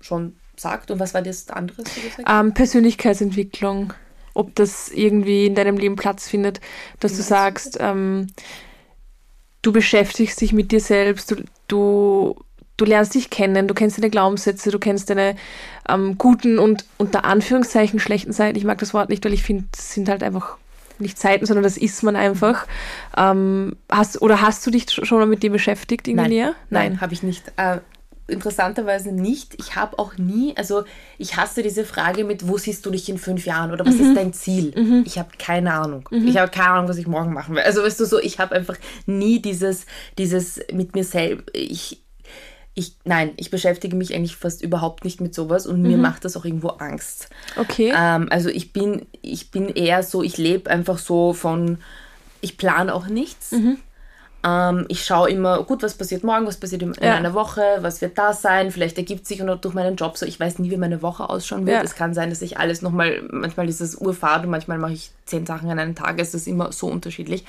schon 0.00 0.36
sagt. 0.56 0.90
Und 0.90 1.00
was 1.00 1.12
war 1.12 1.22
das 1.22 1.48
andere? 1.50 1.82
Ähm, 2.26 2.54
Persönlichkeitsentwicklung 2.54 3.92
ob 4.36 4.54
das 4.54 4.88
irgendwie 4.88 5.46
in 5.46 5.54
deinem 5.54 5.76
Leben 5.76 5.96
Platz 5.96 6.28
findet, 6.28 6.60
dass 7.00 7.16
du 7.16 7.22
sagst, 7.22 7.78
ähm, 7.80 8.28
du 9.62 9.72
beschäftigst 9.72 10.40
dich 10.40 10.52
mit 10.52 10.70
dir 10.72 10.80
selbst, 10.80 11.30
du, 11.30 11.36
du, 11.68 12.36
du 12.76 12.84
lernst 12.84 13.14
dich 13.14 13.30
kennen, 13.30 13.66
du 13.66 13.74
kennst 13.74 13.98
deine 13.98 14.10
Glaubenssätze, 14.10 14.70
du 14.70 14.78
kennst 14.78 15.10
deine 15.10 15.36
ähm, 15.88 16.18
guten 16.18 16.58
und 16.58 16.84
unter 16.98 17.24
Anführungszeichen 17.24 17.98
schlechten 17.98 18.32
Seiten. 18.32 18.58
Ich 18.58 18.64
mag 18.64 18.78
das 18.78 18.94
Wort 18.94 19.08
nicht, 19.08 19.24
weil 19.24 19.32
ich 19.32 19.42
finde, 19.42 19.64
es 19.76 19.92
sind 19.92 20.08
halt 20.08 20.22
einfach 20.22 20.56
nicht 20.98 21.18
Seiten, 21.18 21.46
sondern 21.46 21.64
das 21.64 21.76
ist 21.76 22.02
man 22.02 22.16
einfach. 22.16 22.66
Ähm, 23.16 23.76
hast, 23.90 24.22
oder 24.22 24.40
hast 24.40 24.66
du 24.66 24.70
dich 24.70 24.90
schon 24.90 25.18
mal 25.18 25.26
mit 25.26 25.42
dem 25.42 25.52
beschäftigt 25.52 26.08
irgendwie 26.08 26.22
Nein. 26.22 26.30
näher? 26.30 26.54
Nein, 26.70 26.92
Nein 26.92 27.00
habe 27.00 27.12
ich 27.12 27.22
nicht. 27.22 27.52
Äh, 27.56 27.78
interessanterweise 28.28 29.12
nicht. 29.12 29.54
Ich 29.58 29.76
habe 29.76 29.98
auch 29.98 30.18
nie, 30.18 30.56
also 30.56 30.84
ich 31.18 31.36
hasse 31.36 31.62
diese 31.62 31.84
Frage 31.84 32.24
mit, 32.24 32.48
wo 32.48 32.58
siehst 32.58 32.84
du 32.84 32.90
dich 32.90 33.08
in 33.08 33.18
fünf 33.18 33.46
Jahren 33.46 33.72
oder 33.72 33.86
was 33.86 33.94
mhm. 33.96 34.08
ist 34.08 34.16
dein 34.16 34.32
Ziel? 34.32 34.72
Mhm. 34.76 35.04
Ich 35.06 35.18
habe 35.18 35.28
keine 35.38 35.72
Ahnung. 35.72 36.08
Mhm. 36.10 36.26
Ich 36.26 36.36
habe 36.36 36.50
keine 36.50 36.70
Ahnung, 36.70 36.88
was 36.88 36.98
ich 36.98 37.06
morgen 37.06 37.32
machen 37.32 37.54
will. 37.54 37.62
Also 37.62 37.82
weißt 37.82 38.00
du 38.00 38.04
so, 38.04 38.18
ich 38.18 38.38
habe 38.38 38.54
einfach 38.54 38.76
nie 39.06 39.40
dieses, 39.40 39.86
dieses 40.18 40.60
mit 40.72 40.94
mir 40.94 41.04
selbst, 41.04 41.50
ich, 41.52 42.02
ich, 42.74 42.96
nein, 43.04 43.32
ich 43.36 43.50
beschäftige 43.50 43.96
mich 43.96 44.14
eigentlich 44.14 44.36
fast 44.36 44.62
überhaupt 44.62 45.04
nicht 45.04 45.20
mit 45.20 45.34
sowas 45.34 45.66
und 45.66 45.80
mir 45.80 45.96
mhm. 45.96 46.02
macht 46.02 46.24
das 46.24 46.36
auch 46.36 46.44
irgendwo 46.44 46.68
Angst. 46.68 47.30
Okay. 47.56 47.92
Ähm, 47.96 48.26
also 48.30 48.48
ich 48.50 48.72
bin, 48.72 49.06
ich 49.22 49.50
bin 49.50 49.68
eher 49.68 50.02
so, 50.02 50.22
ich 50.22 50.36
lebe 50.36 50.68
einfach 50.68 50.98
so 50.98 51.32
von, 51.32 51.78
ich 52.40 52.58
plane 52.58 52.92
auch 52.92 53.06
nichts. 53.06 53.52
Mhm. 53.52 53.78
Ähm, 54.46 54.84
ich 54.88 55.04
schaue 55.04 55.30
immer, 55.30 55.62
gut, 55.64 55.82
was 55.82 55.94
passiert 55.94 56.22
morgen, 56.22 56.46
was 56.46 56.58
passiert 56.58 56.82
in, 56.82 56.94
ja. 57.00 57.14
einer 57.14 57.34
Woche, 57.34 57.62
was 57.80 58.00
wird 58.00 58.16
da 58.16 58.32
sein, 58.32 58.70
vielleicht 58.70 58.96
ergibt 58.96 59.26
sich 59.26 59.42
und 59.42 59.64
durch 59.64 59.74
meinen 59.74 59.96
Job 59.96 60.16
so, 60.16 60.24
ich 60.24 60.38
weiß 60.38 60.60
nie, 60.60 60.70
wie 60.70 60.76
meine 60.76 61.02
Woche 61.02 61.28
ausschauen 61.28 61.66
wird. 61.66 61.78
Ja. 61.78 61.82
Es 61.82 61.96
kann 61.96 62.14
sein, 62.14 62.30
dass 62.30 62.42
ich 62.42 62.58
alles 62.58 62.80
nochmal, 62.80 63.22
manchmal 63.30 63.68
ist 63.68 63.80
es 63.80 63.96
Urfahrt 63.96 64.44
und 64.44 64.50
manchmal 64.50 64.78
mache 64.78 64.92
ich 64.92 65.10
zehn 65.24 65.46
Sachen 65.46 65.68
an 65.70 65.78
einem 65.78 65.94
Tag, 65.96 66.20
es 66.20 66.34
ist 66.34 66.46
immer 66.46 66.70
so 66.70 66.86
unterschiedlich. 66.86 67.44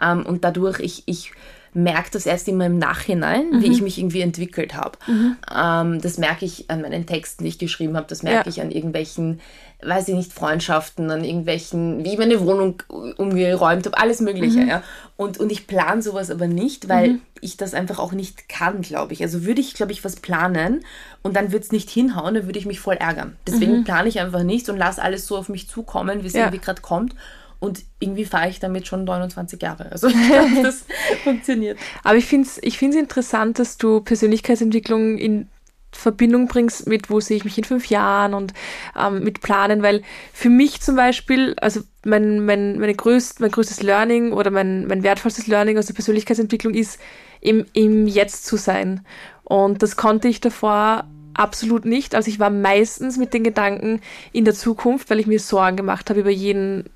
Ähm, 0.00 0.26
und 0.26 0.42
dadurch, 0.42 0.80
ich, 0.80 1.04
ich 1.06 1.32
merke 1.74 2.10
das 2.12 2.26
erst 2.26 2.48
immer 2.48 2.66
im 2.66 2.78
Nachhinein, 2.78 3.50
mhm. 3.50 3.62
wie 3.62 3.72
ich 3.72 3.80
mich 3.80 3.98
irgendwie 3.98 4.20
entwickelt 4.20 4.74
habe. 4.74 4.98
Mhm. 5.06 5.36
Ähm, 5.54 6.00
das 6.00 6.18
merke 6.18 6.44
ich 6.44 6.70
an 6.70 6.82
meinen 6.82 7.06
Texten, 7.06 7.44
die 7.44 7.50
ich 7.50 7.58
geschrieben 7.58 7.96
habe, 7.96 8.06
das 8.08 8.22
merke 8.22 8.50
ja. 8.50 8.56
ich 8.56 8.60
an 8.60 8.70
irgendwelchen 8.70 9.40
weiß 9.84 10.08
ich 10.08 10.14
nicht, 10.14 10.32
Freundschaften, 10.32 11.10
an 11.10 11.24
irgendwelchen, 11.24 12.04
wie 12.04 12.12
ich 12.12 12.18
meine 12.18 12.40
Wohnung 12.40 12.82
umgeräumt 13.16 13.86
habe, 13.86 13.98
alles 13.98 14.20
Mögliche. 14.20 14.60
Mhm. 14.60 14.68
Ja. 14.68 14.82
Und, 15.16 15.38
und 15.38 15.50
ich 15.50 15.66
plane 15.66 16.02
sowas 16.02 16.30
aber 16.30 16.46
nicht, 16.46 16.88
weil 16.88 17.14
mhm. 17.14 17.20
ich 17.40 17.56
das 17.56 17.74
einfach 17.74 17.98
auch 17.98 18.12
nicht 18.12 18.48
kann, 18.48 18.82
glaube 18.82 19.12
ich. 19.12 19.22
Also 19.22 19.44
würde 19.44 19.60
ich, 19.60 19.74
glaube 19.74 19.92
ich, 19.92 20.04
was 20.04 20.16
planen 20.16 20.84
und 21.22 21.36
dann 21.36 21.52
würde 21.52 21.64
es 21.64 21.72
nicht 21.72 21.90
hinhauen, 21.90 22.34
dann 22.34 22.46
würde 22.46 22.58
ich 22.58 22.66
mich 22.66 22.80
voll 22.80 22.94
ärgern. 22.94 23.36
Deswegen 23.46 23.78
mhm. 23.78 23.84
plane 23.84 24.08
ich 24.08 24.20
einfach 24.20 24.42
nichts 24.42 24.68
und 24.68 24.76
lasse 24.76 25.02
alles 25.02 25.26
so 25.26 25.36
auf 25.36 25.48
mich 25.48 25.68
zukommen, 25.68 26.22
wie 26.22 26.28
es 26.28 26.32
ja. 26.32 26.42
irgendwie 26.42 26.58
gerade 26.58 26.80
kommt. 26.80 27.14
Und 27.58 27.84
irgendwie 28.00 28.24
fahre 28.24 28.48
ich 28.48 28.58
damit 28.58 28.88
schon 28.88 29.04
29 29.04 29.62
Jahre. 29.62 29.92
Also 29.92 30.08
ich 30.08 30.28
glaube, 30.28 30.62
das 30.62 30.84
funktioniert. 31.24 31.78
Aber 32.02 32.16
ich 32.16 32.26
finde 32.26 32.48
es 32.48 32.58
ich 32.60 32.82
interessant, 32.82 33.58
dass 33.58 33.78
du 33.78 34.00
Persönlichkeitsentwicklung 34.00 35.18
in 35.18 35.48
Verbindung 35.92 36.48
bringst 36.48 36.88
mit, 36.88 37.10
wo 37.10 37.20
sehe 37.20 37.36
ich 37.36 37.44
mich 37.44 37.58
in 37.58 37.64
fünf 37.64 37.86
Jahren 37.86 38.34
und 38.34 38.52
ähm, 38.98 39.22
mit 39.22 39.40
Planen, 39.40 39.82
weil 39.82 40.02
für 40.32 40.48
mich 40.48 40.80
zum 40.80 40.96
Beispiel, 40.96 41.54
also 41.60 41.80
mein, 42.04 42.44
mein, 42.44 42.78
meine 42.78 42.94
größt, 42.94 43.40
mein 43.40 43.50
größtes 43.50 43.82
Learning 43.82 44.32
oder 44.32 44.50
mein, 44.50 44.86
mein 44.86 45.02
wertvollstes 45.02 45.46
Learning 45.46 45.78
aus 45.78 45.86
der 45.86 45.94
Persönlichkeitsentwicklung 45.94 46.74
ist, 46.74 46.98
im, 47.40 47.66
im 47.72 48.06
Jetzt 48.06 48.46
zu 48.46 48.56
sein. 48.56 49.04
Und 49.44 49.82
das 49.82 49.96
konnte 49.96 50.28
ich 50.28 50.40
davor 50.40 51.04
absolut 51.34 51.84
nicht. 51.84 52.14
Also 52.14 52.28
ich 52.28 52.38
war 52.38 52.50
meistens 52.50 53.18
mit 53.18 53.34
den 53.34 53.44
Gedanken 53.44 54.00
in 54.32 54.44
der 54.44 54.54
Zukunft, 54.54 55.10
weil 55.10 55.20
ich 55.20 55.26
mir 55.26 55.40
Sorgen 55.40 55.76
gemacht 55.76 56.08
habe 56.10 56.20
über 56.20 56.30
jeden 56.30 56.88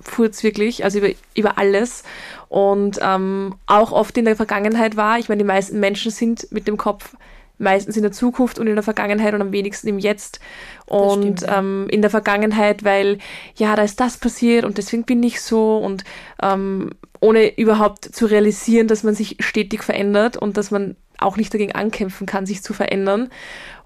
Furz 0.00 0.42
wirklich, 0.42 0.84
also 0.84 0.98
über, 0.98 1.10
über 1.36 1.58
alles. 1.58 2.02
Und 2.48 2.98
ähm, 3.00 3.54
auch 3.66 3.92
oft 3.92 4.16
in 4.18 4.24
der 4.24 4.36
Vergangenheit 4.36 4.96
war, 4.96 5.18
ich 5.18 5.28
meine, 5.28 5.42
die 5.42 5.46
meisten 5.46 5.80
Menschen 5.80 6.10
sind 6.10 6.50
mit 6.50 6.66
dem 6.66 6.76
Kopf 6.76 7.14
meistens 7.62 7.96
in 7.96 8.02
der 8.02 8.12
Zukunft 8.12 8.58
und 8.58 8.66
in 8.66 8.74
der 8.74 8.82
Vergangenheit 8.82 9.34
und 9.34 9.40
am 9.40 9.52
wenigsten 9.52 9.88
im 9.88 9.98
Jetzt. 9.98 10.40
Und 10.86 11.44
ähm, 11.48 11.86
in 11.88 12.02
der 12.02 12.10
Vergangenheit, 12.10 12.84
weil 12.84 13.18
ja, 13.54 13.74
da 13.76 13.82
ist 13.82 14.00
das 14.00 14.18
passiert 14.18 14.64
und 14.64 14.76
deswegen 14.78 15.04
bin 15.04 15.22
ich 15.22 15.40
so 15.40 15.78
und 15.78 16.04
ähm, 16.42 16.90
ohne 17.20 17.56
überhaupt 17.56 18.04
zu 18.04 18.26
realisieren, 18.26 18.88
dass 18.88 19.04
man 19.04 19.14
sich 19.14 19.36
stetig 19.40 19.82
verändert 19.82 20.36
und 20.36 20.56
dass 20.56 20.70
man 20.70 20.96
auch 21.18 21.36
nicht 21.36 21.54
dagegen 21.54 21.72
ankämpfen 21.72 22.26
kann, 22.26 22.46
sich 22.46 22.62
zu 22.62 22.74
verändern 22.74 23.30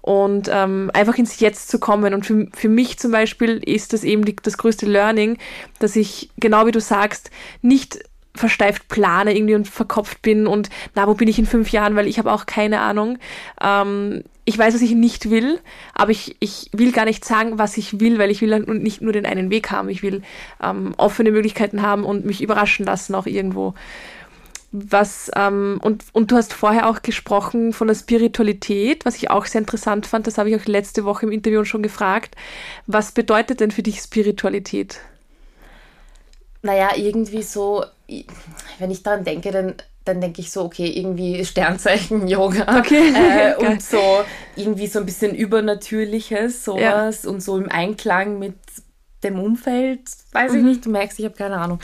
und 0.01 0.49
ähm, 0.51 0.89
einfach 0.93 1.17
ins 1.17 1.39
Jetzt 1.39 1.69
zu 1.69 1.79
kommen. 1.79 2.13
Und 2.13 2.25
für, 2.25 2.47
für 2.53 2.69
mich 2.69 2.97
zum 2.97 3.11
Beispiel 3.11 3.61
ist 3.63 3.93
das 3.93 4.03
eben 4.03 4.25
die, 4.25 4.35
das 4.35 4.57
größte 4.57 4.85
Learning, 4.85 5.37
dass 5.79 5.95
ich, 5.95 6.29
genau 6.37 6.65
wie 6.65 6.71
du 6.71 6.81
sagst, 6.81 7.29
nicht 7.61 7.99
versteift 8.37 8.87
plane 8.87 9.35
irgendwie 9.35 9.55
und 9.55 9.67
verkopft 9.67 10.21
bin 10.21 10.47
und 10.47 10.69
na, 10.95 11.07
wo 11.07 11.13
bin 11.13 11.27
ich 11.27 11.39
in 11.39 11.45
fünf 11.45 11.71
Jahren, 11.71 11.95
weil 11.95 12.07
ich 12.07 12.19
habe 12.19 12.31
auch 12.31 12.45
keine 12.45 12.79
Ahnung. 12.79 13.17
Ähm, 13.61 14.23
ich 14.45 14.57
weiß, 14.57 14.73
was 14.73 14.81
ich 14.81 14.95
nicht 14.95 15.29
will, 15.29 15.59
aber 15.93 16.11
ich, 16.11 16.37
ich 16.39 16.69
will 16.71 16.93
gar 16.93 17.03
nicht 17.03 17.25
sagen, 17.25 17.59
was 17.59 17.75
ich 17.75 17.99
will, 17.99 18.17
weil 18.17 18.31
ich 18.31 18.41
will 18.41 18.57
nicht 18.59 19.01
nur 19.01 19.11
den 19.11 19.25
einen 19.25 19.49
Weg 19.49 19.71
haben. 19.71 19.89
Ich 19.89 20.03
will 20.03 20.21
ähm, 20.63 20.93
offene 20.95 21.31
Möglichkeiten 21.31 21.81
haben 21.81 22.05
und 22.05 22.25
mich 22.25 22.41
überraschen 22.41 22.85
lassen 22.85 23.13
auch 23.13 23.25
irgendwo. 23.25 23.73
Was, 24.71 25.31
ähm, 25.35 25.79
und, 25.81 26.05
und 26.13 26.31
du 26.31 26.37
hast 26.37 26.53
vorher 26.53 26.89
auch 26.89 27.01
gesprochen 27.01 27.73
von 27.73 27.87
der 27.87 27.95
Spiritualität, 27.95 29.05
was 29.05 29.15
ich 29.15 29.29
auch 29.29 29.45
sehr 29.45 29.59
interessant 29.59 30.05
fand, 30.05 30.27
das 30.27 30.37
habe 30.37 30.49
ich 30.49 30.55
auch 30.55 30.65
letzte 30.65 31.03
Woche 31.03 31.25
im 31.25 31.31
Interview 31.31 31.65
schon 31.65 31.83
gefragt. 31.83 32.35
Was 32.85 33.11
bedeutet 33.11 33.59
denn 33.59 33.71
für 33.71 33.83
dich 33.83 33.99
Spiritualität? 33.99 34.99
Naja, 36.61 36.91
irgendwie 36.95 37.43
so, 37.43 37.83
wenn 38.79 38.91
ich 38.91 39.03
daran 39.03 39.23
denke, 39.23 39.51
dann, 39.51 39.75
dann 40.05 40.21
denke 40.21 40.41
ich 40.41 40.51
so, 40.51 40.63
okay, 40.63 40.87
irgendwie 40.87 41.43
Sternzeichen, 41.43 42.27
Yoga 42.27 42.79
okay. 42.79 43.13
äh, 43.13 43.55
und 43.57 43.81
so 43.81 44.23
irgendwie 44.55 44.87
so 44.87 44.99
ein 44.99 45.05
bisschen 45.05 45.35
Übernatürliches, 45.35 46.63
sowas 46.63 47.23
ja. 47.23 47.29
und 47.29 47.41
so 47.41 47.57
im 47.57 47.69
Einklang 47.69 48.39
mit 48.39 48.55
dem 49.23 49.39
Umfeld, 49.39 50.01
weiß 50.31 50.51
mhm. 50.51 50.57
ich 50.59 50.63
nicht, 50.63 50.85
du 50.85 50.89
merkst, 50.89 51.17
ich 51.17 51.25
habe 51.25 51.35
keine 51.35 51.57
Ahnung. 51.57 51.79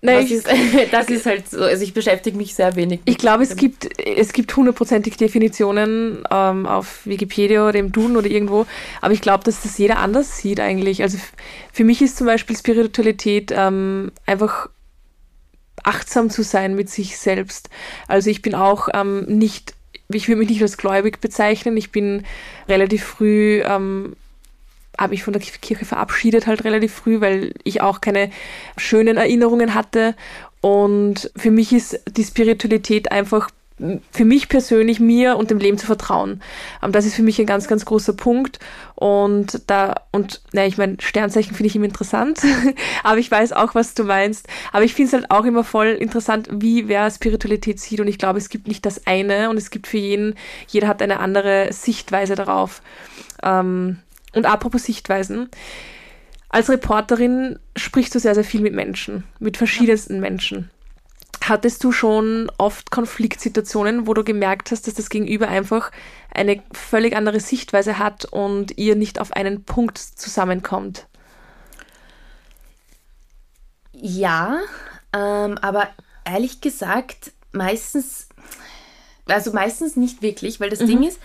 Nein, 0.00 0.22
das, 0.22 0.30
ist, 0.30 0.48
das 0.92 1.08
ist 1.08 1.24
halt 1.24 1.48
so, 1.48 1.62
also 1.62 1.82
ich 1.82 1.94
beschäftige 1.94 2.36
mich 2.36 2.54
sehr 2.54 2.74
wenig. 2.74 3.00
Ich 3.04 3.16
glaube, 3.16 3.44
es 3.44 3.56
gibt, 3.56 3.88
es 3.98 4.32
gibt 4.32 4.54
hundertprozentig 4.54 5.16
Definitionen 5.16 6.24
ähm, 6.30 6.66
auf 6.66 7.06
Wikipedia 7.06 7.66
oder 7.66 7.78
im 7.78 7.92
Duden 7.92 8.16
oder 8.16 8.26
irgendwo, 8.26 8.66
aber 9.00 9.14
ich 9.14 9.20
glaube, 9.20 9.44
dass 9.44 9.62
das 9.62 9.78
jeder 9.78 9.98
anders 9.98 10.36
sieht 10.36 10.58
eigentlich. 10.58 11.02
Also 11.02 11.16
für 11.72 11.84
mich 11.84 12.02
ist 12.02 12.16
zum 12.16 12.26
Beispiel 12.26 12.56
Spiritualität 12.56 13.52
ähm, 13.56 14.10
einfach 14.26 14.68
achtsam 15.84 16.30
zu 16.30 16.42
sein 16.42 16.74
mit 16.74 16.90
sich 16.90 17.18
selbst. 17.18 17.70
Also 18.08 18.30
ich 18.30 18.42
bin 18.42 18.54
auch 18.54 18.88
ähm, 18.92 19.24
nicht, 19.26 19.74
ich 20.08 20.28
will 20.28 20.36
mich 20.36 20.48
nicht 20.48 20.62
als 20.62 20.76
gläubig 20.76 21.20
bezeichnen, 21.20 21.76
ich 21.76 21.92
bin 21.92 22.24
relativ 22.68 23.04
früh 23.04 23.62
ähm, 23.64 24.16
habe 24.98 25.10
mich 25.10 25.24
von 25.24 25.32
der 25.32 25.42
Kirche 25.42 25.84
verabschiedet 25.84 26.46
halt 26.46 26.64
relativ 26.64 26.94
früh, 26.94 27.20
weil 27.20 27.52
ich 27.64 27.80
auch 27.80 28.00
keine 28.00 28.30
schönen 28.76 29.16
Erinnerungen 29.16 29.74
hatte. 29.74 30.14
Und 30.60 31.30
für 31.36 31.50
mich 31.50 31.72
ist 31.72 32.00
die 32.08 32.24
Spiritualität 32.24 33.10
einfach 33.10 33.50
für 34.12 34.24
mich 34.24 34.48
persönlich, 34.48 35.00
mir 35.00 35.36
und 35.36 35.50
dem 35.50 35.58
Leben 35.58 35.78
zu 35.78 35.86
vertrauen. 35.86 36.40
Um, 36.80 36.92
das 36.92 37.06
ist 37.06 37.16
für 37.16 37.24
mich 37.24 37.40
ein 37.40 37.46
ganz, 37.46 37.66
ganz 37.66 37.84
großer 37.84 38.12
Punkt. 38.12 38.60
Und 38.94 39.62
da, 39.66 39.94
und 40.12 40.42
ne, 40.52 40.66
ich 40.66 40.78
meine, 40.78 40.96
Sternzeichen 41.00 41.54
finde 41.56 41.66
ich 41.66 41.76
immer 41.76 41.86
interessant, 41.86 42.40
aber 43.02 43.18
ich 43.18 43.30
weiß 43.30 43.52
auch, 43.52 43.74
was 43.74 43.94
du 43.94 44.04
meinst. 44.04 44.46
Aber 44.72 44.84
ich 44.84 44.94
finde 44.94 45.08
es 45.08 45.12
halt 45.14 45.30
auch 45.30 45.44
immer 45.44 45.64
voll 45.64 45.88
interessant, 45.88 46.48
wie 46.52 46.86
wer 46.86 47.10
Spiritualität 47.10 47.80
sieht. 47.80 48.00
Und 48.00 48.06
ich 48.06 48.18
glaube, 48.18 48.38
es 48.38 48.48
gibt 48.48 48.68
nicht 48.68 48.86
das 48.86 49.06
eine 49.06 49.50
und 49.50 49.56
es 49.56 49.70
gibt 49.70 49.88
für 49.88 49.98
jeden, 49.98 50.36
jeder 50.68 50.86
hat 50.86 51.02
eine 51.02 51.18
andere 51.18 51.72
Sichtweise 51.72 52.36
darauf. 52.36 52.80
Ähm, 53.42 53.98
und 54.34 54.46
apropos 54.46 54.84
Sichtweisen. 54.84 55.48
Als 56.48 56.70
Reporterin 56.70 57.58
sprichst 57.76 58.14
du 58.14 58.20
sehr, 58.20 58.36
sehr 58.36 58.44
viel 58.44 58.60
mit 58.60 58.74
Menschen, 58.74 59.24
mit 59.40 59.56
verschiedensten. 59.56 60.20
Menschen. 60.20 60.70
Hattest 61.46 61.84
du 61.84 61.92
schon 61.92 62.50
oft 62.56 62.90
Konfliktsituationen, 62.90 64.06
wo 64.06 64.14
du 64.14 64.24
gemerkt 64.24 64.70
hast, 64.70 64.86
dass 64.86 64.94
das 64.94 65.10
Gegenüber 65.10 65.46
einfach 65.46 65.90
eine 66.32 66.62
völlig 66.72 67.14
andere 67.14 67.38
Sichtweise 67.38 67.98
hat 67.98 68.24
und 68.24 68.78
ihr 68.78 68.96
nicht 68.96 69.20
auf 69.20 69.32
einen 69.32 69.64
Punkt 69.64 69.98
zusammenkommt? 69.98 71.06
Ja, 73.92 74.58
ähm, 75.12 75.58
aber 75.58 75.88
ehrlich 76.24 76.62
gesagt, 76.62 77.32
meistens, 77.52 78.28
also 79.26 79.52
meistens 79.52 79.96
nicht 79.96 80.22
wirklich, 80.22 80.60
weil 80.60 80.70
das 80.70 80.80
mhm. 80.80 80.86
Ding 80.86 81.02
ist, 81.02 81.20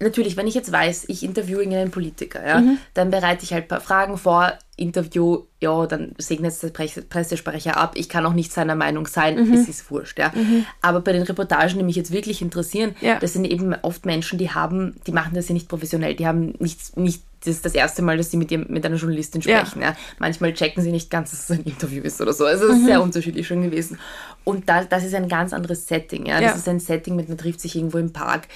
natürlich, 0.00 0.36
wenn 0.36 0.46
ich 0.46 0.54
jetzt 0.54 0.72
weiß, 0.72 1.04
ich 1.08 1.22
interviewe 1.22 1.60
irgendeinen 1.60 1.90
Politiker, 1.90 2.46
ja, 2.46 2.60
mhm. 2.60 2.78
dann 2.94 3.10
bereite 3.10 3.44
ich 3.44 3.52
halt 3.52 3.64
ein 3.64 3.68
paar 3.68 3.80
Fragen 3.80 4.16
vor, 4.16 4.52
Interview, 4.76 5.44
ja, 5.60 5.86
dann 5.86 6.14
segnet 6.16 6.52
es 6.52 6.60
der 6.60 6.70
Pressesprecher 6.70 7.76
ab. 7.76 7.92
Ich 7.96 8.08
kann 8.08 8.24
auch 8.24 8.32
nicht 8.32 8.50
seiner 8.50 8.74
Meinung 8.74 9.06
sein, 9.06 9.36
mhm. 9.36 9.52
es 9.52 9.68
ist 9.68 9.90
wurscht, 9.90 10.18
ja. 10.18 10.32
Mhm. 10.34 10.64
Aber 10.80 11.00
bei 11.00 11.12
den 11.12 11.22
Reportagen, 11.22 11.76
die 11.76 11.84
mich 11.84 11.96
jetzt 11.96 12.12
wirklich 12.12 12.40
interessieren, 12.40 12.96
ja. 13.02 13.18
das 13.18 13.34
sind 13.34 13.44
eben 13.44 13.74
oft 13.82 14.06
Menschen, 14.06 14.38
die 14.38 14.50
haben, 14.50 14.96
die 15.06 15.12
machen 15.12 15.34
das 15.34 15.48
ja 15.48 15.52
nicht 15.52 15.68
professionell, 15.68 16.14
die 16.14 16.26
haben 16.26 16.54
nicht, 16.58 16.96
nicht 16.96 17.22
das 17.44 17.54
ist 17.56 17.64
das 17.64 17.74
erste 17.74 18.02
Mal, 18.02 18.18
dass 18.18 18.30
sie 18.30 18.36
mit, 18.36 18.50
ihr, 18.50 18.58
mit 18.58 18.84
einer 18.84 18.96
Journalistin 18.96 19.40
sprechen. 19.40 19.80
Ja. 19.80 19.90
ja. 19.90 19.96
Manchmal 20.18 20.52
checken 20.52 20.82
sie 20.82 20.92
nicht 20.92 21.08
ganz, 21.08 21.30
dass 21.30 21.48
es 21.48 21.50
ein 21.50 21.64
Interview 21.64 22.02
ist 22.02 22.20
oder 22.20 22.34
so. 22.34 22.44
Also 22.44 22.66
es 22.66 22.72
ist 22.72 22.82
mhm. 22.82 22.86
sehr 22.86 23.02
unterschiedlich 23.02 23.46
schon 23.46 23.62
gewesen. 23.62 23.98
Und 24.44 24.68
da, 24.68 24.84
das 24.84 25.04
ist 25.04 25.14
ein 25.14 25.26
ganz 25.26 25.54
anderes 25.54 25.86
Setting. 25.86 26.26
Ja? 26.26 26.34
Das 26.34 26.50
ja. 26.50 26.56
ist 26.56 26.68
ein 26.68 26.80
Setting 26.80 27.16
mit, 27.16 27.30
man 27.30 27.38
trifft 27.38 27.60
sich 27.60 27.76
irgendwo 27.76 27.96
im 27.96 28.12
Park 28.12 28.48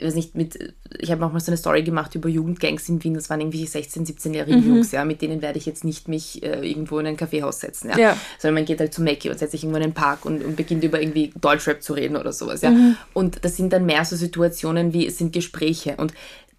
weiß 0.00 0.14
nicht, 0.14 0.34
mit, 0.34 0.74
ich 0.98 1.10
habe 1.10 1.20
nochmal 1.20 1.40
so 1.40 1.50
eine 1.50 1.56
Story 1.56 1.82
gemacht 1.82 2.14
über 2.14 2.28
Jugendgangs 2.28 2.88
in 2.88 3.02
Wien, 3.02 3.14
das 3.14 3.30
waren 3.30 3.40
irgendwie 3.40 3.64
16-, 3.64 4.06
17-jährige 4.06 4.58
mhm. 4.58 4.68
Jungs, 4.68 4.92
ja, 4.92 5.04
mit 5.04 5.22
denen 5.22 5.42
werde 5.42 5.58
ich 5.58 5.66
jetzt 5.66 5.84
nicht 5.84 6.08
mich 6.08 6.42
äh, 6.42 6.68
irgendwo 6.68 6.98
in 6.98 7.06
ein 7.06 7.16
Kaffeehaus 7.16 7.60
setzen, 7.60 7.90
ja? 7.90 7.98
ja. 7.98 8.16
Sondern 8.38 8.54
man 8.54 8.64
geht 8.66 8.80
halt 8.80 8.92
zu 8.92 9.02
Mackie 9.02 9.30
und 9.30 9.38
setzt 9.38 9.52
sich 9.52 9.62
irgendwo 9.62 9.78
in 9.78 9.84
einen 9.84 9.94
Park 9.94 10.24
und, 10.24 10.44
und 10.44 10.56
beginnt 10.56 10.84
über 10.84 11.00
irgendwie 11.00 11.32
Deutschrap 11.40 11.82
zu 11.82 11.94
reden 11.94 12.16
oder 12.16 12.32
sowas, 12.32 12.62
ja. 12.62 12.70
Mhm. 12.70 12.96
Und 13.14 13.44
das 13.44 13.56
sind 13.56 13.72
dann 13.72 13.86
mehr 13.86 14.04
so 14.04 14.16
Situationen 14.16 14.92
wie, 14.92 15.06
es 15.06 15.18
sind 15.18 15.32
Gespräche 15.32 15.96
und 15.96 16.12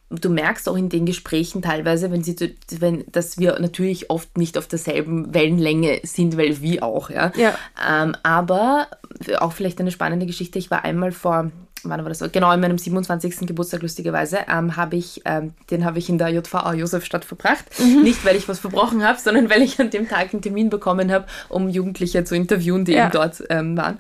du 0.09 0.29
merkst 0.29 0.69
auch 0.69 0.77
in 0.77 0.89
den 0.89 1.05
Gesprächen 1.05 1.61
teilweise, 1.61 2.11
wenn 2.11 2.23
sie, 2.23 2.35
wenn, 2.79 3.03
dass 3.11 3.37
wir 3.37 3.59
natürlich 3.59 4.09
oft 4.09 4.37
nicht 4.37 4.57
auf 4.57 4.67
derselben 4.67 5.33
Wellenlänge 5.33 5.99
sind, 6.03 6.37
weil 6.37 6.61
wir 6.61 6.83
auch, 6.83 7.09
ja. 7.09 7.31
ja. 7.35 7.57
Ähm, 7.87 8.15
aber 8.23 8.87
auch 9.39 9.51
vielleicht 9.51 9.79
eine 9.81 9.91
spannende 9.91 10.25
Geschichte. 10.25 10.59
Ich 10.59 10.71
war 10.71 10.85
einmal 10.85 11.11
vor 11.11 11.51
wann 11.89 12.03
war 12.03 12.09
das? 12.09 12.19
Genau, 12.31 12.51
in 12.51 12.59
meinem 12.59 12.77
27. 12.77 13.47
Geburtstag, 13.47 13.81
lustigerweise, 13.81 14.39
ähm, 14.49 14.75
habe 14.75 14.95
ich, 14.95 15.21
ähm, 15.25 15.53
den 15.69 15.85
habe 15.85 15.99
ich 15.99 16.09
in 16.09 16.17
der 16.17 16.29
JVA 16.29 16.73
Josefstadt 16.73 17.25
verbracht. 17.25 17.65
Mhm. 17.79 18.03
Nicht, 18.03 18.25
weil 18.25 18.35
ich 18.35 18.47
was 18.47 18.59
verbrochen 18.59 19.03
habe, 19.03 19.19
sondern 19.19 19.49
weil 19.49 19.61
ich 19.61 19.79
an 19.79 19.89
dem 19.89 20.07
Tag 20.07 20.33
einen 20.33 20.41
Termin 20.41 20.69
bekommen 20.69 21.11
habe, 21.11 21.25
um 21.49 21.69
Jugendliche 21.69 22.23
zu 22.23 22.35
interviewen, 22.35 22.85
die 22.85 22.93
ja. 22.93 23.05
eben 23.05 23.11
dort 23.11 23.43
ähm, 23.49 23.77
waren. 23.77 23.99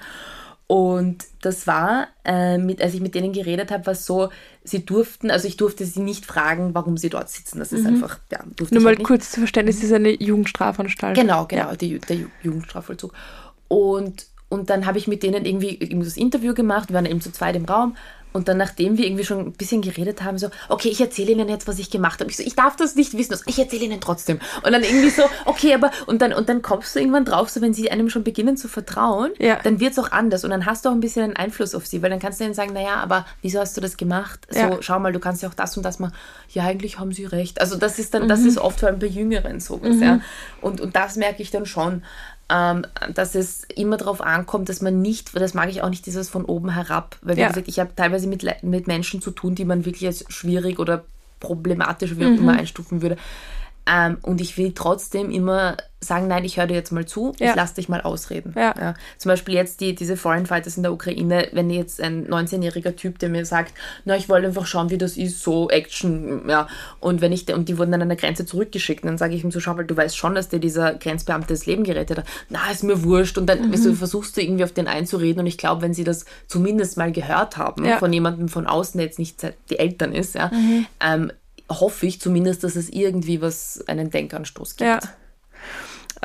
Und 0.67 1.23
das 1.41 1.65
war, 1.65 2.09
äh, 2.25 2.57
mit, 2.57 2.81
als 2.81 2.93
ich 2.93 2.99
mit 2.99 3.15
denen 3.15 3.31
geredet 3.31 3.71
habe, 3.71 3.85
war 3.85 3.95
so, 3.95 4.29
sie 4.65 4.85
durften, 4.85 5.31
also 5.31 5.47
ich 5.47 5.55
durfte 5.55 5.85
sie 5.85 6.01
nicht 6.01 6.25
fragen, 6.25 6.75
warum 6.75 6.97
sie 6.97 7.09
dort 7.09 7.29
sitzen. 7.29 7.59
Das 7.59 7.71
ist 7.71 7.83
mhm. 7.83 7.95
einfach, 7.95 8.19
ja, 8.31 8.39
durfte 8.57 8.75
Nur 8.75 8.83
mal 8.83 8.95
halt 8.95 9.05
kurz 9.05 9.31
zu 9.31 9.39
verstehen, 9.39 9.69
es 9.69 9.81
ist 9.81 9.93
eine 9.93 10.21
Jugendstrafanstalt. 10.21 11.15
Genau, 11.15 11.45
genau, 11.45 11.69
ja. 11.69 11.75
die, 11.77 11.99
der 11.99 12.17
Jugendstrafvollzug. 12.43 13.13
Und 13.69 14.27
und 14.49 14.69
dann 14.69 14.85
habe 14.85 14.97
ich 14.97 15.07
mit 15.07 15.23
denen 15.23 15.45
irgendwie, 15.45 15.77
irgendwie 15.79 16.05
das 16.05 16.17
Interview 16.17 16.53
gemacht, 16.53 16.89
wir 16.89 16.95
waren 16.95 17.05
eben 17.05 17.21
zu 17.21 17.31
zweit 17.31 17.55
im 17.55 17.65
Raum. 17.65 17.95
Und 18.33 18.49
dann, 18.49 18.57
nachdem 18.57 18.97
wir 18.97 19.05
irgendwie 19.05 19.23
schon 19.23 19.39
ein 19.39 19.51
bisschen 19.53 19.81
geredet 19.81 20.23
haben, 20.23 20.37
so, 20.37 20.49
okay, 20.69 20.89
ich 20.89 21.01
erzähle 21.01 21.31
Ihnen 21.31 21.49
jetzt, 21.49 21.67
was 21.67 21.79
ich 21.79 21.89
gemacht 21.89 22.19
habe. 22.19 22.29
Ich 22.29 22.37
so, 22.37 22.43
ich 22.43 22.55
darf 22.55 22.75
das 22.75 22.93
nicht 22.93 23.17
wissen, 23.17 23.35
ich 23.47 23.57
erzähle 23.57 23.85
Ihnen 23.85 23.99
trotzdem. 23.99 24.39
Und 24.63 24.73
dann 24.73 24.83
irgendwie 24.83 25.09
so, 25.09 25.23
okay, 25.45 25.73
aber, 25.73 25.89
und 26.05 26.21
dann, 26.21 26.33
und 26.33 26.47
dann 26.47 26.61
kommst 26.61 26.93
du 26.93 26.99
irgendwann 26.99 27.25
drauf, 27.25 27.49
so, 27.49 27.61
wenn 27.61 27.73
sie 27.73 27.89
einem 27.89 28.11
schon 28.11 28.23
beginnen 28.23 28.55
zu 28.55 28.67
vertrauen, 28.67 29.31
ja. 29.39 29.57
dann 29.63 29.79
wird 29.79 29.93
es 29.93 29.99
auch 29.99 30.11
anders. 30.11 30.43
Und 30.43 30.51
dann 30.51 30.67
hast 30.67 30.85
du 30.85 30.89
auch 30.89 30.93
ein 30.93 30.99
bisschen 30.99 31.23
einen 31.23 31.35
Einfluss 31.35 31.73
auf 31.73 31.87
sie, 31.87 32.03
weil 32.03 32.11
dann 32.11 32.19
kannst 32.19 32.39
du 32.39 32.43
ihnen 32.43 32.53
sagen, 32.53 32.73
naja, 32.73 32.97
aber 32.97 33.25
wieso 33.41 33.59
hast 33.59 33.75
du 33.75 33.81
das 33.81 33.97
gemacht? 33.97 34.45
So, 34.51 34.59
ja. 34.59 34.77
schau 34.81 34.99
mal, 34.99 35.13
du 35.13 35.19
kannst 35.19 35.41
ja 35.41 35.49
auch 35.49 35.55
das 35.55 35.75
und 35.75 35.81
das 35.83 35.97
machen. 35.97 36.13
Ja, 36.49 36.65
eigentlich 36.65 36.99
haben 36.99 37.13
sie 37.13 37.25
recht. 37.25 37.59
Also, 37.59 37.75
das 37.75 37.97
ist 37.97 38.13
dann, 38.13 38.25
mhm. 38.25 38.27
das 38.27 38.41
ist 38.41 38.59
oft 38.59 38.81
vor 38.81 38.89
allem 38.89 38.99
bei 38.99 39.07
Jüngeren 39.07 39.59
sowas, 39.59 39.95
mhm. 39.95 40.03
ja. 40.03 40.19
Und, 40.61 40.79
und 40.79 40.95
das 40.95 41.15
merke 41.15 41.41
ich 41.41 41.49
dann 41.49 41.65
schon 41.65 42.03
ähm, 42.49 42.85
dass 43.13 43.35
es 43.35 43.65
immer 43.75 43.97
darauf 43.97 44.21
ankommt, 44.21 44.69
dass 44.69 44.81
man 44.81 45.01
nicht, 45.01 45.35
das 45.35 45.53
mag 45.53 45.69
ich 45.69 45.81
auch 45.81 45.89
nicht, 45.89 46.05
dieses 46.05 46.29
von 46.29 46.45
oben 46.45 46.69
herab, 46.69 47.17
weil 47.21 47.35
wie 47.35 47.41
ja. 47.41 47.49
gesagt, 47.49 47.67
ich 47.67 47.79
habe 47.79 47.91
teilweise 47.95 48.27
mit, 48.27 48.45
mit 48.63 48.87
Menschen 48.87 49.21
zu 49.21 49.31
tun, 49.31 49.55
die 49.55 49.65
man 49.65 49.85
wirklich 49.85 50.07
als 50.07 50.25
schwierig 50.29 50.79
oder 50.79 51.03
problematisch, 51.39 52.17
wie 52.17 52.25
auch 52.25 52.29
mhm. 52.29 52.37
immer 52.37 52.53
einstufen 52.53 53.01
würde. 53.01 53.17
Ähm, 53.85 54.17
und 54.21 54.41
ich 54.41 54.57
will 54.57 54.73
trotzdem 54.73 55.29
immer 55.29 55.77
sagen, 55.99 56.27
nein, 56.27 56.45
ich 56.45 56.57
höre 56.57 56.67
dir 56.67 56.75
jetzt 56.75 56.91
mal 56.91 57.05
zu, 57.07 57.33
Ja. 57.39 57.49
ich 57.49 57.55
lass 57.55 57.73
dich 57.73 57.89
mal 57.89 58.01
ausreden. 58.01 58.53
Ja. 58.55 58.93
Zum 59.17 59.29
Beispiel 59.29 59.55
jetzt 59.55 59.81
die, 59.81 59.95
diese 59.95 60.15
Foreign 60.15 60.45
Fighters 60.45 60.77
in 60.77 60.83
der 60.83 60.93
Ukraine, 60.93 61.47
wenn 61.53 61.71
jetzt 61.71 61.99
ein 61.99 62.27
19-jähriger 62.27 62.95
Typ, 62.95 63.17
der 63.17 63.29
mir 63.29 63.45
sagt, 63.45 63.73
na, 64.05 64.15
ich 64.15 64.29
wollte 64.29 64.45
einfach 64.47 64.67
schauen, 64.67 64.91
wie 64.91 64.99
das 64.99 65.17
ist, 65.17 65.41
so 65.41 65.71
Action, 65.71 66.47
ja, 66.47 66.67
und 66.99 67.21
wenn 67.21 67.31
ich, 67.31 67.51
und 67.51 67.67
die 67.67 67.79
wurden 67.79 67.91
dann 67.91 68.03
an 68.03 68.09
der 68.09 68.17
Grenze 68.17 68.45
zurückgeschickt, 68.45 69.03
dann 69.05 69.17
sage 69.17 69.33
ich 69.33 69.43
ihm 69.43 69.49
so, 69.49 69.59
schau, 69.59 69.75
weil 69.75 69.85
du 69.85 69.97
weißt 69.97 70.15
schon, 70.15 70.35
dass 70.35 70.49
dir 70.49 70.59
dieser 70.59 70.93
Grenzbeamte 70.93 71.47
das 71.53 71.65
Leben 71.65 71.83
gerettet 71.83 72.19
hat. 72.19 72.25
Na, 72.49 72.69
ist 72.71 72.83
mir 72.83 73.03
wurscht. 73.03 73.37
Und 73.39 73.47
dann 73.47 73.73
weißt 73.73 73.85
du, 73.87 73.95
versuchst 73.95 74.37
du 74.37 74.41
irgendwie 74.41 74.63
auf 74.65 74.71
den 74.73 74.87
einzureden 74.87 75.39
und 75.41 75.47
ich 75.47 75.57
glaube, 75.57 75.81
wenn 75.81 75.95
sie 75.95 76.03
das 76.03 76.25
zumindest 76.47 76.97
mal 76.97 77.11
gehört 77.11 77.57
haben, 77.57 77.85
Ja. 77.85 77.97
von 77.97 78.13
jemandem 78.13 78.49
von 78.49 78.67
außen, 78.67 78.99
der 78.99 79.05
jetzt 79.07 79.17
nicht 79.17 79.41
die 79.71 79.79
Eltern 79.79 80.13
ist, 80.13 80.35
ja, 80.35 80.51
ähm, 81.03 81.31
hoffe 81.69 82.05
ich 82.05 82.21
zumindest, 82.21 82.63
dass 82.63 82.75
es 82.75 82.87
irgendwie 82.89 83.41
was, 83.41 83.83
einen 83.87 84.09
Denkanstoß 84.11 84.75
gibt. 84.77 84.87
Ja. 84.89 84.99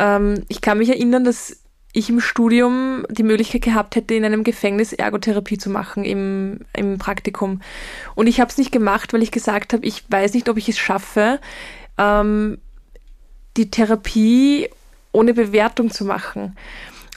Ähm, 0.03 0.43
ich 0.49 0.61
kann 0.61 0.79
mich 0.79 0.89
erinnern, 0.89 1.25
dass 1.25 1.63
ich 1.93 2.11
im 2.11 2.21
Studium 2.21 3.07
die 3.11 3.23
Möglichkeit 3.23 3.63
gehabt 3.63 3.97
hätte, 3.97 4.15
in 4.15 4.25
einem 4.25 4.45
Gefängnis 4.45 4.93
Ergotherapie 4.93 5.59
zu 5.59 5.71
machen 5.71 6.05
im, 6.05 6.61
im 6.77 6.99
Praktikum. 6.99 7.61
Und 8.15 8.27
ich 8.27 8.41
habe 8.41 8.51
es 8.51 8.59
nicht 8.59 8.73
gemacht, 8.73 9.13
weil 9.13 9.23
ich 9.23 9.31
gesagt 9.31 9.73
habe, 9.73 9.87
ich 9.87 10.05
weiß 10.11 10.35
nicht, 10.35 10.49
ob 10.49 10.57
ich 10.57 10.69
es 10.69 10.79
schaffe, 10.79 11.39
ähm, 11.99 12.59
die 13.57 13.71
Therapie 13.71 14.71
ohne 15.13 15.35
Bewertung 15.35 15.91
zu 15.91 16.05
machen. 16.05 16.57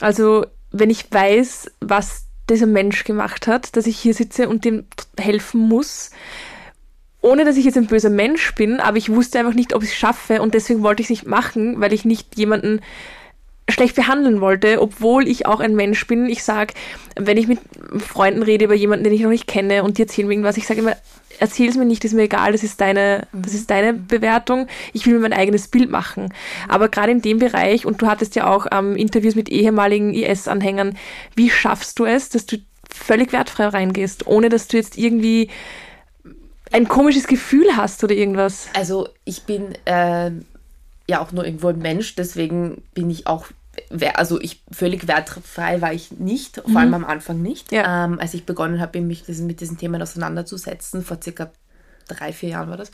Also 0.00 0.46
wenn 0.70 0.90
ich 0.90 1.10
weiß, 1.10 1.72
was 1.80 2.26
dieser 2.50 2.66
Mensch 2.66 3.04
gemacht 3.04 3.46
hat, 3.46 3.76
dass 3.76 3.86
ich 3.86 3.98
hier 3.98 4.14
sitze 4.14 4.48
und 4.48 4.64
dem 4.64 4.84
helfen 5.18 5.60
muss, 5.60 6.10
ohne 7.26 7.44
dass 7.44 7.56
ich 7.56 7.64
jetzt 7.64 7.76
ein 7.76 7.86
böser 7.86 8.08
Mensch 8.08 8.54
bin, 8.54 8.78
aber 8.78 8.96
ich 8.96 9.10
wusste 9.10 9.40
einfach 9.40 9.54
nicht, 9.54 9.74
ob 9.74 9.82
ich 9.82 9.90
es 9.90 9.96
schaffe 9.96 10.40
und 10.40 10.54
deswegen 10.54 10.82
wollte 10.82 11.02
ich 11.02 11.06
es 11.06 11.10
nicht 11.10 11.26
machen, 11.26 11.80
weil 11.80 11.92
ich 11.92 12.04
nicht 12.04 12.38
jemanden 12.38 12.80
schlecht 13.68 13.96
behandeln 13.96 14.40
wollte, 14.40 14.80
obwohl 14.80 15.26
ich 15.26 15.44
auch 15.44 15.58
ein 15.58 15.74
Mensch 15.74 16.06
bin. 16.06 16.26
Ich 16.28 16.44
sage, 16.44 16.72
wenn 17.16 17.36
ich 17.36 17.48
mit 17.48 17.58
Freunden 17.98 18.44
rede 18.44 18.66
über 18.66 18.74
jemanden, 18.74 19.02
den 19.02 19.12
ich 19.12 19.22
noch 19.22 19.30
nicht 19.30 19.48
kenne 19.48 19.82
und 19.82 19.98
die 19.98 20.02
erzählen 20.02 20.28
mir 20.28 20.34
irgendwas, 20.34 20.56
ich 20.56 20.68
sage 20.68 20.78
immer, 20.78 20.96
erzähl 21.40 21.68
es 21.68 21.76
mir 21.76 21.84
nicht, 21.84 22.04
ist 22.04 22.14
mir 22.14 22.22
egal, 22.22 22.52
das 22.52 22.62
ist 22.62 22.80
deine, 22.80 23.26
das 23.32 23.54
ist 23.54 23.70
deine 23.70 23.92
Bewertung. 23.92 24.68
Ich 24.92 25.04
will 25.04 25.14
mir 25.14 25.20
mein 25.20 25.32
eigenes 25.32 25.66
Bild 25.66 25.90
machen. 25.90 26.32
Aber 26.68 26.88
gerade 26.88 27.10
in 27.10 27.22
dem 27.22 27.40
Bereich, 27.40 27.86
und 27.86 28.00
du 28.00 28.06
hattest 28.06 28.36
ja 28.36 28.46
auch 28.46 28.68
ähm, 28.70 28.94
Interviews 28.94 29.34
mit 29.34 29.48
ehemaligen 29.48 30.14
IS-Anhängern, 30.14 30.96
wie 31.34 31.50
schaffst 31.50 31.98
du 31.98 32.04
es, 32.04 32.28
dass 32.28 32.46
du 32.46 32.58
völlig 32.88 33.32
wertfrei 33.32 33.66
reingehst, 33.66 34.28
ohne 34.28 34.48
dass 34.48 34.68
du 34.68 34.76
jetzt 34.76 34.96
irgendwie 34.96 35.50
ein 36.72 36.88
komisches 36.88 37.26
Gefühl 37.26 37.76
hast 37.76 38.02
oder 38.04 38.14
irgendwas? 38.14 38.68
Also 38.74 39.08
ich 39.24 39.44
bin 39.44 39.74
ähm, 39.86 40.44
ja 41.08 41.20
auch 41.20 41.32
nur 41.32 41.44
irgendwo 41.44 41.68
ein 41.68 41.78
Mensch, 41.78 42.14
deswegen 42.16 42.82
bin 42.94 43.10
ich 43.10 43.26
auch, 43.26 43.46
also 44.14 44.40
ich 44.40 44.62
völlig 44.70 45.06
wertfrei 45.06 45.80
war 45.80 45.92
ich 45.92 46.12
nicht, 46.12 46.56
vor 46.66 46.80
allem 46.80 46.94
am 46.94 47.04
Anfang 47.04 47.40
nicht. 47.42 47.72
Ja. 47.72 48.04
Ähm, 48.04 48.18
als 48.18 48.34
ich 48.34 48.46
begonnen 48.46 48.80
habe, 48.80 49.00
mich 49.00 49.28
mit 49.28 49.60
diesen 49.60 49.78
Themen 49.78 50.00
auseinanderzusetzen, 50.02 51.02
vor 51.04 51.18
circa 51.22 51.50
drei, 52.08 52.32
vier 52.32 52.50
Jahren 52.50 52.70
war 52.70 52.76
das, 52.76 52.90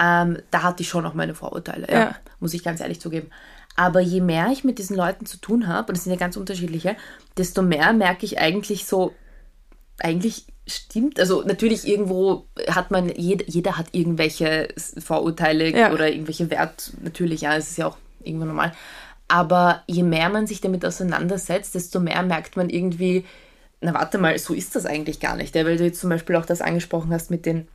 ähm, 0.00 0.38
da 0.50 0.62
hatte 0.62 0.82
ich 0.82 0.88
schon 0.88 1.06
auch 1.06 1.14
meine 1.14 1.34
Vorurteile, 1.34 1.86
ja, 1.90 1.98
Ja. 1.98 2.16
muss 2.40 2.54
ich 2.54 2.62
ganz 2.62 2.80
ehrlich 2.80 3.00
zugeben. 3.00 3.30
Aber 3.76 4.00
je 4.00 4.20
mehr 4.20 4.48
ich 4.50 4.64
mit 4.64 4.78
diesen 4.78 4.96
Leuten 4.96 5.26
zu 5.26 5.38
tun 5.38 5.66
habe, 5.66 5.88
und 5.88 5.96
es 5.98 6.04
sind 6.04 6.12
ja 6.12 6.18
ganz 6.18 6.36
unterschiedliche, 6.36 6.96
desto 7.36 7.62
mehr 7.62 7.92
merke 7.92 8.24
ich 8.24 8.38
eigentlich 8.38 8.86
so, 8.86 9.14
eigentlich 9.98 10.46
stimmt. 10.66 11.20
Also 11.20 11.42
natürlich 11.42 11.86
irgendwo 11.86 12.46
hat 12.68 12.90
man, 12.90 13.08
jeder, 13.08 13.44
jeder 13.46 13.78
hat 13.78 13.86
irgendwelche 13.92 14.68
Vorurteile 14.98 15.70
Ja. 15.70 15.92
oder 15.92 16.10
irgendwelche 16.10 16.50
Wert, 16.50 16.92
natürlich, 17.02 17.42
ja, 17.42 17.56
es 17.56 17.70
ist 17.70 17.78
ja 17.78 17.86
auch 17.86 17.96
irgendwo 18.22 18.46
normal. 18.46 18.72
Aber 19.28 19.82
je 19.86 20.02
mehr 20.02 20.28
man 20.28 20.46
sich 20.46 20.60
damit 20.60 20.84
auseinandersetzt, 20.84 21.74
desto 21.74 22.00
mehr 22.00 22.22
merkt 22.22 22.56
man 22.56 22.70
irgendwie, 22.70 23.24
na 23.80 23.94
warte 23.94 24.18
mal, 24.18 24.38
so 24.38 24.54
ist 24.54 24.74
das 24.76 24.86
eigentlich 24.86 25.20
gar 25.20 25.36
nicht. 25.36 25.54
Ja, 25.54 25.64
weil 25.64 25.76
du 25.76 25.84
jetzt 25.84 26.00
zum 26.00 26.10
Beispiel 26.10 26.36
auch 26.36 26.46
das 26.46 26.60
angesprochen 26.60 27.12
hast 27.12 27.30
mit 27.30 27.46
den, 27.46 27.66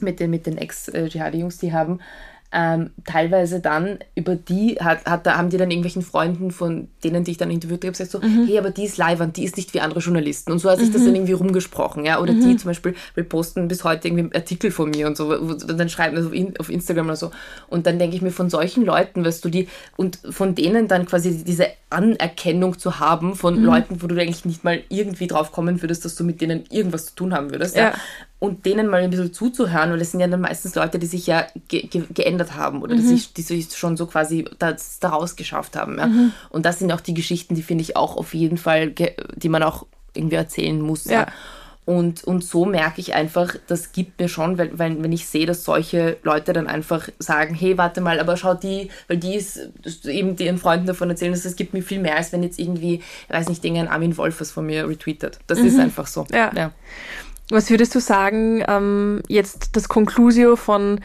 mit 0.00 0.20
den, 0.20 0.30
mit 0.30 0.46
den 0.46 0.58
Ex-Dschihadi-Jungs, 0.58 1.58
die 1.58 1.72
haben 1.72 2.00
ähm, 2.50 2.90
teilweise 3.04 3.60
dann 3.60 3.98
über 4.14 4.34
die 4.34 4.76
hat, 4.80 5.04
hat, 5.04 5.26
da 5.26 5.36
haben 5.36 5.50
die 5.50 5.58
dann 5.58 5.70
irgendwelchen 5.70 6.02
Freunden 6.02 6.50
von 6.50 6.88
denen, 7.04 7.24
die 7.24 7.32
ich 7.32 7.36
dann 7.36 7.50
interviewt 7.50 7.84
habe, 7.84 7.92
gesagt 7.92 8.10
so, 8.10 8.22
hey, 8.22 8.58
aber 8.58 8.70
die 8.70 8.84
ist 8.84 8.96
leiwand, 8.96 9.36
die 9.36 9.44
ist 9.44 9.56
nicht 9.56 9.74
wie 9.74 9.80
andere 9.80 10.00
Journalisten. 10.00 10.52
Und 10.52 10.58
so 10.58 10.70
hat 10.70 10.78
sich 10.78 10.90
das 10.90 11.04
dann 11.04 11.14
irgendwie 11.14 11.32
rumgesprochen, 11.32 12.04
ja. 12.04 12.20
Oder 12.20 12.32
die 12.34 12.56
zum 12.56 12.70
Beispiel 12.70 12.94
reposten 13.16 13.68
bis 13.68 13.84
heute 13.84 14.08
irgendwie 14.08 14.34
Artikel 14.34 14.70
von 14.70 14.90
mir 14.90 15.06
und 15.06 15.16
so, 15.16 15.28
wo, 15.28 15.54
dann 15.54 15.88
schreiben 15.88 16.16
also 16.16 16.30
in, 16.30 16.58
auf 16.58 16.70
Instagram 16.70 17.06
oder 17.06 17.16
so. 17.16 17.30
Und 17.68 17.86
dann 17.86 17.98
denke 17.98 18.16
ich 18.16 18.22
mir, 18.22 18.30
von 18.30 18.48
solchen 18.48 18.84
Leuten, 18.84 19.24
weißt 19.24 19.44
du, 19.44 19.48
die, 19.48 19.68
und 19.96 20.18
von 20.30 20.54
denen 20.54 20.88
dann 20.88 21.04
quasi 21.06 21.44
diese 21.44 21.66
Anerkennung 21.90 22.78
zu 22.78 23.00
haben 23.00 23.34
von 23.34 23.62
Leuten, 23.62 24.02
wo 24.02 24.06
du 24.06 24.14
eigentlich 24.14 24.44
nicht 24.44 24.64
mal 24.64 24.82
irgendwie 24.88 25.26
drauf 25.26 25.52
kommen 25.52 25.82
würdest, 25.82 26.04
dass 26.04 26.16
du 26.16 26.24
mit 26.24 26.40
denen 26.40 26.64
irgendwas 26.70 27.06
zu 27.06 27.14
tun 27.14 27.34
haben 27.34 27.50
würdest, 27.50 27.76
ja 27.76 27.88
Ja. 27.88 27.94
Und 28.40 28.64
denen 28.66 28.86
mal 28.86 29.02
ein 29.02 29.10
bisschen 29.10 29.32
zuzuhören, 29.32 29.90
weil 29.90 29.98
das 29.98 30.12
sind 30.12 30.20
ja 30.20 30.28
dann 30.28 30.40
meistens 30.40 30.74
Leute, 30.76 30.98
die 31.00 31.06
sich 31.06 31.26
ja 31.26 31.46
ge 31.66 31.86
ge 31.88 32.04
geändert 32.14 32.54
haben 32.54 32.82
oder 32.82 32.94
die, 32.94 33.02
sich, 33.02 33.32
die 33.32 33.42
sich 33.42 33.76
schon 33.76 33.96
so 33.96 34.06
quasi 34.06 34.44
das 34.60 35.00
daraus 35.00 35.34
geschafft 35.34 35.74
haben. 35.76 35.98
Ja? 35.98 36.08
Und 36.50 36.64
das 36.64 36.78
sind 36.78 36.92
auch 36.92 37.00
die 37.00 37.14
Geschichten, 37.14 37.54
die 37.56 37.62
finde 37.62 37.82
ich 37.82 37.96
auch 37.96 38.16
auf 38.16 38.34
jeden 38.34 38.56
Fall, 38.58 38.90
die 38.90 39.48
man 39.48 39.62
auch 39.64 39.86
irgendwie 40.14 40.36
erzählen 40.36 40.80
muss. 40.80 41.04
Ja. 41.06 41.12
Ja. 41.22 41.26
Und, 41.84 42.22
und 42.24 42.44
so 42.44 42.66
merke 42.66 43.00
ich 43.00 43.14
einfach, 43.14 43.54
das 43.66 43.92
gibt 43.92 44.20
mir 44.20 44.28
schon, 44.28 44.58
weil, 44.58 44.78
weil 44.78 45.02
wenn 45.02 45.10
ich 45.10 45.26
sehe, 45.26 45.46
dass 45.46 45.64
solche 45.64 46.18
Leute 46.22 46.52
dann 46.52 46.66
einfach 46.66 47.08
sagen, 47.18 47.54
hey, 47.54 47.78
warte 47.78 48.02
mal, 48.02 48.20
aber 48.20 48.36
schau 48.36 48.52
die, 48.52 48.90
weil 49.08 49.16
die 49.16 49.34
ist 49.36 49.70
das- 49.82 50.04
eben 50.04 50.36
die 50.36 50.44
ihren 50.44 50.58
Freunden 50.58 50.86
davon 50.86 51.08
erzählen, 51.08 51.32
dass 51.32 51.46
es 51.46 51.56
gibt 51.56 51.72
mir 51.72 51.82
viel 51.82 51.98
mehr, 52.00 52.16
als 52.16 52.30
wenn 52.30 52.42
jetzt 52.42 52.58
irgendwie, 52.58 52.96
ich 53.26 53.34
weiß 53.34 53.48
nicht, 53.48 53.64
irgendein 53.64 53.88
Armin 53.88 54.18
Wolf 54.18 54.38
was 54.42 54.50
von 54.50 54.66
mir 54.66 54.86
retweetet. 54.86 55.38
Das 55.46 55.60
ist 55.60 55.78
einfach 55.78 56.06
so. 56.06 56.26
Ja. 56.30 56.52
ja. 56.54 56.72
Was 57.50 57.70
würdest 57.70 57.94
du 57.94 58.00
sagen, 58.00 58.62
ähm, 58.68 59.22
jetzt 59.28 59.76
das 59.76 59.88
Conclusio 59.88 60.56
von, 60.56 61.00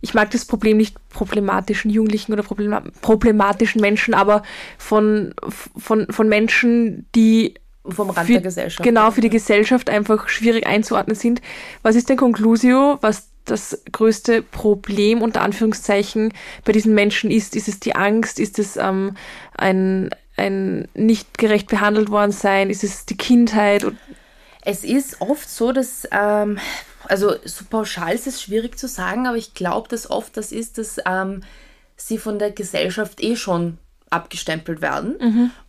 ich 0.00 0.12
mag 0.12 0.30
das 0.30 0.44
Problem 0.44 0.76
nicht 0.76 0.96
problematischen 1.08 1.90
Jugendlichen 1.90 2.32
oder 2.32 2.42
problema 2.42 2.82
problematischen 3.00 3.80
Menschen, 3.80 4.14
aber 4.14 4.42
von, 4.76 5.34
von, 5.48 6.06
von 6.10 6.28
Menschen, 6.28 7.06
die 7.14 7.54
Vom 7.88 8.10
Rand 8.10 8.26
für, 8.26 8.34
der 8.34 8.42
Gesellschaft. 8.42 8.84
genau 8.84 9.10
für 9.10 9.22
die 9.22 9.30
Gesellschaft 9.30 9.88
einfach 9.88 10.28
schwierig 10.28 10.66
einzuordnen 10.66 11.16
sind. 11.16 11.40
Was 11.82 11.96
ist 11.96 12.10
dein 12.10 12.16
Conclusio, 12.18 12.98
was 13.00 13.30
das 13.44 13.82
größte 13.90 14.42
Problem 14.42 15.22
unter 15.22 15.40
Anführungszeichen 15.40 16.32
bei 16.64 16.72
diesen 16.72 16.94
Menschen 16.94 17.30
ist? 17.30 17.56
Ist 17.56 17.68
es 17.68 17.80
die 17.80 17.94
Angst? 17.94 18.38
Ist 18.38 18.58
es 18.58 18.76
ähm, 18.76 19.16
ein, 19.56 20.10
ein 20.36 20.86
nicht 20.94 21.38
gerecht 21.38 21.68
behandelt 21.68 22.10
worden 22.10 22.32
sein? 22.32 22.70
Ist 22.70 22.84
es 22.84 23.06
die 23.06 23.16
Kindheit? 23.16 23.84
Es 24.64 24.84
ist 24.84 25.20
oft 25.20 25.48
so, 25.48 25.72
dass, 25.72 26.08
ähm, 26.12 26.58
also 27.04 27.34
so 27.44 27.64
pauschal 27.68 28.14
ist 28.14 28.26
es 28.26 28.40
schwierig 28.40 28.78
zu 28.78 28.88
sagen, 28.88 29.26
aber 29.26 29.36
ich 29.36 29.54
glaube, 29.54 29.88
dass 29.88 30.10
oft 30.10 30.36
das 30.36 30.52
ist, 30.52 30.78
dass 30.78 30.98
ähm, 31.04 31.42
sie 31.96 32.18
von 32.18 32.38
der 32.38 32.52
Gesellschaft 32.52 33.22
eh 33.22 33.36
schon 33.36 33.78
abgestempelt 34.10 34.82
werden. 34.82 35.16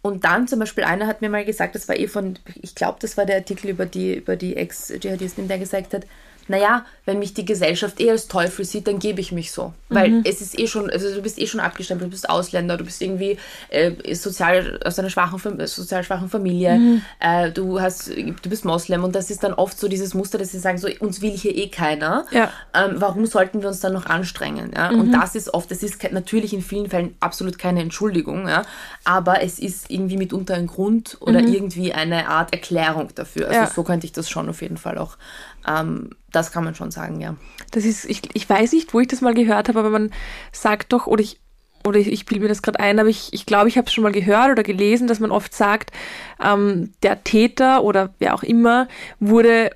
Und 0.01 0.25
dann 0.25 0.47
zum 0.47 0.60
Beispiel 0.60 0.84
einer 0.84 1.08
hat 1.08 1.21
mir 1.21 1.29
mal 1.29 1.45
gesagt, 1.45 1.75
das 1.75 1.88
war 1.88 1.97
eh 1.97 2.08
von, 2.08 2.38
ich 2.62 2.75
glaube, 2.75 2.97
das 2.99 3.15
war 3.17 3.25
der 3.25 3.38
Artikel 3.38 3.69
über 3.69 3.86
die, 3.86 4.15
über 4.15 4.36
die 4.36 4.58
Ex-Dschihadistin, 4.58 5.47
der 5.47 5.60
gesagt 5.60 5.93
hat, 5.93 6.06
naja, 6.47 6.86
wenn 7.06 7.19
mich 7.19 7.34
die 7.34 7.45
Gesellschaft 7.45 7.99
eh 7.99 8.12
als 8.12 8.27
Teufel 8.27 8.65
sieht, 8.65 8.88
dann 8.88 8.99
gebe 8.99 9.21
ich 9.21 9.32
mich 9.32 9.51
so. 9.51 9.73
Weil 9.89 10.21
es 10.25 10.41
ist 10.41 10.58
eh 10.58 10.67
schon, 10.67 10.89
also 10.89 11.13
du 11.13 11.21
bist 11.21 11.39
eh 11.39 11.47
schon 11.47 11.60
abgestempelt, 11.60 12.08
du 12.08 12.12
bist 12.12 12.29
Ausländer, 12.29 12.77
du 12.77 12.86
bist 12.86 13.01
irgendwie 13.01 13.38
äh, 13.69 13.91
sozial 14.15 14.79
aus 14.84 14.97
einer 14.97 15.10
schwachen, 15.10 15.39
sozial 15.67 16.03
schwachen 16.03 16.29
Familie, 16.29 17.01
äh, 17.19 17.51
du 17.51 17.79
hast, 17.79 18.10
du 18.10 18.49
bist 18.49 18.65
Moslem 18.65 19.03
und 19.03 19.15
das 19.15 19.29
ist 19.29 19.43
dann 19.43 19.53
oft 19.53 19.79
so 19.79 19.88
dieses 19.88 20.13
Muster, 20.13 20.38
dass 20.38 20.51
sie 20.51 20.60
sagen, 20.60 20.77
so 20.77 20.88
uns 20.99 21.21
will 21.21 21.32
hier 21.32 21.56
eh 21.56 21.69
keiner. 21.69 22.25
Ja. 22.32 22.51
Ähm, 22.73 22.95
warum 22.95 23.25
sollten 23.25 23.62
wir 23.62 23.69
uns 23.69 23.79
dann 23.79 23.93
noch 23.93 24.06
anstrengen? 24.06 24.71
Ja? 24.75 24.89
Und 24.89 25.12
das 25.12 25.36
ist 25.36 25.53
oft, 25.53 25.69
das 25.71 25.84
ist 25.84 26.01
natürlich 26.12 26.53
in 26.53 26.62
vielen 26.62 26.89
Fällen 26.89 27.15
absolut 27.19 27.58
keine 27.58 27.82
Entschuldigung, 27.82 28.47
ja? 28.47 28.63
aber 29.03 29.41
es 29.41 29.60
ist 29.60 29.91
irgendwie 29.91 30.17
mitunter 30.17 30.56
ein 30.56 30.67
Grund 30.67 31.17
oder 31.19 31.39
irgendwie 31.41 31.93
eine 31.93 32.27
Art 32.27 32.53
Erklärung 32.53 33.10
dafür. 33.15 33.49
Also 33.49 33.73
so 33.73 33.84
könnte 33.84 34.06
ich 34.06 34.12
das 34.12 34.29
schon 34.29 34.49
auf 34.49 34.62
jeden 34.62 34.77
Fall 34.77 34.97
auch, 34.97 35.17
ähm, 35.67 36.12
das 36.32 36.52
kann 36.52 36.63
man 36.63 36.76
schon 36.76 36.91
sagen, 36.91 37.21
ja. 37.21 37.36
Das 37.71 37.86
ist, 37.86 38.06
ich, 38.06 38.21
ich 38.34 38.49
weiß 38.49 38.73
nicht, 38.73 38.93
wo 38.93 38.99
ich 38.99 39.08
das 39.08 39.21
mal 39.21 39.34
gehört 39.34 39.69
habe, 39.69 39.80
aber 39.80 39.89
man 39.89 40.12
sagt 40.52 40.93
doch, 40.93 41.08
oder 41.08 41.21
ich, 41.21 41.39
oder 41.86 41.99
ich, 41.99 42.08
ich 42.08 42.26
bilde 42.26 42.43
mir 42.43 42.49
das 42.49 42.62
gerade 42.62 42.80
ein, 42.80 42.99
aber 42.99 43.10
ich, 43.10 43.34
ich 43.34 43.45
glaube, 43.45 43.69
ich 43.69 43.78
habe 43.78 43.88
es 43.88 43.93
schon 43.93 44.04
mal 44.04 44.12
gehört 44.12 44.52
oder 44.52 44.63
gelesen, 44.63 45.08
dass 45.08 45.19
man 45.19 45.32
oft 45.32 45.54
sagt, 45.54 45.91
ähm, 46.43 46.93
der 47.04 47.23
Täter 47.23 47.84
oder 47.84 48.13
wer 48.19 48.34
auch 48.34 48.43
immer 48.43 48.88
wurde 49.19 49.71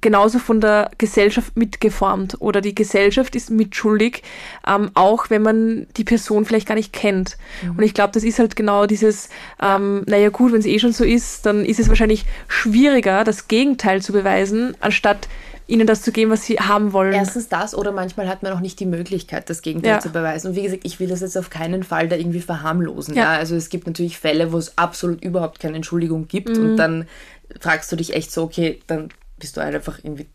genauso 0.00 0.38
von 0.38 0.60
der 0.60 0.90
Gesellschaft 0.98 1.56
mitgeformt 1.56 2.36
oder 2.40 2.60
die 2.60 2.74
Gesellschaft 2.74 3.34
ist 3.34 3.50
mitschuldig, 3.50 4.22
ähm, 4.66 4.90
auch 4.94 5.30
wenn 5.30 5.42
man 5.42 5.86
die 5.96 6.04
Person 6.04 6.44
vielleicht 6.44 6.68
gar 6.68 6.74
nicht 6.74 6.92
kennt. 6.92 7.36
Und 7.76 7.82
ich 7.82 7.94
glaube, 7.94 8.12
das 8.12 8.22
ist 8.22 8.38
halt 8.38 8.56
genau 8.56 8.86
dieses, 8.86 9.28
ähm, 9.60 10.04
naja 10.06 10.28
gut, 10.28 10.52
wenn 10.52 10.60
es 10.60 10.66
eh 10.66 10.78
schon 10.78 10.92
so 10.92 11.04
ist, 11.04 11.44
dann 11.46 11.64
ist 11.64 11.80
es 11.80 11.88
wahrscheinlich 11.88 12.24
schwieriger, 12.48 13.24
das 13.24 13.48
Gegenteil 13.48 14.00
zu 14.00 14.12
beweisen, 14.12 14.76
anstatt 14.80 15.28
ihnen 15.70 15.86
das 15.86 16.02
zu 16.02 16.10
geben, 16.10 16.32
was 16.32 16.44
sie 16.44 16.56
haben 16.56 16.92
wollen. 16.92 17.12
Erstens 17.12 17.48
das 17.48 17.74
oder 17.74 17.92
manchmal 17.92 18.28
hat 18.28 18.42
man 18.42 18.52
auch 18.52 18.60
nicht 18.60 18.80
die 18.80 18.86
Möglichkeit, 18.86 19.48
das 19.48 19.62
Gegenteil 19.62 19.92
ja. 19.92 20.00
zu 20.00 20.10
beweisen. 20.10 20.48
Und 20.48 20.56
wie 20.56 20.62
gesagt, 20.62 20.82
ich 20.84 20.98
will 20.98 21.08
das 21.08 21.20
jetzt 21.20 21.38
auf 21.38 21.48
keinen 21.48 21.84
Fall 21.84 22.08
da 22.08 22.16
irgendwie 22.16 22.40
verharmlosen. 22.40 23.14
Ja. 23.14 23.22
ja? 23.22 23.38
Also 23.38 23.54
es 23.54 23.68
gibt 23.68 23.86
natürlich 23.86 24.18
Fälle, 24.18 24.52
wo 24.52 24.58
es 24.58 24.76
absolut 24.76 25.22
überhaupt 25.22 25.60
keine 25.60 25.76
Entschuldigung 25.76 26.26
gibt 26.26 26.56
mhm. 26.56 26.70
und 26.70 26.76
dann 26.76 27.06
fragst 27.60 27.90
du 27.90 27.96
dich 27.96 28.14
echt 28.14 28.32
so, 28.32 28.42
okay, 28.42 28.80
dann 28.86 29.10
bist 29.40 29.56
du 29.56 29.60
einfach 29.60 29.98
irgendwie 30.02 30.28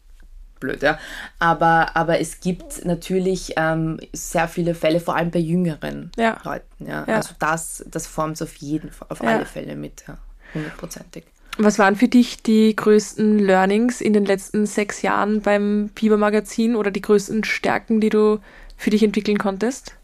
blöd, 0.60 0.82
ja. 0.82 1.00
Aber, 1.40 1.96
aber 1.96 2.20
es 2.20 2.40
gibt 2.40 2.86
natürlich 2.86 3.54
ähm, 3.58 4.00
sehr 4.14 4.48
viele 4.48 4.76
Fälle, 4.76 5.00
vor 5.00 5.16
allem 5.16 5.32
bei 5.32 5.40
jüngeren 5.40 6.12
ja. 6.18 6.38
Leuten, 6.44 6.88
ja. 6.88 7.06
ja. 7.08 7.16
Also 7.16 7.36
das, 7.40 7.86
das 7.88 8.08
formt 8.08 8.36
es 8.36 8.42
auf 8.42 8.56
jeden 8.56 8.92
Fall, 8.92 9.08
auf 9.10 9.22
ja. 9.22 9.30
alle 9.30 9.46
Fälle 9.46 9.76
mit, 9.76 10.04
ja. 10.08 10.18
Hundertprozentig. 10.54 11.26
Was 11.58 11.80
waren 11.80 11.96
für 11.96 12.10
dich 12.10 12.44
die 12.44 12.76
größten 12.76 13.40
Learnings 13.40 14.02
in 14.02 14.12
den 14.12 14.26
letzten 14.26 14.66
sechs 14.66 15.02
Jahren 15.02 15.42
beim 15.42 15.90
Biber 15.96 16.18
Magazin 16.18 16.76
oder 16.76 16.92
die 16.92 17.02
größten 17.02 17.46
Stärken, 17.46 18.02
die 18.02 18.10
du 18.10 18.40
für 18.76 18.90
dich 18.90 19.04
entwickeln 19.04 19.38
konntest? 19.38 19.96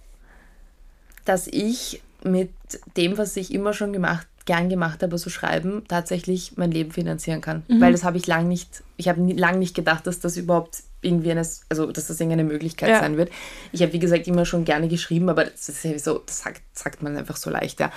Dass 1.25 1.47
ich 1.47 2.01
mit 2.23 2.51
dem, 2.95 3.17
was 3.17 3.35
ich 3.35 3.53
immer 3.53 3.73
schon 3.73 3.91
gemacht 3.91 4.27
gern 4.45 4.69
gemacht 4.69 5.03
habe, 5.03 5.17
so 5.17 5.29
schreiben, 5.29 5.83
tatsächlich 5.87 6.53
mein 6.57 6.71
Leben 6.71 6.91
finanzieren 6.91 7.41
kann. 7.41 7.63
Mhm. 7.67 7.81
Weil 7.81 7.91
das 7.91 8.03
habe 8.03 8.17
ich 8.17 8.27
lang 8.27 8.47
nicht, 8.47 8.83
ich 8.97 9.07
habe 9.07 9.21
lang 9.33 9.59
nicht 9.59 9.75
gedacht, 9.75 10.07
dass 10.07 10.19
das 10.19 10.37
überhaupt 10.37 10.77
irgendwie 11.01 11.31
eine, 11.31 11.45
also 11.69 11.91
dass 11.91 12.07
das 12.07 12.19
irgendeine 12.19 12.43
Möglichkeit 12.43 12.89
ja. 12.89 12.99
sein 12.99 13.17
wird. 13.17 13.31
Ich 13.71 13.81
habe, 13.81 13.93
wie 13.93 13.99
gesagt, 13.99 14.27
immer 14.27 14.45
schon 14.45 14.65
gerne 14.65 14.87
geschrieben, 14.87 15.29
aber 15.29 15.45
das 15.45 15.69
ist 15.69 16.03
so, 16.03 16.19
das 16.19 16.39
sagt, 16.39 16.61
sagt 16.73 17.01
man 17.01 17.17
einfach 17.17 17.37
so 17.37 17.49
leicht, 17.49 17.79
ja. 17.79 17.91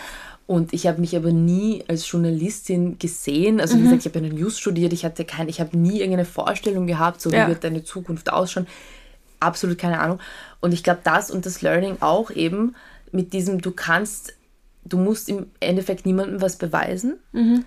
Und 0.47 0.75
ich 0.75 0.87
habe 0.87 1.01
mich 1.01 1.17
aber 1.17 1.33
nie 1.33 1.85
als 1.89 2.11
Journalistin 2.11 2.99
gesehen. 2.99 3.61
Also, 3.61 3.77
wie 3.77 3.81
mhm. 3.81 3.85
gesagt, 3.85 4.07
ich 4.07 4.15
habe 4.15 4.27
ja 4.27 4.33
News 4.33 4.59
studiert, 4.59 4.93
ich 4.93 5.05
hatte 5.05 5.25
kein, 5.25 5.49
ich 5.49 5.59
habe 5.61 5.77
nie 5.77 6.01
irgendeine 6.01 6.27
Vorstellung 6.27 6.87
gehabt, 6.87 7.21
so 7.21 7.31
ja. 7.31 7.45
wie 7.45 7.51
wird 7.51 7.65
deine 7.65 7.83
Zukunft 7.83 8.31
ausschauen. 8.31 8.67
Absolut 9.41 9.79
keine 9.79 10.01
Ahnung. 10.01 10.21
Und 10.61 10.75
ich 10.75 10.83
glaube, 10.83 11.01
das 11.03 11.31
und 11.31 11.47
das 11.47 11.63
Learning 11.63 11.97
auch 12.01 12.31
eben 12.31 12.75
mit 13.11 13.33
diesem, 13.33 13.61
du 13.61 13.71
kannst 13.71 14.35
du 14.85 14.99
musst 14.99 15.29
im 15.29 15.47
Endeffekt 15.61 16.07
niemandem 16.07 16.41
was 16.41 16.57
beweisen. 16.57 17.19
Mhm. 17.33 17.65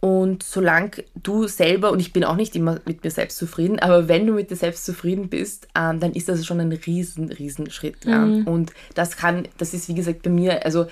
Und 0.00 0.42
solange 0.42 0.90
du 1.14 1.48
selber, 1.48 1.90
und 1.90 2.00
ich 2.00 2.12
bin 2.12 2.22
auch 2.22 2.36
nicht 2.36 2.54
immer 2.54 2.80
mit 2.84 3.02
mir 3.02 3.10
selbst 3.10 3.38
zufrieden, 3.38 3.78
aber 3.78 4.08
wenn 4.08 4.26
du 4.26 4.34
mit 4.34 4.50
dir 4.50 4.56
selbst 4.56 4.84
zufrieden 4.84 5.28
bist, 5.28 5.68
ähm, 5.74 6.00
dann 6.00 6.12
ist 6.12 6.28
das 6.28 6.44
schon 6.44 6.60
ein 6.60 6.72
riesen, 6.72 7.32
riesen 7.32 7.70
Schritt. 7.70 8.04
Ja. 8.04 8.18
Mhm. 8.18 8.46
Und 8.46 8.72
das 8.94 9.16
kann, 9.16 9.48
das 9.58 9.74
ist 9.74 9.88
wie 9.88 9.94
gesagt 9.94 10.22
bei 10.22 10.30
mir, 10.30 10.64
also 10.64 10.86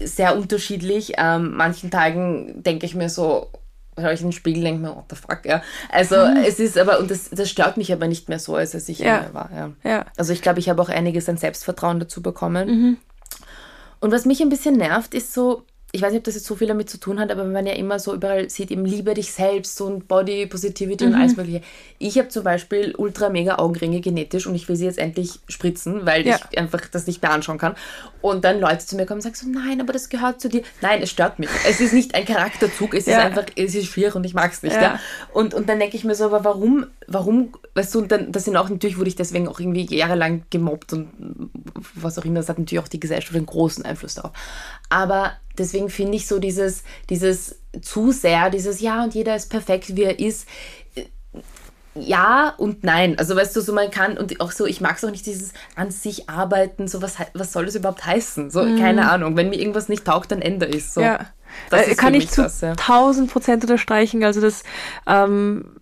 sehr 0.00 0.36
unterschiedlich. 0.36 1.12
Ähm, 1.18 1.52
manchen 1.54 1.90
Tagen 1.90 2.62
denke 2.62 2.86
ich 2.86 2.94
mir 2.94 3.10
so, 3.10 3.50
schaue 3.96 4.14
ich 4.14 4.20
in 4.20 4.28
den 4.28 4.32
Spiegel 4.32 4.62
denke 4.62 4.80
mir, 4.80 4.96
what 4.96 5.04
the 5.10 5.16
fuck, 5.16 5.44
ja. 5.44 5.62
Also 5.90 6.16
mhm. 6.16 6.42
es 6.46 6.58
ist 6.58 6.78
aber, 6.78 6.98
und 6.98 7.10
das, 7.10 7.30
das 7.30 7.50
stört 7.50 7.76
mich 7.76 7.92
aber 7.92 8.08
nicht 8.08 8.28
mehr 8.28 8.38
so, 8.38 8.56
als 8.56 8.74
es 8.74 8.88
ich 8.88 9.00
ja. 9.00 9.28
war. 9.32 9.50
Ja. 9.54 9.70
ja. 9.84 10.06
Also 10.16 10.32
ich 10.32 10.42
glaube, 10.42 10.58
ich 10.58 10.68
habe 10.68 10.80
auch 10.82 10.88
einiges 10.88 11.28
an 11.28 11.36
Selbstvertrauen 11.36 12.00
dazu 12.00 12.22
bekommen. 12.22 12.68
Mhm. 12.68 12.96
Und 14.04 14.12
was 14.12 14.26
mich 14.26 14.42
ein 14.42 14.50
bisschen 14.50 14.76
nervt, 14.76 15.14
ist 15.14 15.32
so, 15.32 15.64
ich 15.94 16.02
weiß 16.02 16.10
nicht, 16.10 16.18
ob 16.18 16.24
das 16.24 16.34
jetzt 16.34 16.46
so 16.46 16.56
viel 16.56 16.66
damit 16.66 16.90
zu 16.90 16.98
tun 16.98 17.20
hat, 17.20 17.30
aber 17.30 17.44
wenn 17.44 17.52
man 17.52 17.66
ja 17.66 17.74
immer 17.74 18.00
so 18.00 18.14
überall 18.14 18.50
sieht, 18.50 18.72
eben 18.72 18.84
liebe 18.84 19.14
dich 19.14 19.32
selbst 19.32 19.80
und 19.80 20.08
Body 20.08 20.44
Positivity 20.46 21.06
mhm. 21.06 21.12
und 21.12 21.20
alles 21.20 21.36
mögliche. 21.36 21.62
Ich 22.00 22.18
habe 22.18 22.28
zum 22.30 22.42
Beispiel 22.42 22.96
ultra 22.96 23.28
mega 23.28 23.58
Augenringe 23.58 24.00
genetisch 24.00 24.48
und 24.48 24.56
ich 24.56 24.68
will 24.68 24.74
sie 24.74 24.86
jetzt 24.86 24.98
endlich 24.98 25.38
spritzen, 25.46 26.04
weil 26.04 26.26
ja. 26.26 26.36
ich 26.50 26.58
einfach 26.58 26.80
das 26.88 27.06
nicht 27.06 27.22
mehr 27.22 27.30
anschauen 27.30 27.58
kann. 27.58 27.76
Und 28.22 28.44
dann 28.44 28.58
Leute 28.58 28.84
zu 28.84 28.96
mir 28.96 29.06
kommen 29.06 29.18
und 29.18 29.22
sagen 29.22 29.36
so, 29.36 29.46
nein, 29.48 29.80
aber 29.80 29.92
das 29.92 30.08
gehört 30.08 30.40
zu 30.40 30.48
dir. 30.48 30.62
Nein, 30.80 31.00
es 31.00 31.10
stört 31.10 31.38
mich. 31.38 31.48
Es 31.64 31.80
ist 31.80 31.92
nicht 31.92 32.16
ein 32.16 32.24
Charakterzug, 32.24 32.92
es 32.94 33.06
ja. 33.06 33.18
ist 33.18 33.24
einfach, 33.26 33.44
es 33.54 33.76
ist 33.76 33.86
schwierig 33.86 34.16
und 34.16 34.26
ich 34.26 34.34
mag 34.34 34.50
es 34.50 34.64
nicht. 34.64 34.74
Ja. 34.74 34.82
ja. 34.82 35.00
Und, 35.32 35.54
und 35.54 35.68
dann 35.68 35.78
denke 35.78 35.96
ich 35.96 36.02
mir 36.02 36.16
so, 36.16 36.24
aber 36.24 36.42
warum, 36.42 36.86
warum, 37.06 37.52
weißt 37.74 37.94
du, 37.94 38.00
und 38.00 38.10
dann, 38.10 38.32
das 38.32 38.46
sind 38.46 38.56
auch, 38.56 38.68
natürlich 38.68 38.98
wurde 38.98 39.10
ich 39.10 39.16
deswegen 39.16 39.46
auch 39.46 39.60
irgendwie 39.60 39.94
jahrelang 39.94 40.42
gemobbt 40.50 40.92
und 40.92 41.10
was 41.94 42.18
auch 42.18 42.24
immer, 42.24 42.40
das 42.40 42.48
hat 42.48 42.58
natürlich 42.58 42.82
auch 42.82 42.88
die 42.88 42.98
Gesellschaft 42.98 43.36
einen 43.36 43.46
großen 43.46 43.84
Einfluss 43.84 44.16
darauf. 44.16 44.32
Aber 44.88 45.34
deswegen 45.58 45.90
finde 45.90 46.16
ich 46.16 46.26
so 46.26 46.38
dieses, 46.38 46.82
dieses 47.10 47.56
zu 47.82 48.12
sehr, 48.12 48.50
dieses 48.50 48.80
Ja 48.80 49.02
und 49.02 49.14
jeder 49.14 49.36
ist 49.36 49.50
perfekt, 49.50 49.96
wie 49.96 50.04
er 50.04 50.18
ist. 50.18 50.46
Ja 51.94 52.54
und 52.58 52.82
nein. 52.82 53.18
Also 53.18 53.36
weißt 53.36 53.54
du, 53.54 53.60
so 53.60 53.72
man 53.72 53.90
kann 53.90 54.18
und 54.18 54.40
auch 54.40 54.50
so, 54.50 54.66
ich 54.66 54.80
mag 54.80 54.96
es 54.96 55.04
auch 55.04 55.10
nicht, 55.10 55.26
dieses 55.26 55.52
an 55.76 55.90
sich 55.90 56.28
arbeiten, 56.28 56.88
so 56.88 57.02
was, 57.02 57.16
was 57.34 57.52
soll 57.52 57.66
das 57.66 57.76
überhaupt 57.76 58.04
heißen? 58.04 58.50
So, 58.50 58.64
mm. 58.64 58.78
keine 58.78 59.10
Ahnung. 59.10 59.36
Wenn 59.36 59.48
mir 59.48 59.60
irgendwas 59.60 59.88
nicht 59.88 60.04
taugt, 60.04 60.32
dann 60.32 60.42
ändere 60.42 60.70
ich 60.70 60.78
es. 60.78 60.94
So. 60.94 61.02
Ja. 61.02 61.20
Das 61.70 61.86
äh, 61.86 61.94
kann 61.94 62.14
ich 62.14 62.30
zu 62.30 62.42
das, 62.42 62.60
ja. 62.60 62.70
1000 62.70 63.30
Prozent 63.30 63.62
unterstreichen. 63.62 64.24
Also 64.24 64.40
das 64.40 64.64
ähm, 65.06 65.76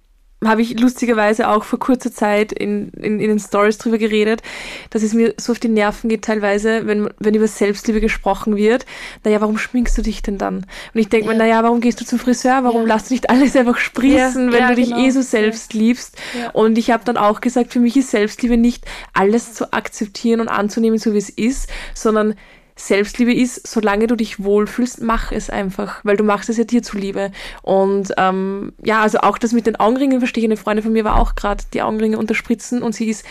habe 0.45 0.63
ich 0.63 0.79
lustigerweise 0.79 1.49
auch 1.49 1.65
vor 1.65 1.79
kurzer 1.79 2.13
Zeit 2.13 2.53
in, 2.53 2.91
in, 2.91 3.21
in 3.21 3.29
den 3.29 3.39
Stories 3.39 3.79
drüber 3.79 3.99
geredet, 3.99 4.43
dass 4.91 5.03
es 5.03 5.15
mir 5.15 5.35
so 5.39 5.53
auf 5.53 5.59
die 5.59 5.69
Nerven 5.69 6.09
geht 6.09 6.23
teilweise, 6.23 6.87
wenn, 6.87 7.09
wenn 7.19 7.35
über 7.35 7.49
Selbstliebe 7.49 8.01
gesprochen 8.01 8.57
wird. 8.57 8.87
Naja, 9.25 9.41
warum 9.41 9.59
schminkst 9.59 9.97
du 9.97 10.03
dich 10.03 10.23
denn 10.23 10.39
dann? 10.39 10.57
Und 10.57 11.01
ich 11.01 11.09
denke 11.09 11.27
ja. 11.27 11.33
mir, 11.33 11.39
naja, 11.39 11.63
warum 11.63 11.81
gehst 11.81 12.01
du 12.01 12.05
zum 12.05 12.19
Friseur? 12.19 12.65
Warum 12.65 12.87
ja. 12.87 12.95
lässt 12.95 13.11
du 13.11 13.15
nicht 13.15 13.31
alles 13.31 13.57
einfach 13.57 13.79
sprießen, 13.79 14.51
ja, 14.51 14.53
wenn 14.53 14.69
du 14.69 14.75
dich 14.75 14.91
genau. 14.91 15.05
eh 15.05 15.11
so 15.11 15.23
selbst 15.23 15.75
liebst? 15.75 16.17
Und 16.53 16.79
ich 16.79 16.91
habe 16.91 17.05
dann 17.05 17.17
auch 17.17 17.41
gesagt, 17.41 17.73
für 17.73 17.81
mich 17.81 17.97
ist 17.97 18.11
Selbstliebe 18.11 18.57
nicht 18.57 18.85
alles 19.13 19.55
zu 19.55 19.73
akzeptieren 19.73 20.41
und 20.41 20.49
anzunehmen, 20.49 20.99
so 20.99 21.13
wie 21.15 21.19
es 21.19 21.31
ist, 21.31 21.69
sondern 21.95 22.35
Selbstliebe 22.75 23.35
ist, 23.35 23.67
solange 23.67 24.07
du 24.07 24.17
dich 24.17 24.43
wohlfühlst, 24.43 25.03
mach 25.03 25.33
es 25.33 25.51
einfach, 25.51 26.01
weil 26.05 26.17
du 26.17 26.25
machst 26.25 26.49
es 26.49 26.57
ja 26.57 26.65
dir 26.65 26.83
zuliebe. 26.83 27.31
Und 27.63 28.13
ähm, 28.17 28.73
ja, 28.83 29.03
also 29.03 29.19
auch 29.19 29.39
das 29.39 29.53
mit 29.53 29.67
den 29.67 29.77
Augenringen 29.77 30.21
verstehe 30.21 30.43
ich. 30.43 30.49
Eine 30.49 30.57
Freundin 30.57 30.83
von 30.83 30.93
mir 30.93 31.05
war 31.05 31.21
auch 31.21 31.35
gerade 31.35 31.65
die 31.73 31.83
Augenringe 31.83 32.19
unterspritzen 32.19 32.83
und 32.83 32.95
sie 32.95 33.09
ist 33.09 33.25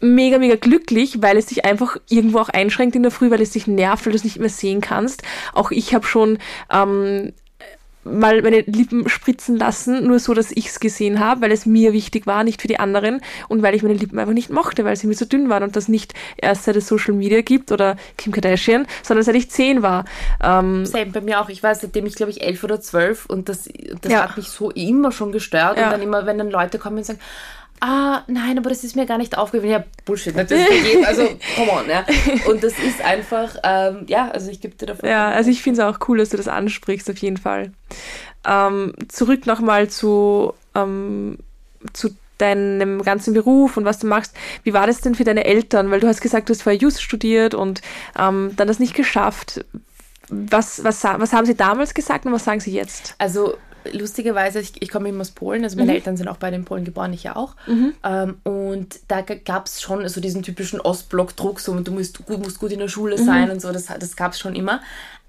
mega, 0.00 0.38
mega 0.38 0.56
glücklich, 0.56 1.22
weil 1.22 1.36
es 1.36 1.46
dich 1.46 1.64
einfach 1.64 1.96
irgendwo 2.08 2.38
auch 2.38 2.48
einschränkt 2.48 2.96
in 2.96 3.02
der 3.02 3.12
Früh, 3.12 3.30
weil 3.30 3.42
es 3.42 3.50
dich 3.50 3.66
nervt, 3.66 4.04
weil 4.06 4.12
du 4.12 4.18
es 4.18 4.24
nicht 4.24 4.38
mehr 4.38 4.48
sehen 4.48 4.80
kannst. 4.80 5.22
Auch 5.52 5.70
ich 5.70 5.94
habe 5.94 6.06
schon 6.06 6.38
ähm, 6.70 7.32
mal 8.04 8.40
meine 8.42 8.60
Lippen 8.62 9.08
spritzen 9.08 9.56
lassen, 9.56 10.06
nur 10.06 10.18
so, 10.18 10.32
dass 10.32 10.50
ich 10.50 10.68
es 10.68 10.80
gesehen 10.80 11.20
habe, 11.20 11.42
weil 11.42 11.52
es 11.52 11.66
mir 11.66 11.92
wichtig 11.92 12.26
war, 12.26 12.44
nicht 12.44 12.62
für 12.62 12.68
die 12.68 12.78
anderen 12.78 13.20
und 13.48 13.62
weil 13.62 13.74
ich 13.74 13.82
meine 13.82 13.94
Lippen 13.94 14.18
einfach 14.18 14.32
nicht 14.32 14.50
mochte, 14.50 14.84
weil 14.84 14.96
sie 14.96 15.06
mir 15.06 15.14
so 15.14 15.26
dünn 15.26 15.48
waren 15.50 15.62
und 15.62 15.76
das 15.76 15.88
nicht 15.88 16.14
erst 16.36 16.64
seit 16.64 16.76
es 16.76 16.86
Social 16.86 17.12
Media 17.12 17.42
gibt 17.42 17.72
oder 17.72 17.96
Kim 18.16 18.32
Kardashian, 18.32 18.86
sondern 19.02 19.24
seit 19.24 19.34
ich 19.34 19.50
zehn 19.50 19.82
war. 19.82 20.06
Ähm, 20.42 20.86
Same, 20.86 21.06
bei 21.06 21.20
mir 21.20 21.40
auch. 21.40 21.50
Ich 21.50 21.62
war 21.62 21.74
seitdem 21.74 22.06
ich 22.06 22.14
glaube 22.14 22.30
ich 22.30 22.42
elf 22.42 22.64
oder 22.64 22.80
zwölf 22.80 23.26
und 23.26 23.48
das, 23.48 23.68
das 24.00 24.12
ja. 24.12 24.22
hat 24.22 24.36
mich 24.36 24.48
so 24.48 24.70
immer 24.70 25.12
schon 25.12 25.32
gestört 25.32 25.76
ja. 25.76 25.86
und 25.86 25.92
dann 25.92 26.02
immer, 26.02 26.26
wenn 26.26 26.38
dann 26.38 26.50
Leute 26.50 26.78
kommen 26.78 26.98
und 26.98 27.04
sagen, 27.04 27.20
ah, 27.80 28.22
nein, 28.26 28.58
aber 28.58 28.70
das 28.70 28.84
ist 28.84 28.96
mir 28.96 29.06
gar 29.06 29.18
nicht 29.18 29.36
aufgefallen. 29.36 29.70
Ja, 29.70 29.84
Bullshit, 30.04 30.34
natürlich. 30.34 30.66
also, 31.06 31.28
come 31.56 31.70
on, 31.72 31.88
ja. 31.88 32.04
Und 32.48 32.62
das 32.62 32.78
ist 32.78 33.02
einfach, 33.02 33.56
ähm, 33.62 34.04
ja, 34.06 34.30
also 34.30 34.50
ich 34.50 34.60
gebe 34.60 34.74
dir 34.74 34.86
dafür. 34.86 35.08
Ja, 35.08 35.30
also 35.30 35.50
ich 35.50 35.62
finde 35.62 35.82
es 35.82 35.86
auch 35.86 36.08
cool, 36.08 36.18
dass 36.18 36.30
du 36.30 36.36
das 36.36 36.48
ansprichst, 36.48 37.10
auf 37.10 37.18
jeden 37.18 37.36
Fall. 37.36 37.72
Ähm, 38.46 38.94
zurück 39.08 39.46
nochmal 39.46 39.88
zu, 39.88 40.54
ähm, 40.74 41.38
zu 41.92 42.10
deinem 42.38 43.02
ganzen 43.02 43.34
Beruf 43.34 43.76
und 43.76 43.84
was 43.84 43.98
du 43.98 44.06
machst. 44.06 44.34
Wie 44.64 44.72
war 44.72 44.86
das 44.86 45.00
denn 45.00 45.14
für 45.14 45.24
deine 45.24 45.44
Eltern? 45.44 45.90
Weil 45.90 46.00
du 46.00 46.08
hast 46.08 46.20
gesagt, 46.20 46.48
du 46.48 46.54
hast 46.54 46.62
vorher 46.62 46.80
Just 46.80 47.02
studiert 47.02 47.54
und 47.54 47.82
ähm, 48.18 48.52
dann 48.56 48.68
das 48.68 48.78
nicht 48.78 48.94
geschafft. 48.94 49.64
Was, 50.28 50.84
was, 50.84 51.02
was 51.02 51.32
haben 51.32 51.46
sie 51.46 51.56
damals 51.56 51.92
gesagt 51.92 52.24
und 52.24 52.32
was 52.32 52.44
sagen 52.44 52.60
sie 52.60 52.72
jetzt? 52.72 53.14
Also 53.18 53.56
lustigerweise, 53.92 54.60
ich, 54.60 54.80
ich 54.80 54.90
komme 54.90 55.08
eben 55.08 55.20
aus 55.20 55.30
Polen, 55.30 55.64
also 55.64 55.76
meine 55.76 55.92
mhm. 55.92 55.96
Eltern 55.96 56.16
sind 56.16 56.28
auch 56.28 56.36
bei 56.36 56.50
den 56.50 56.64
Polen 56.64 56.84
geboren, 56.84 57.12
ich 57.12 57.22
ja 57.22 57.36
auch. 57.36 57.56
Mhm. 57.66 57.94
Ähm, 58.04 58.36
und 58.44 59.00
da 59.08 59.22
gab 59.22 59.66
es 59.66 59.80
schon 59.80 60.06
so 60.08 60.20
diesen 60.20 60.42
typischen 60.42 60.80
Ostblock-Druck, 60.80 61.60
so 61.60 61.78
du 61.80 61.92
musst, 61.92 62.24
gut, 62.26 62.42
musst 62.42 62.58
gut 62.58 62.72
in 62.72 62.78
der 62.78 62.88
Schule 62.88 63.16
mhm. 63.16 63.24
sein 63.24 63.50
und 63.50 63.60
so, 63.60 63.72
das, 63.72 63.86
das 63.86 64.16
gab 64.16 64.32
es 64.32 64.38
schon 64.38 64.54
immer. 64.54 64.80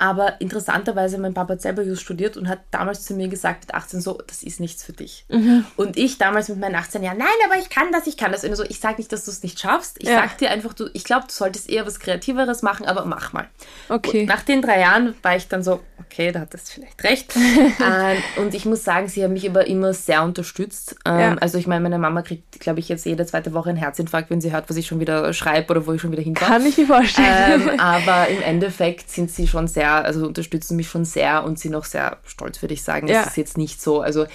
Aber 0.02 0.42
interessanterweise, 0.42 1.20
mein 1.20 1.36
Papa 1.36 1.54
hat 1.54 1.62
selber 1.62 1.84
Jus 1.84 2.02
studiert 2.02 2.36
und 2.36 2.50
hat 2.50 2.62
damals 2.72 3.06
zu 3.06 3.14
mir 3.14 3.28
gesagt, 3.28 3.68
mit 3.68 3.76
18 3.76 4.02
so, 4.02 4.20
das 4.26 4.42
ist 4.42 4.60
nichts 4.60 4.84
für 4.84 4.94
dich. 4.94 5.26
Mhm. 5.30 5.64
Und 5.76 5.96
ich 5.96 6.18
damals 6.18 6.50
mit 6.50 6.60
meinen 6.60 6.74
18 6.74 7.04
Jahren, 7.04 7.20
nein, 7.20 7.28
aber 7.46 7.60
ich 7.60 7.70
kann 7.70 7.92
das, 7.92 8.08
ich 8.08 8.18
kann 8.18 8.32
das. 8.32 8.44
Und 8.44 8.56
so, 8.56 8.64
ich 8.64 8.80
sage 8.80 8.96
nicht, 8.98 9.12
dass 9.12 9.26
du 9.26 9.32
es 9.32 9.44
nicht 9.44 9.60
schaffst. 9.60 9.98
Ich 10.00 10.10
ja. 10.10 10.16
sage 10.16 10.32
dir 10.40 10.50
einfach, 10.50 10.74
du, 10.74 10.90
ich 10.94 11.04
glaube, 11.04 11.28
du 11.28 11.34
solltest 11.34 11.70
eher 11.70 11.86
was 11.86 12.00
Kreativeres 12.00 12.64
machen, 12.64 12.88
aber 12.88 13.06
mach 13.06 13.32
mal. 13.32 13.48
Okay. 13.90 14.22
Und 14.22 14.26
nach 14.26 14.42
den 14.42 14.64
drei 14.64 14.80
Jahren 14.80 15.14
war 15.22 15.36
ich 15.36 15.48
dann 15.48 15.62
so, 15.62 15.82
okay, 16.00 16.32
da 16.32 16.40
hat 16.40 16.54
das 16.56 16.72
vielleicht 16.72 17.04
recht. 17.04 17.36
ähm, 17.36 18.18
und 18.38 18.56
ich 18.56 18.66
muss 18.66 18.84
sagen, 18.84 19.08
sie 19.08 19.24
haben 19.24 19.34
mich 19.34 19.48
aber 19.48 19.68
immer 19.68 19.94
sehr 19.94 20.24
unterstützt. 20.24 20.96
Ähm, 21.06 21.20
ja. 21.20 21.36
Also 21.36 21.60
ich 21.60 21.68
meine, 21.68 21.82
meine 21.82 22.00
Mama 22.00 22.24
kriegt, 22.24 22.60
glaube 22.60 22.80
ich, 22.80 22.90
jetzt 22.90 23.06
jede 23.06 23.28
zweite 23.28 23.54
Woche 23.54 23.70
einen 23.70 23.78
Herzinfarkt, 23.78 24.32
wenn 24.32 24.42
sie 24.42 24.52
hört, 24.52 24.68
was 24.68 24.78
ich 24.78 24.88
schon 24.88 25.00
wieder 25.00 25.32
schreibe 25.32 25.70
oder 25.70 25.86
wo 25.86 25.94
ich 25.94 26.02
schon 26.02 26.12
wieder 26.12 26.24
hinkomme. 26.24 26.50
Kann 26.50 26.66
ich 26.66 26.76
mir 26.76 26.88
vorstellen. 26.88 27.70
Ähm, 27.70 27.70
aber 27.80 28.30
im 28.30 28.42
Endeffekt 28.42 29.12
sind 29.12 29.30
sie 29.30 29.48
schon 29.48 29.68
sehr 29.68 29.91
also 30.00 30.26
unterstützen 30.26 30.78
mich 30.78 30.88
schon 30.88 31.06
sehr 31.06 31.44
und 31.44 31.60
sind 31.60 31.76
auch 31.76 31.86
sehr 31.86 32.18
stolz, 32.26 32.62
würde 32.62 32.74
ich 32.74 32.84
sagen. 32.84 33.08
Ja. 33.08 33.22
Es 33.22 33.28
ist 33.28 33.38
jetzt 33.38 33.58
nicht 33.58 33.82
so, 33.82 34.02
also 34.02 34.26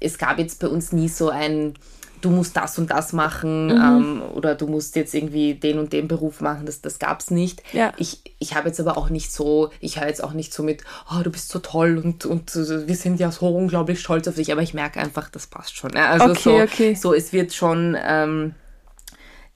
es 0.00 0.18
gab 0.18 0.38
jetzt 0.38 0.60
bei 0.60 0.68
uns 0.68 0.92
nie 0.92 1.08
so 1.08 1.28
ein 1.30 1.74
du 2.20 2.30
musst 2.30 2.56
das 2.56 2.78
und 2.78 2.90
das 2.90 3.12
machen 3.12 3.66
mhm. 3.66 3.70
ähm, 3.70 4.22
oder 4.34 4.54
du 4.54 4.66
musst 4.66 4.96
jetzt 4.96 5.14
irgendwie 5.14 5.54
den 5.54 5.78
und 5.78 5.92
den 5.92 6.08
Beruf 6.08 6.40
machen. 6.40 6.66
Das, 6.66 6.80
das 6.80 6.98
gab 6.98 7.20
es 7.20 7.30
nicht. 7.30 7.62
Ja. 7.72 7.92
Ich, 7.96 8.20
ich 8.38 8.54
habe 8.54 8.68
jetzt 8.68 8.80
aber 8.80 8.96
auch 8.96 9.10
nicht 9.10 9.32
so, 9.32 9.70
ich 9.80 9.98
höre 9.98 10.08
jetzt 10.08 10.22
auch 10.22 10.32
nicht 10.32 10.52
so 10.52 10.62
mit, 10.62 10.82
oh, 11.10 11.22
du 11.22 11.30
bist 11.30 11.48
so 11.48 11.58
toll 11.58 11.98
und, 11.98 12.26
und 12.26 12.54
wir 12.54 12.96
sind 12.96 13.20
ja 13.20 13.30
so 13.32 13.48
unglaublich 13.48 14.00
stolz 14.00 14.28
auf 14.28 14.34
dich, 14.34 14.52
aber 14.52 14.62
ich 14.62 14.74
merke 14.74 15.00
einfach, 15.00 15.30
das 15.30 15.46
passt 15.46 15.76
schon. 15.76 15.92
Ja? 15.94 16.10
Also 16.10 16.26
okay, 16.26 16.40
so, 16.42 16.60
okay. 16.60 16.94
so, 16.94 17.14
es 17.14 17.32
wird 17.32 17.52
schon, 17.52 17.96
ähm, 18.02 18.54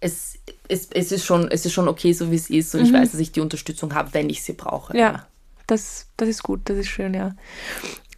es, 0.00 0.38
es, 0.68 0.88
es, 0.92 1.12
ist 1.12 1.24
schon, 1.24 1.48
es 1.50 1.66
ist 1.66 1.72
schon 1.72 1.88
okay, 1.88 2.12
so 2.12 2.30
wie 2.30 2.36
es 2.36 2.50
ist 2.50 2.74
und 2.74 2.80
mhm. 2.80 2.86
ich 2.86 2.92
weiß, 2.92 3.12
dass 3.12 3.20
ich 3.20 3.32
die 3.32 3.40
Unterstützung 3.40 3.94
habe, 3.94 4.14
wenn 4.14 4.30
ich 4.30 4.42
sie 4.42 4.54
brauche. 4.54 4.96
Ja, 4.96 5.26
das, 5.66 6.06
das 6.16 6.28
ist 6.28 6.42
gut, 6.42 6.60
das 6.64 6.78
ist 6.78 6.88
schön, 6.88 7.14
ja. 7.14 7.34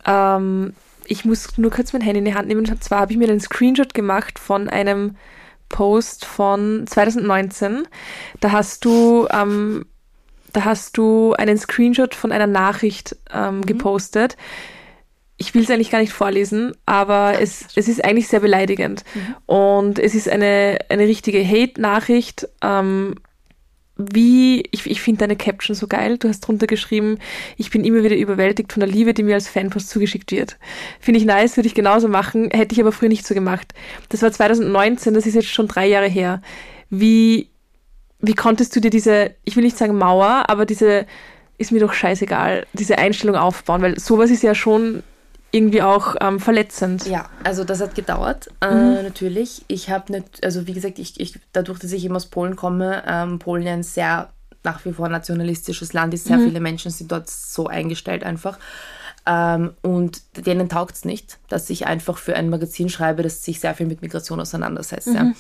Ähm, 0.05 0.75
ich 1.07 1.25
muss 1.25 1.59
nur 1.59 1.71
kurz 1.71 1.93
mein 1.93 2.03
Handy 2.03 2.19
in 2.19 2.25
die 2.25 2.35
Hand 2.35 2.49
nehmen. 2.49 2.67
Und 2.67 2.85
zwar 2.85 3.01
habe 3.01 3.13
ich 3.13 3.19
mir 3.19 3.29
einen 3.29 3.41
Screenshot 3.41 3.95
gemacht 3.95 4.39
von 4.39 4.69
einem 4.69 5.17
Post 5.69 6.25
von 6.25 6.87
2019. 6.87 7.87
Da 8.41 8.53
hast 8.53 8.85
du, 8.85 9.27
ähm, 9.31 9.87
da 10.53 10.65
hast 10.65 10.97
du 10.97 11.35
einen 11.35 11.59
Screenshot 11.59 12.15
von 12.15 12.33
einer 12.33 12.47
Nachricht 12.47 13.17
ähm, 13.33 13.59
mhm. 13.59 13.67
gepostet. 13.67 14.37
Ich 15.39 15.55
will 15.55 15.63
es 15.63 15.71
eigentlich 15.71 15.91
gar 15.91 16.01
nicht 16.01 16.13
vorlesen, 16.13 16.73
aber 16.87 17.35
es, 17.41 17.67
es 17.75 17.89
ist 17.89 18.05
eigentlich 18.05 18.29
sehr 18.29 18.41
beleidigend. 18.41 19.05
Mhm. 19.15 19.35
Und 19.47 19.99
es 19.99 20.15
ist 20.15 20.29
eine, 20.29 20.79
eine 20.89 21.05
richtige 21.05 21.47
Hate-Nachricht. 21.47 22.49
Ähm, 22.63 23.17
wie, 23.97 24.63
ich, 24.73 24.89
ich 24.89 25.01
finde 25.01 25.21
deine 25.21 25.37
Caption 25.37 25.75
so 25.75 25.87
geil. 25.87 26.19
Du 26.19 26.29
hast 26.29 26.41
drunter 26.41 26.67
geschrieben, 26.67 27.19
ich 27.57 27.71
bin 27.71 27.85
immer 27.85 28.03
wieder 28.03 28.17
überwältigt 28.17 28.73
von 28.73 28.81
der 28.81 28.89
Liebe, 28.89 29.15
die 29.15 29.23
mir 29.23 29.35
als 29.35 29.49
Fanpost 29.49 29.89
zugeschickt 29.89 30.33
wird. 30.33 30.59
Finde 31.01 31.19
ich 31.19 31.27
nice, 31.27 31.57
würde 31.57 31.69
ich 31.69 31.75
genauso 31.75 32.09
machen, 32.09 32.51
hätte 32.51 32.75
ich 32.75 32.81
aber 32.81 32.93
früher 32.93 33.09
nicht 33.09 33.27
so 33.27 33.35
gemacht. 33.35 33.73
Das 34.11 34.21
war 34.23 34.31
2019, 34.31 35.15
das 35.15 35.27
ist 35.27 35.35
jetzt 35.35 35.49
schon 35.49 35.67
drei 35.67 35.87
Jahre 35.87 36.09
her. 36.09 36.43
Wie, 36.91 37.49
wie 38.21 38.35
konntest 38.35 38.77
du 38.77 38.81
dir 38.81 38.91
diese, 38.91 39.35
ich 39.45 39.57
will 39.57 39.65
nicht 39.65 39.79
sagen 39.79 39.97
Mauer, 39.97 40.45
aber 40.49 40.67
diese, 40.67 41.07
ist 41.57 41.73
mir 41.73 41.81
doch 41.81 41.95
scheißegal, 41.95 42.67
diese 42.75 42.99
Einstellung 42.99 43.37
aufbauen, 43.37 43.81
weil 43.81 43.99
sowas 43.99 44.31
ist 44.31 44.43
ja 44.43 44.55
schon 44.55 45.03
irgendwie 45.57 45.83
auch 45.83 46.15
ähm, 46.21 46.39
verletzend. 46.39 47.07
Ja, 47.07 47.29
also 47.43 47.65
das 47.65 47.81
hat 47.81 47.95
gedauert, 47.95 48.49
äh, 48.61 48.73
mhm. 48.73 49.03
natürlich. 49.03 49.65
Ich 49.69 49.91
habe 49.91 50.13
nicht, 50.13 50.45
also 50.45 50.67
wie 50.67 50.73
gesagt, 50.73 50.99
ich, 50.99 51.19
ich, 51.19 51.39
dadurch, 51.53 51.79
dass 51.79 51.93
ich 51.93 52.05
eben 52.05 52.15
aus 52.15 52.27
Polen 52.27 52.57
komme, 52.57 53.03
ähm, 53.07 53.39
Polen 53.39 53.63
ja 53.63 53.73
ein 53.73 53.83
sehr 53.83 54.29
nach 54.63 54.85
wie 54.85 54.93
vor 54.93 55.09
nationalistisches 55.09 55.93
Land 55.93 56.13
ist, 56.13 56.27
sehr 56.27 56.39
mhm. 56.39 56.47
viele 56.47 56.61
Menschen 56.61 56.91
sind 56.91 57.13
dort 57.13 57.31
so 57.31 57.69
eingestellt 57.69 58.25
einfach. 58.25 58.59
Ähm, 59.25 59.75
und 59.83 60.23
denen 60.37 60.69
taugt 60.69 60.97
es 60.97 61.05
nicht, 61.05 61.39
dass 61.49 61.71
ich 61.71 61.87
einfach 61.87 62.19
für 62.19 62.35
ein 62.35 62.51
Magazin 62.51 62.89
schreibe, 62.89 63.23
das 63.23 63.45
sich 63.45 63.61
sehr 63.61 63.75
viel 63.75 63.87
mit 63.87 64.03
Migration 64.03 64.41
auseinandersetzt. 64.41 65.09
Mhm. 65.09 65.15
Ja 65.15 65.33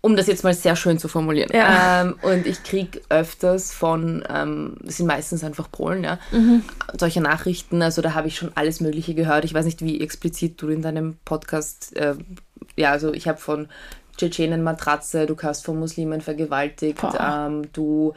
um 0.00 0.16
das 0.16 0.26
jetzt 0.26 0.44
mal 0.44 0.54
sehr 0.54 0.76
schön 0.76 0.98
zu 0.98 1.08
formulieren. 1.08 1.50
Ja. 1.52 2.02
Ähm, 2.02 2.16
und 2.22 2.46
ich 2.46 2.62
kriege 2.62 3.00
öfters 3.08 3.72
von, 3.72 4.24
ähm, 4.28 4.76
das 4.82 4.98
sind 4.98 5.06
meistens 5.06 5.42
einfach 5.42 5.70
Polen, 5.70 6.04
ja, 6.04 6.18
mhm. 6.30 6.62
solche 6.98 7.20
Nachrichten. 7.20 7.82
Also 7.82 8.00
da 8.00 8.14
habe 8.14 8.28
ich 8.28 8.36
schon 8.36 8.52
alles 8.54 8.80
Mögliche 8.80 9.14
gehört. 9.14 9.44
Ich 9.44 9.54
weiß 9.54 9.64
nicht, 9.64 9.82
wie 9.82 10.00
explizit 10.00 10.60
du 10.62 10.68
in 10.68 10.82
deinem 10.82 11.16
Podcast, 11.24 11.96
äh, 11.96 12.14
ja, 12.76 12.92
also 12.92 13.12
ich 13.12 13.26
habe 13.26 13.38
von 13.38 13.68
Tschetschenen 14.16 14.62
Matratze, 14.62 15.26
du 15.26 15.36
hast 15.42 15.64
von 15.64 15.78
Muslimen 15.78 16.20
vergewaltigt, 16.20 17.00
ähm, 17.20 17.62
du 17.72 18.14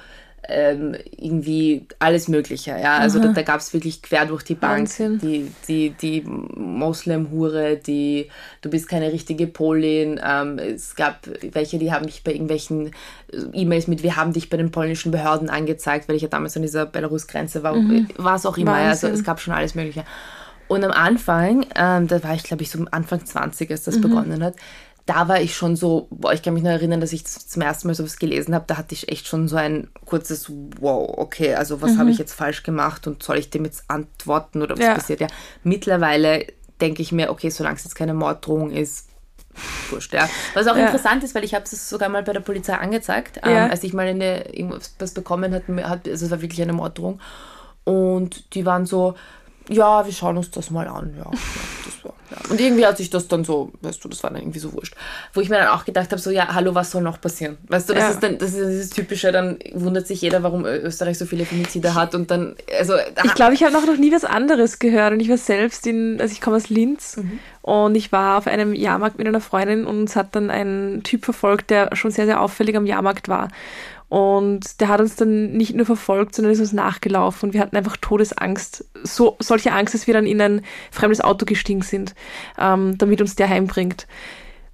ähm, 0.47 0.95
irgendwie 1.11 1.85
alles 1.99 2.27
Mögliche. 2.27 2.71
Ja? 2.71 2.97
Also 2.97 3.19
da, 3.19 3.29
da 3.29 3.41
gab 3.43 3.59
es 3.59 3.73
wirklich 3.73 4.01
quer 4.01 4.25
durch 4.25 4.43
die 4.43 4.55
Bank 4.55 4.81
Wahnsinn. 4.81 5.19
die, 5.19 5.51
die, 5.67 5.89
die 5.91 6.21
Moslem-Hure, 6.21 7.77
die 7.77 8.29
du 8.61 8.69
bist 8.69 8.89
keine 8.89 9.11
richtige 9.11 9.47
Polin. 9.47 10.19
Ähm, 10.23 10.57
es 10.57 10.95
gab 10.95 11.27
welche, 11.51 11.77
die 11.77 11.91
haben 11.91 12.05
mich 12.05 12.23
bei 12.23 12.31
irgendwelchen 12.31 12.87
äh, 12.87 13.37
E-Mails 13.53 13.87
mit, 13.87 14.03
wir 14.03 14.15
haben 14.15 14.33
dich 14.33 14.49
bei 14.49 14.57
den 14.57 14.71
polnischen 14.71 15.11
Behörden 15.11 15.49
angezeigt, 15.49 16.09
weil 16.09 16.15
ich 16.15 16.23
ja 16.23 16.27
damals 16.27 16.55
an 16.55 16.63
dieser 16.63 16.85
Belarus-Grenze 16.85 17.63
war, 17.63 17.75
mhm. 17.75 18.07
war 18.17 18.35
es 18.35 18.45
auch 18.45 18.57
immer. 18.57 18.73
Also 18.73 19.07
es 19.07 19.23
gab 19.23 19.39
schon 19.39 19.53
alles 19.53 19.75
Mögliche. 19.75 20.03
Und 20.67 20.85
am 20.85 20.91
Anfang, 20.91 21.65
ähm, 21.75 22.07
da 22.07 22.23
war 22.23 22.33
ich 22.33 22.43
glaube 22.43 22.63
ich 22.63 22.71
so 22.71 22.85
Anfang 22.91 23.25
20, 23.25 23.69
als 23.69 23.83
das 23.83 23.97
mhm. 23.97 24.01
begonnen 24.01 24.43
hat, 24.43 24.55
da 25.05 25.27
war 25.27 25.41
ich 25.41 25.55
schon 25.55 25.75
so, 25.75 26.07
boah, 26.09 26.33
ich 26.33 26.41
kann 26.41 26.53
mich 26.53 26.63
noch 26.63 26.71
erinnern, 26.71 27.01
dass 27.01 27.13
ich 27.13 27.25
zum 27.25 27.61
ersten 27.61 27.87
Mal 27.87 27.95
sowas 27.95 28.17
gelesen 28.17 28.53
habe, 28.53 28.65
da 28.67 28.77
hatte 28.77 28.93
ich 28.93 29.09
echt 29.09 29.27
schon 29.27 29.47
so 29.47 29.55
ein 29.55 29.89
kurzes 30.05 30.51
Wow, 30.79 31.17
okay, 31.17 31.55
also 31.55 31.81
was 31.81 31.93
mhm. 31.93 31.99
habe 31.99 32.11
ich 32.11 32.17
jetzt 32.17 32.33
falsch 32.33 32.63
gemacht 32.63 33.07
und 33.07 33.23
soll 33.23 33.37
ich 33.37 33.49
dem 33.49 33.65
jetzt 33.65 33.85
antworten 33.87 34.61
oder 34.61 34.77
was 34.77 34.85
ja. 34.85 34.93
passiert? 34.93 35.21
Ja, 35.21 35.27
mittlerweile 35.63 36.45
denke 36.79 37.01
ich 37.01 37.11
mir, 37.11 37.29
okay, 37.31 37.49
solange 37.49 37.77
es 37.77 37.83
jetzt 37.83 37.95
keine 37.95 38.13
Morddrohung 38.13 38.71
ist, 38.71 39.09
wurscht, 39.89 40.13
ja. 40.13 40.29
Was 40.53 40.67
auch 40.67 40.75
ja. 40.75 40.85
interessant 40.85 41.23
ist, 41.23 41.35
weil 41.35 41.43
ich 41.43 41.53
habe 41.53 41.65
es 41.65 41.89
sogar 41.89 42.09
mal 42.09 42.23
bei 42.23 42.33
der 42.33 42.39
Polizei 42.39 42.73
angezeigt, 42.73 43.39
ähm, 43.43 43.51
ja. 43.51 43.67
als 43.67 43.83
ich 43.83 43.93
mal 43.93 44.07
eine, 44.07 44.53
irgendwas 44.55 45.11
bekommen 45.13 45.53
hat, 45.53 46.07
also 46.07 46.25
es 46.25 46.31
war 46.31 46.41
wirklich 46.41 46.61
eine 46.61 46.73
Morddrohung 46.73 47.19
und 47.83 48.53
die 48.55 48.65
waren 48.65 48.85
so, 48.85 49.15
ja, 49.67 50.05
wir 50.05 50.13
schauen 50.13 50.37
uns 50.37 50.51
das 50.51 50.69
mal 50.69 50.87
an, 50.87 51.15
ja. 51.17 51.29
ja. 52.09 52.37
Und 52.49 52.59
irgendwie 52.59 52.85
hat 52.85 52.97
sich 52.97 53.09
das 53.09 53.27
dann 53.27 53.43
so, 53.43 53.71
weißt 53.81 54.03
du, 54.03 54.09
das 54.09 54.23
war 54.23 54.31
dann 54.31 54.41
irgendwie 54.41 54.59
so 54.59 54.73
wurscht. 54.73 54.95
Wo 55.33 55.41
ich 55.41 55.49
mir 55.49 55.57
dann 55.57 55.67
auch 55.69 55.85
gedacht 55.85 56.11
habe, 56.11 56.21
so, 56.21 56.31
ja, 56.31 56.53
hallo, 56.53 56.75
was 56.75 56.91
soll 56.91 57.01
noch 57.01 57.19
passieren? 57.21 57.57
Weißt 57.67 57.89
du, 57.89 57.93
das 57.93 58.03
ja. 58.03 58.09
ist 58.11 58.23
dann, 58.23 58.37
das 58.37 58.53
ist 58.53 58.69
dieses 58.69 58.89
Typische, 58.89 59.31
dann 59.31 59.59
wundert 59.73 60.07
sich 60.07 60.21
jeder, 60.21 60.43
warum 60.43 60.65
Österreich 60.65 61.17
so 61.17 61.25
viele 61.25 61.45
Femizide 61.45 61.93
hat 61.93 62.15
und 62.15 62.31
dann, 62.31 62.55
also. 62.77 62.93
Ich 63.23 63.33
glaube, 63.33 63.53
ich 63.53 63.63
habe 63.63 63.73
noch, 63.73 63.85
noch 63.85 63.97
nie 63.97 64.11
was 64.11 64.25
anderes 64.25 64.79
gehört 64.79 65.13
und 65.13 65.19
ich 65.19 65.29
war 65.29 65.37
selbst 65.37 65.85
in, 65.87 66.19
also 66.19 66.31
ich 66.31 66.41
komme 66.41 66.57
aus 66.57 66.69
Linz 66.69 67.17
mhm. 67.17 67.39
und 67.61 67.95
ich 67.95 68.11
war 68.11 68.37
auf 68.37 68.47
einem 68.47 68.73
Jahrmarkt 68.73 69.17
mit 69.17 69.27
einer 69.27 69.41
Freundin 69.41 69.85
und 69.85 69.99
uns 70.01 70.15
hat 70.15 70.35
dann 70.35 70.49
ein 70.49 71.01
Typ 71.03 71.25
verfolgt, 71.25 71.69
der 71.69 71.95
schon 71.95 72.11
sehr, 72.11 72.25
sehr 72.25 72.41
auffällig 72.41 72.75
am 72.75 72.85
Jahrmarkt 72.85 73.29
war. 73.29 73.49
Und 74.11 74.81
der 74.81 74.89
hat 74.89 74.99
uns 74.99 75.15
dann 75.15 75.53
nicht 75.53 75.73
nur 75.73 75.85
verfolgt, 75.85 76.35
sondern 76.35 76.51
ist 76.51 76.59
uns 76.59 76.73
nachgelaufen 76.73 77.47
und 77.47 77.53
wir 77.53 77.61
hatten 77.61 77.77
einfach 77.77 77.95
Todesangst. 77.95 78.83
So, 79.03 79.37
solche 79.39 79.71
Angst, 79.71 79.93
dass 79.93 80.05
wir 80.05 80.13
dann 80.13 80.25
in 80.25 80.41
ein 80.41 80.65
fremdes 80.91 81.21
Auto 81.21 81.45
gestiegen 81.45 81.81
sind, 81.81 82.13
ähm, 82.59 82.97
damit 82.97 83.21
uns 83.21 83.37
der 83.37 83.47
heimbringt. 83.47 84.07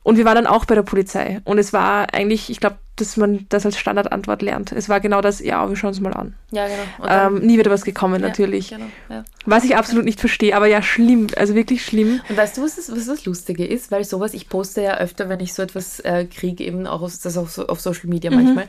Und 0.02 0.18
wir 0.18 0.26
waren 0.26 0.34
dann 0.34 0.48
auch 0.48 0.66
bei 0.66 0.74
der 0.74 0.82
Polizei. 0.82 1.40
Und 1.44 1.60
es 1.60 1.72
war 1.72 2.16
eigentlich, 2.16 2.50
ich 2.50 2.60
glaube, 2.60 2.78
dass 2.96 3.16
man 3.16 3.46
das 3.50 3.64
als 3.64 3.78
Standardantwort 3.78 4.42
lernt. 4.42 4.72
Es 4.72 4.90
war 4.90 5.00
genau 5.00 5.22
das, 5.22 5.40
ja, 5.40 5.70
wir 5.70 5.76
schauen 5.76 5.92
es 5.92 6.00
mal 6.00 6.14
an. 6.14 6.34
Ja, 6.50 6.66
genau. 6.66 7.08
Ähm, 7.08 7.46
nie 7.46 7.60
wieder 7.60 7.70
was 7.70 7.84
gekommen, 7.84 8.20
ja, 8.20 8.28
natürlich. 8.30 8.70
Genau, 8.70 8.86
ja. 9.08 9.24
Was 9.46 9.66
ich 9.66 9.76
absolut 9.76 10.04
nicht 10.04 10.20
verstehe, 10.20 10.56
aber 10.56 10.66
ja, 10.66 10.82
schlimm, 10.82 11.28
also 11.36 11.54
wirklich 11.54 11.86
schlimm. 11.86 12.22
Und 12.28 12.38
weißt 12.38 12.58
du, 12.58 12.64
was 12.64 12.78
das, 12.78 12.92
was 12.92 13.06
das 13.06 13.26
Lustige 13.26 13.68
ist? 13.68 13.92
Weil 13.92 14.04
sowas, 14.04 14.34
ich 14.34 14.50
poste 14.50 14.82
ja 14.82 14.98
öfter, 14.98 15.30
wenn 15.30 15.42
ich 15.42 15.54
so 15.54 15.62
etwas 15.62 16.00
äh, 16.00 16.26
kriege, 16.26 16.64
eben 16.64 16.88
auch 16.88 17.04
auf, 17.04 17.14
das 17.22 17.38
auf, 17.38 17.60
auf 17.60 17.80
Social 17.80 18.10
Media 18.10 18.32
mhm. 18.32 18.64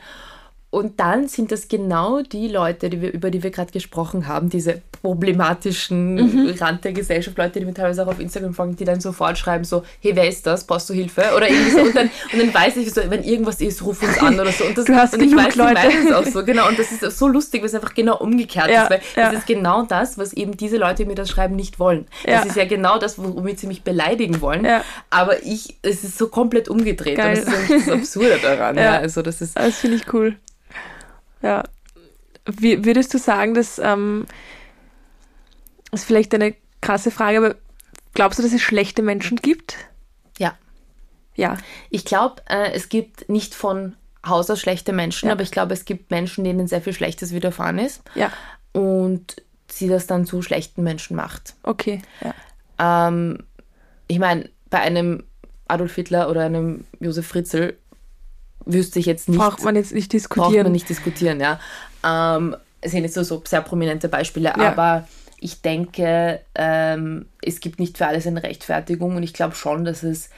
Und 0.71 1.01
dann 1.01 1.29
sind 1.29 1.51
das 1.51 1.69
genau 1.69 2.21
die 2.21 2.47
Leute, 2.47 2.91
die 2.91 3.01
wir, 3.01 3.11
über 3.11 3.31
die 3.31 3.43
wir 3.43 3.51
gerade 3.51 3.73
gesprochen 3.73 4.29
haben, 4.29 4.51
diese 4.51 4.83
problematischen 5.01 6.17
mhm. 6.17 6.55
Rand 6.59 6.85
der 6.85 6.93
Gesellschaft, 6.93 7.39
Leute, 7.39 7.61
die 7.61 7.65
mir 7.65 7.73
teilweise 7.73 8.03
auch 8.03 8.09
auf 8.09 8.21
Instagram 8.21 8.53
folgen, 8.53 8.77
die 8.77 8.85
dann 8.85 9.01
sofort 9.01 9.39
schreiben 9.39 9.65
so, 9.65 9.83
hey, 10.01 10.15
wer 10.15 10.29
ist 10.29 10.47
das? 10.47 10.65
Brauchst 10.65 10.91
du 10.91 10.95
Hilfe? 10.95 11.23
Oder 11.35 11.49
irgendwie 11.49 11.71
so. 11.71 11.81
Und 11.81 11.97
dann, 11.97 12.11
und 12.33 12.39
dann 12.39 12.53
weiß 12.53 12.77
ich 12.77 12.93
so, 12.93 13.01
wenn 13.09 13.25
irgendwas 13.25 13.63
ist, 13.63 13.83
ruf 13.83 14.03
uns 14.03 14.19
an 14.19 14.39
oder 14.39 14.53
so. 14.53 14.65
Und, 14.65 14.77
das, 14.77 14.85
du 14.85 14.95
hast 14.95 15.15
und 15.15 15.23
ich 15.23 15.35
weiß, 15.35 15.57
Leute. 15.57 15.81
es 16.07 16.13
auch 16.13 16.27
so. 16.27 16.45
Genau. 16.45 16.69
Und 16.69 16.79
das 16.79 16.93
ist 16.93 17.19
so 17.19 17.29
lustig, 17.29 17.63
weil 17.63 17.69
es 17.69 17.75
einfach 17.75 17.95
genau 17.95 18.19
umgekehrt 18.19 18.71
ja, 18.71 18.83
ist. 18.83 18.91
Weil 18.91 19.01
ja. 19.17 19.31
das 19.31 19.41
ist 19.41 19.47
genau 19.47 19.85
das, 19.85 20.19
was 20.19 20.35
eben 20.35 20.57
diese 20.57 20.77
Leute, 20.77 20.97
die 20.97 21.07
mir 21.07 21.15
das 21.15 21.31
schreiben, 21.31 21.57
nicht 21.57 21.79
wollen. 21.79 22.07
Ja. 22.27 22.39
Das 22.39 22.47
ist 22.47 22.57
ja 22.57 22.67
genau 22.67 22.99
das, 22.99 23.19
womit 23.19 23.59
sie 23.59 23.69
mich 23.69 23.85
beleidigen 23.85 24.43
wollen. 24.43 24.67
Aber 25.09 25.43
ich, 25.45 25.77
es 25.81 26.05
ist 26.05 26.19
so 26.19 26.29
komplett 26.29 26.69
umgedreht. 26.69 27.17
Geil. 27.17 27.39
Und 27.39 27.47
das 27.47 27.71
ist 27.71 27.89
das 27.89 27.95
Absurde 27.95 28.39
daran. 28.43 28.77
Ja. 28.89 28.99
Also 28.99 29.23
das 29.23 29.41
ist. 29.41 29.59
Das 29.59 29.79
finde 29.79 29.97
ich 29.97 30.13
cool. 30.13 30.37
Ja. 31.43 31.65
Wie, 32.47 32.85
würdest 32.85 33.13
du 33.13 33.19
sagen, 33.19 33.55
dass, 33.55 33.79
ähm, 33.79 34.27
das 35.91 36.01
ist 36.01 36.07
vielleicht 36.07 36.35
eine 36.35 36.55
krasse 36.81 37.11
Frage, 37.11 37.39
aber 37.39 37.55
glaubst 38.15 38.39
du, 38.39 38.43
dass 38.43 38.53
es 38.53 38.63
schlechte 38.63 39.03
Menschen 39.03 39.37
gibt? 39.37 39.77
Ja. 40.39 40.57
Ja. 41.35 41.59
Ich 41.91 42.05
glaube, 42.05 42.43
äh, 42.49 42.73
es 42.73 42.89
gibt 42.89 43.29
nicht 43.29 43.55
von 43.55 43.95
Haus 44.27 44.51
aus 44.51 44.61
schlechte 44.61 44.93
Menschen, 44.93 45.27
ja. 45.27 45.33
aber 45.33 45.43
ich 45.43 45.51
glaube, 45.51 45.75
es 45.75 45.85
gibt 45.85 46.11
Menschen, 46.11 46.45
denen 46.45 46.67
sehr 46.67 46.83
viel 46.83 46.93
Schlechtes 46.93 47.33
widerfahren 47.33 47.79
ist. 47.79 48.03
Ja. 48.15 48.33
Und 48.73 49.43
sie 49.71 49.89
das 49.89 50.07
dann 50.07 50.27
zu 50.27 50.43
schlechten 50.43 50.83
Menschen 50.83 51.17
macht. 51.17 51.55
Okay, 51.63 52.01
ja. 52.23 53.09
Ähm, 53.09 53.45
ich 54.07 54.19
meine, 54.19 54.49
bei 54.71 54.81
einem 54.81 55.25
Adolf 55.69 55.95
Hitler 55.95 56.31
oder 56.31 56.45
einem 56.45 56.85
Josef 57.01 57.27
Fritzl 57.27 57.77
wüsste 58.69 58.99
ich 58.99 59.07
jetzt 59.07 59.29
nicht. 59.29 59.39
Braucht 59.39 59.65
man 59.65 59.75
jetzt 59.75 59.93
nicht 59.93 60.13
diskutieren. 60.13 60.53
Braucht 60.53 60.63
man 60.65 60.73
nicht 60.73 60.89
diskutieren, 60.89 61.41
ja. 61.41 61.59
Ähm, 62.05 62.57
es 62.81 62.93
sind 62.93 63.03
jetzt 63.03 63.15
so, 63.15 63.23
so 63.25 63.43
sehr 63.45 63.63
prominente 63.63 64.09
Beispiele, 64.09 64.53
ja. 64.57 64.71
aber 64.71 65.09
ich 65.41 65.63
denke, 65.63 66.41
ähm, 66.55 67.27
es 67.43 67.61
gibt 67.61 67.81
nicht 67.81 67.99
für 67.99 68.07
alles 68.07 68.27
eine 68.27 68.43
Rechtfertigung 68.43 69.17
und 69.17 69.23
ich 69.23 69.35
glaube 69.35 69.55
schon, 69.55 69.85
dass 69.85 70.03
es, 70.03 70.31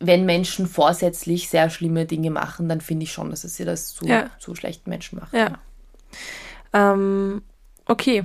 wenn 0.00 0.26
Menschen 0.26 0.66
vorsätzlich 0.66 1.48
sehr 1.48 1.70
schlimme 1.70 2.06
Dinge 2.06 2.30
machen, 2.30 2.68
dann 2.68 2.80
finde 2.80 3.04
ich 3.04 3.12
schon, 3.12 3.30
dass 3.30 3.44
es 3.44 3.56
sie 3.56 3.64
das 3.64 3.94
zu, 3.94 4.06
ja. 4.06 4.30
zu 4.38 4.54
schlechten 4.54 4.90
Menschen 4.90 5.18
macht. 5.18 5.32
Ja. 5.32 5.58
Ähm, 6.72 7.42
okay. 7.86 8.24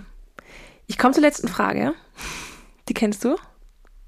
Ich 0.87 0.97
komme 0.97 1.13
zur 1.13 1.21
letzten 1.21 1.47
Frage. 1.47 1.93
Die 2.89 2.93
kennst 2.93 3.23
du? 3.23 3.37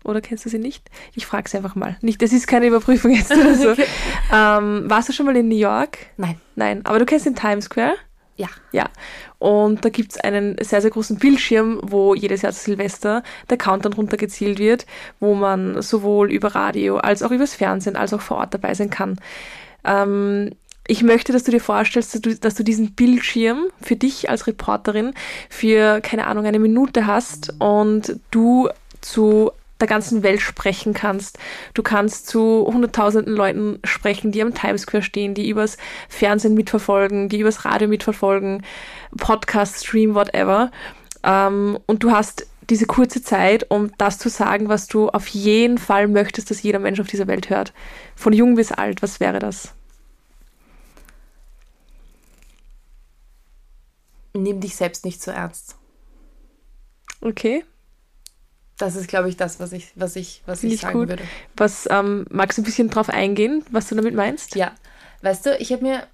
Oder 0.03 0.21
kennst 0.21 0.45
du 0.45 0.49
sie 0.49 0.59
nicht? 0.59 0.89
Ich 1.13 1.25
frage 1.25 1.49
sie 1.49 1.57
einfach 1.57 1.75
mal. 1.75 1.97
Nicht, 2.01 2.21
das 2.21 2.33
ist 2.33 2.47
keine 2.47 2.67
Überprüfung 2.67 3.11
jetzt 3.11 3.31
oder 3.31 3.55
so. 3.55 3.71
okay. 3.71 3.85
ähm, 4.33 4.89
warst 4.89 5.09
du 5.09 5.13
schon 5.13 5.25
mal 5.25 5.35
in 5.35 5.47
New 5.47 5.55
York? 5.55 5.97
Nein. 6.17 6.39
Nein, 6.55 6.81
aber 6.85 6.99
du 6.99 7.05
kennst 7.05 7.25
den 7.25 7.35
Times 7.35 7.65
Square? 7.65 7.95
Ja. 8.35 8.47
Ja. 8.71 8.89
Und 9.37 9.85
da 9.85 9.89
gibt 9.89 10.13
es 10.13 10.19
einen 10.19 10.55
sehr, 10.61 10.81
sehr 10.81 10.89
großen 10.89 11.17
Bildschirm, 11.17 11.79
wo 11.83 12.15
jedes 12.15 12.41
Jahr 12.41 12.53
zu 12.53 12.63
Silvester 12.63 13.23
der 13.49 13.57
Countdown 13.57 13.93
runtergezielt 13.93 14.59
wird, 14.59 14.85
wo 15.19 15.35
man 15.35 15.81
sowohl 15.81 16.31
über 16.31 16.55
Radio 16.55 16.97
als 16.97 17.21
auch 17.23 17.31
übers 17.31 17.53
Fernsehen 17.53 17.95
als 17.95 18.13
auch 18.13 18.21
vor 18.21 18.37
Ort 18.37 18.53
dabei 18.53 18.73
sein 18.73 18.89
kann. 18.89 19.19
Ähm, 19.83 20.51
ich 20.87 21.03
möchte, 21.03 21.31
dass 21.31 21.43
du 21.43 21.51
dir 21.51 21.59
vorstellst, 21.59 22.15
dass 22.15 22.21
du, 22.21 22.35
dass 22.35 22.55
du 22.55 22.63
diesen 22.63 22.93
Bildschirm 22.93 23.65
für 23.81 23.95
dich 23.95 24.29
als 24.29 24.47
Reporterin 24.47 25.13
für, 25.49 26.01
keine 26.01 26.27
Ahnung, 26.27 26.45
eine 26.45 26.59
Minute 26.59 27.05
hast 27.05 27.53
und 27.59 28.19
du 28.31 28.69
zu 29.01 29.51
der 29.81 29.87
ganzen 29.87 30.23
Welt 30.23 30.41
sprechen 30.41 30.93
kannst. 30.93 31.37
Du 31.73 31.83
kannst 31.83 32.27
zu 32.27 32.69
hunderttausenden 32.71 33.35
Leuten 33.35 33.79
sprechen, 33.83 34.31
die 34.31 34.41
am 34.41 34.53
Times 34.53 34.83
Square 34.83 35.03
stehen, 35.03 35.33
die 35.33 35.49
übers 35.49 35.77
Fernsehen 36.07 36.53
mitverfolgen, 36.53 37.29
die 37.29 37.39
übers 37.39 37.65
Radio 37.65 37.87
mitverfolgen, 37.87 38.63
Podcast, 39.17 39.85
Stream, 39.85 40.15
whatever. 40.15 40.71
Ähm, 41.23 41.77
und 41.85 42.03
du 42.03 42.11
hast 42.11 42.47
diese 42.69 42.85
kurze 42.85 43.21
Zeit, 43.21 43.69
um 43.69 43.91
das 43.97 44.17
zu 44.17 44.29
sagen, 44.29 44.69
was 44.69 44.87
du 44.87 45.09
auf 45.09 45.27
jeden 45.27 45.77
Fall 45.77 46.07
möchtest, 46.07 46.49
dass 46.49 46.63
jeder 46.63 46.79
Mensch 46.79 46.99
auf 46.99 47.07
dieser 47.07 47.27
Welt 47.27 47.49
hört. 47.49 47.73
Von 48.15 48.31
jung 48.31 48.55
bis 48.55 48.71
alt, 48.71 49.01
was 49.01 49.19
wäre 49.19 49.39
das? 49.39 49.73
Nimm 54.33 54.61
dich 54.61 54.75
selbst 54.77 55.03
nicht 55.03 55.21
so 55.21 55.31
ernst. 55.31 55.75
Okay. 57.19 57.65
Das 58.81 58.95
ist, 58.95 59.07
glaube 59.07 59.29
ich, 59.29 59.37
das, 59.37 59.59
was 59.59 59.73
ich, 59.73 59.91
was 59.95 60.15
ich, 60.15 60.41
was 60.47 60.63
ich, 60.63 60.73
ich 60.73 60.81
sagen 60.81 60.97
gut. 60.97 61.09
würde. 61.09 61.23
Was 61.55 61.87
ähm, 61.91 62.25
magst 62.31 62.57
du 62.57 62.63
ein 62.63 62.65
bisschen 62.65 62.89
drauf 62.89 63.09
eingehen, 63.09 63.63
was 63.69 63.87
du 63.87 63.95
damit 63.95 64.15
meinst? 64.15 64.55
Ja, 64.55 64.71
weißt 65.21 65.45
du, 65.45 65.57
ich 65.57 65.71
habe 65.71 65.83
mir 65.83 66.07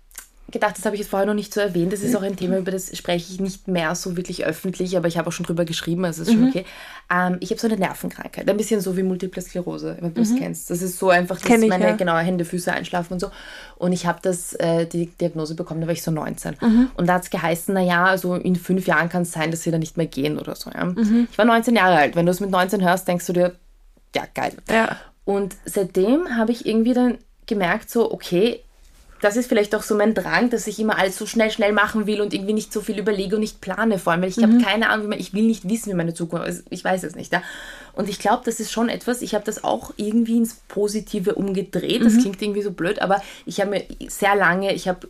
gedacht, 0.51 0.77
das 0.77 0.85
habe 0.85 0.95
ich 0.95 1.01
jetzt 1.01 1.09
vorher 1.09 1.25
noch 1.25 1.33
nicht 1.33 1.53
so 1.53 1.59
erwähnt. 1.59 1.91
Das 1.91 2.01
ist 2.01 2.15
auch 2.15 2.21
ein 2.21 2.37
Thema, 2.37 2.57
über 2.57 2.71
das 2.71 2.95
spreche 2.95 3.33
ich 3.33 3.39
nicht 3.39 3.67
mehr 3.67 3.93
so 3.95 4.15
wirklich 4.15 4.45
öffentlich, 4.45 4.95
aber 4.95 5.07
ich 5.07 5.17
habe 5.17 5.27
auch 5.27 5.33
schon 5.33 5.45
drüber 5.45 5.65
geschrieben, 5.65 6.05
also 6.05 6.21
ist 6.21 6.31
schon 6.31 6.41
mhm. 6.41 6.49
okay. 6.49 6.65
Ähm, 7.11 7.37
ich 7.41 7.49
habe 7.49 7.59
so 7.59 7.67
eine 7.67 7.77
Nervenkrankheit, 7.77 8.49
ein 8.49 8.57
bisschen 8.57 8.79
so 8.79 8.95
wie 8.95 9.03
Multiple 9.03 9.41
Sklerose, 9.41 9.97
wenn 9.99 10.13
du 10.13 10.21
es 10.21 10.31
mhm. 10.31 10.39
kennst. 10.39 10.69
Das 10.69 10.81
ist 10.81 10.99
so 10.99 11.09
einfach, 11.09 11.39
dass 11.39 11.49
ich, 11.49 11.67
meine 11.67 11.89
ja. 11.89 11.95
genau, 11.95 12.15
Hände, 12.17 12.45
Füße 12.45 12.71
einschlafen 12.71 13.13
und 13.13 13.19
so. 13.19 13.29
Und 13.75 13.91
ich 13.91 14.05
habe 14.05 14.19
das, 14.21 14.53
äh, 14.53 14.85
die 14.85 15.07
Diagnose 15.07 15.55
bekommen, 15.55 15.81
da 15.81 15.87
war 15.87 15.93
ich 15.93 16.03
so 16.03 16.11
19. 16.11 16.55
Mhm. 16.61 16.91
Und 16.95 17.07
da 17.07 17.15
hat 17.15 17.23
es 17.23 17.29
geheißen, 17.29 17.73
naja, 17.73 18.05
also 18.05 18.35
in 18.35 18.55
fünf 18.55 18.87
Jahren 18.87 19.09
kann 19.09 19.23
es 19.23 19.33
sein, 19.33 19.51
dass 19.51 19.63
sie 19.63 19.71
da 19.71 19.77
nicht 19.77 19.97
mehr 19.97 20.07
gehen 20.07 20.39
oder 20.39 20.55
so. 20.55 20.71
Ja? 20.71 20.85
Mhm. 20.85 21.27
Ich 21.29 21.37
war 21.37 21.45
19 21.45 21.75
Jahre 21.75 21.97
alt. 21.97 22.15
Wenn 22.15 22.25
du 22.25 22.31
es 22.31 22.39
mit 22.39 22.51
19 22.51 22.81
hörst, 22.81 23.07
denkst 23.07 23.25
du 23.27 23.33
dir, 23.33 23.55
ja, 24.15 24.23
geil. 24.33 24.53
Ja. 24.69 24.95
Und 25.25 25.57
seitdem 25.65 26.37
habe 26.37 26.53
ich 26.53 26.65
irgendwie 26.65 26.93
dann 26.93 27.17
gemerkt, 27.47 27.89
so, 27.89 28.11
okay, 28.11 28.61
das 29.21 29.35
ist 29.35 29.47
vielleicht 29.47 29.73
auch 29.75 29.83
so 29.83 29.95
mein 29.95 30.13
Drang, 30.13 30.49
dass 30.49 30.67
ich 30.67 30.79
immer 30.79 30.97
alles 30.97 31.17
so 31.17 31.25
schnell, 31.25 31.51
schnell 31.51 31.73
machen 31.73 32.07
will 32.07 32.21
und 32.21 32.33
irgendwie 32.33 32.53
nicht 32.53 32.71
so 32.71 32.81
viel 32.81 32.99
überlege 32.99 33.35
und 33.35 33.41
nicht 33.41 33.61
plane 33.61 33.99
vor 33.99 34.13
allem, 34.13 34.21
weil 34.21 34.29
ich 34.29 34.37
mhm. 34.37 34.43
habe 34.43 34.63
keine 34.63 34.89
Ahnung, 34.89 35.11
ich 35.13 35.33
will 35.33 35.45
nicht 35.45 35.67
wissen, 35.67 35.91
wie 35.91 35.95
meine 35.95 36.13
Zukunft 36.13 36.47
ist. 36.47 36.65
Ich 36.69 36.83
weiß 36.83 37.03
es 37.03 37.15
nicht. 37.15 37.31
Ja? 37.33 37.41
Und 37.93 38.09
ich 38.09 38.19
glaube, 38.19 38.43
das 38.45 38.59
ist 38.59 38.71
schon 38.71 38.89
etwas, 38.89 39.21
ich 39.21 39.33
habe 39.33 39.45
das 39.45 39.63
auch 39.63 39.93
irgendwie 39.97 40.37
ins 40.37 40.55
Positive 40.67 41.35
umgedreht. 41.35 42.03
Das 42.03 42.13
mhm. 42.13 42.21
klingt 42.21 42.41
irgendwie 42.41 42.61
so 42.61 42.71
blöd, 42.71 43.01
aber 43.01 43.21
ich 43.45 43.59
habe 43.59 43.71
mir 43.71 43.85
sehr 44.07 44.35
lange, 44.35 44.73
ich 44.73 44.87
habe 44.87 45.07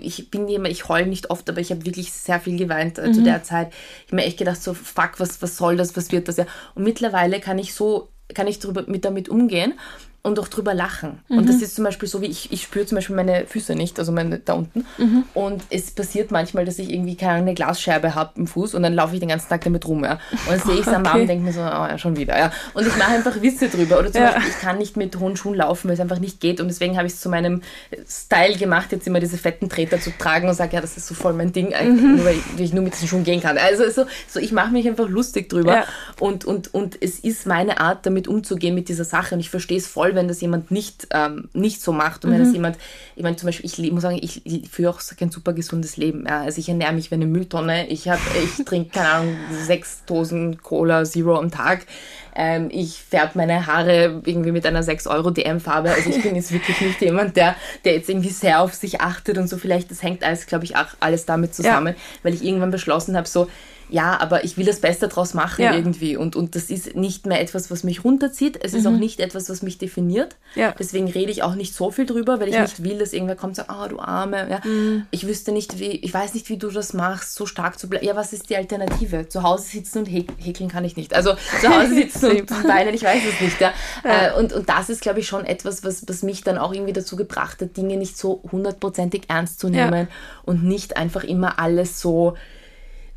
ich 0.00 0.30
bin 0.30 0.46
immer, 0.46 0.68
ich 0.68 0.88
heule 0.88 1.08
nicht 1.08 1.30
oft, 1.30 1.50
aber 1.50 1.60
ich 1.60 1.72
habe 1.72 1.84
wirklich 1.84 2.12
sehr 2.12 2.38
viel 2.38 2.56
geweint 2.56 2.98
äh, 2.98 3.08
mhm. 3.08 3.14
zu 3.14 3.22
der 3.24 3.42
Zeit. 3.42 3.72
Ich 4.04 4.12
habe 4.12 4.16
mir 4.16 4.26
echt 4.26 4.38
gedacht, 4.38 4.62
so, 4.62 4.72
fuck, 4.72 5.14
was, 5.18 5.42
was 5.42 5.56
soll 5.56 5.76
das, 5.76 5.96
was 5.96 6.12
wird 6.12 6.28
das 6.28 6.36
ja? 6.36 6.46
Und 6.76 6.84
mittlerweile 6.84 7.40
kann 7.40 7.58
ich 7.58 7.74
so, 7.74 8.08
kann 8.32 8.46
ich 8.46 8.60
drüber, 8.60 8.84
mit 8.86 9.04
damit 9.04 9.28
umgehen 9.28 9.74
und 10.22 10.38
auch 10.38 10.48
drüber 10.48 10.74
lachen. 10.74 11.20
Mhm. 11.28 11.38
Und 11.38 11.48
das 11.48 11.62
ist 11.62 11.74
zum 11.76 11.84
Beispiel 11.84 12.08
so, 12.08 12.20
wie 12.20 12.26
ich, 12.26 12.52
ich 12.52 12.62
spüre 12.62 12.84
zum 12.86 12.96
Beispiel 12.96 13.16
meine 13.16 13.46
Füße 13.46 13.74
nicht, 13.74 13.98
also 13.98 14.12
meine 14.12 14.38
da 14.38 14.54
unten. 14.54 14.84
Mhm. 14.98 15.24
Und 15.34 15.62
es 15.70 15.90
passiert 15.90 16.30
manchmal, 16.30 16.64
dass 16.64 16.78
ich 16.78 16.90
irgendwie 16.92 17.16
keine 17.16 17.54
Glasscherbe 17.54 18.14
habe 18.14 18.32
im 18.36 18.46
Fuß 18.46 18.74
und 18.74 18.82
dann 18.82 18.94
laufe 18.94 19.14
ich 19.14 19.20
den 19.20 19.28
ganzen 19.28 19.48
Tag 19.48 19.62
damit 19.64 19.86
rum. 19.86 20.04
Ja. 20.04 20.18
Und 20.32 20.50
dann 20.50 20.60
sehe 20.60 20.74
ich 20.74 20.86
es 20.86 20.88
am 20.88 21.02
okay. 21.02 21.08
Arm 21.08 21.20
und 21.22 21.26
denke 21.28 21.44
mir 21.44 21.52
so, 21.52 21.60
oh 21.60 21.64
ja, 21.64 21.98
schon 21.98 22.16
wieder. 22.16 22.36
Ja. 22.36 22.52
Und 22.74 22.86
ich 22.86 22.96
mache 22.96 23.12
einfach 23.12 23.40
Witze 23.40 23.68
drüber. 23.68 23.98
Oder 23.98 24.12
zum 24.12 24.22
ja. 24.22 24.32
Beispiel, 24.32 24.50
ich 24.50 24.58
kann 24.60 24.78
nicht 24.78 24.96
mit 24.96 25.18
hohen 25.18 25.36
Schuhen 25.36 25.54
laufen, 25.54 25.88
weil 25.88 25.94
es 25.94 26.00
einfach 26.00 26.18
nicht 26.18 26.40
geht. 26.40 26.60
Und 26.60 26.68
deswegen 26.68 26.96
habe 26.96 27.06
ich 27.06 27.14
es 27.14 27.20
zu 27.20 27.28
meinem 27.28 27.62
Style 28.08 28.56
gemacht, 28.56 28.92
jetzt 28.92 29.06
immer 29.06 29.20
diese 29.20 29.38
fetten 29.38 29.68
Treter 29.68 30.00
zu 30.00 30.10
tragen 30.10 30.48
und 30.48 30.54
sage, 30.54 30.74
ja, 30.74 30.80
das 30.80 30.96
ist 30.96 31.06
so 31.06 31.14
voll 31.14 31.32
mein 31.32 31.52
Ding, 31.52 31.68
mhm. 31.68 32.16
nur 32.16 32.24
weil 32.24 32.36
ich 32.58 32.72
nur 32.72 32.82
mit 32.82 32.94
diesen 32.94 33.08
Schuhen 33.08 33.24
gehen 33.24 33.40
kann. 33.40 33.56
Also 33.56 33.88
so, 33.90 34.06
so 34.28 34.40
ich 34.40 34.52
mache 34.52 34.72
mich 34.72 34.86
einfach 34.88 35.08
lustig 35.08 35.48
drüber. 35.48 35.84
Und, 36.20 36.44
und, 36.44 36.74
und 36.74 37.00
es 37.00 37.20
ist 37.20 37.46
meine 37.46 37.80
Art, 37.80 38.04
damit 38.04 38.28
umzugehen 38.28 38.74
mit 38.74 38.88
dieser 38.88 39.04
Sache. 39.04 39.34
Und 39.34 39.40
ich 39.40 39.50
verstehe 39.50 39.78
es 39.78 39.86
voll, 39.86 40.07
wenn 40.14 40.28
das 40.28 40.40
jemand 40.40 40.70
nicht 40.70 40.78
nicht, 40.78 41.08
ähm, 41.10 41.48
nicht 41.52 41.82
so 41.82 41.92
macht 41.92 42.24
und 42.24 42.30
mhm. 42.30 42.34
wenn 42.34 42.44
das 42.44 42.52
jemand, 42.52 42.78
ich 43.16 43.22
meine 43.22 43.36
zum 43.36 43.46
Beispiel, 43.46 43.66
ich 43.66 43.92
muss 43.92 44.02
sagen, 44.02 44.18
ich, 44.20 44.44
ich 44.46 44.68
führe 44.68 44.90
auch 44.90 45.00
kein 45.18 45.30
super 45.30 45.52
gesundes 45.52 45.96
Leben. 45.96 46.24
Ja. 46.26 46.42
Also 46.42 46.60
ich 46.60 46.68
ernähre 46.68 46.92
mich 46.92 47.10
wie 47.10 47.16
eine 47.16 47.26
Mülltonne. 47.26 47.88
Ich, 47.88 48.06
ich 48.06 48.64
trinke, 48.64 48.90
keine 48.90 49.08
Ahnung, 49.08 49.36
sechs 49.66 50.04
Dosen 50.06 50.62
Cola 50.62 51.04
Zero 51.04 51.36
am 51.36 51.50
Tag. 51.50 51.86
Ähm, 52.34 52.68
ich 52.70 53.02
färbe 53.02 53.32
meine 53.34 53.66
Haare 53.66 54.22
irgendwie 54.24 54.52
mit 54.52 54.64
einer 54.64 54.82
6-Euro-DM-Farbe. 54.82 55.90
Also 55.90 56.10
ich 56.10 56.22
bin 56.22 56.36
jetzt 56.36 56.52
wirklich 56.52 56.80
nicht 56.80 57.00
jemand, 57.00 57.36
der, 57.36 57.56
der 57.84 57.94
jetzt 57.94 58.08
irgendwie 58.08 58.30
sehr 58.30 58.60
auf 58.60 58.74
sich 58.74 59.00
achtet 59.00 59.38
und 59.38 59.48
so. 59.48 59.58
Vielleicht, 59.58 59.90
das 59.90 60.02
hängt 60.02 60.22
alles, 60.22 60.46
glaube 60.46 60.64
ich, 60.64 60.76
auch 60.76 60.86
alles 61.00 61.26
damit 61.26 61.54
zusammen, 61.54 61.94
ja. 61.94 62.02
weil 62.22 62.34
ich 62.34 62.44
irgendwann 62.44 62.70
beschlossen 62.70 63.16
habe, 63.16 63.26
so, 63.26 63.48
ja, 63.90 64.20
aber 64.20 64.44
ich 64.44 64.56
will 64.56 64.66
das 64.66 64.80
Beste 64.80 65.08
draus 65.08 65.34
machen 65.34 65.62
ja. 65.62 65.74
irgendwie. 65.74 66.16
Und, 66.16 66.36
und 66.36 66.54
das 66.54 66.70
ist 66.70 66.94
nicht 66.94 67.26
mehr 67.26 67.40
etwas, 67.40 67.70
was 67.70 67.84
mich 67.84 68.04
runterzieht. 68.04 68.58
Es 68.62 68.74
ist 68.74 68.86
auch 68.86 68.92
mhm. 68.92 68.98
nicht 68.98 69.20
etwas, 69.20 69.48
was 69.48 69.62
mich 69.62 69.78
definiert. 69.78 70.36
Ja. 70.54 70.74
Deswegen 70.78 71.08
rede 71.08 71.30
ich 71.30 71.42
auch 71.42 71.54
nicht 71.54 71.74
so 71.74 71.90
viel 71.90 72.04
drüber, 72.04 72.40
weil 72.40 72.48
ich 72.48 72.54
ja. 72.54 72.62
nicht 72.62 72.82
will, 72.84 72.98
dass 72.98 73.12
irgendwer 73.12 73.36
kommt 73.36 73.52
und 73.52 73.54
sagt, 73.56 73.70
ah, 73.70 73.84
oh, 73.84 73.88
du 73.88 73.98
Arme. 73.98 74.48
Ja. 74.50 74.60
Mhm. 74.64 75.06
Ich 75.10 75.26
wüsste 75.26 75.52
nicht, 75.52 75.78
wie, 75.78 75.92
ich 75.92 76.12
weiß 76.12 76.34
nicht, 76.34 76.48
wie 76.50 76.58
du 76.58 76.70
das 76.70 76.92
machst, 76.92 77.34
so 77.34 77.46
stark 77.46 77.78
zu 77.78 77.88
bleiben. 77.88 78.04
Ja, 78.04 78.14
was 78.14 78.32
ist 78.32 78.50
die 78.50 78.56
Alternative? 78.56 79.28
Zu 79.28 79.42
Hause 79.42 79.64
sitzen 79.64 80.00
und 80.00 80.06
häkeln 80.06 80.68
kann 80.68 80.84
ich 80.84 80.96
nicht. 80.96 81.14
Also 81.14 81.34
zu 81.60 81.68
Hause 81.74 81.94
sitzen 81.94 82.30
und 82.42 82.50
weinen, 82.68 82.94
ich 82.94 83.02
weiß 83.02 83.22
es 83.32 83.40
nicht. 83.40 83.60
Ja. 83.60 83.72
Äh, 84.04 84.38
und, 84.38 84.52
und 84.52 84.68
das 84.68 84.90
ist, 84.90 85.00
glaube 85.00 85.20
ich, 85.20 85.26
schon 85.26 85.46
etwas, 85.46 85.82
was, 85.82 86.06
was 86.06 86.22
mich 86.22 86.44
dann 86.44 86.58
auch 86.58 86.74
irgendwie 86.74 86.92
dazu 86.92 87.16
gebracht 87.16 87.62
hat, 87.62 87.76
Dinge 87.76 87.96
nicht 87.96 88.18
so 88.18 88.42
hundertprozentig 88.52 89.24
ernst 89.28 89.60
zu 89.60 89.68
nehmen 89.68 90.08
und 90.44 90.62
nicht 90.64 90.96
einfach 90.96 91.24
immer 91.24 91.58
alles 91.58 92.00
so 92.00 92.34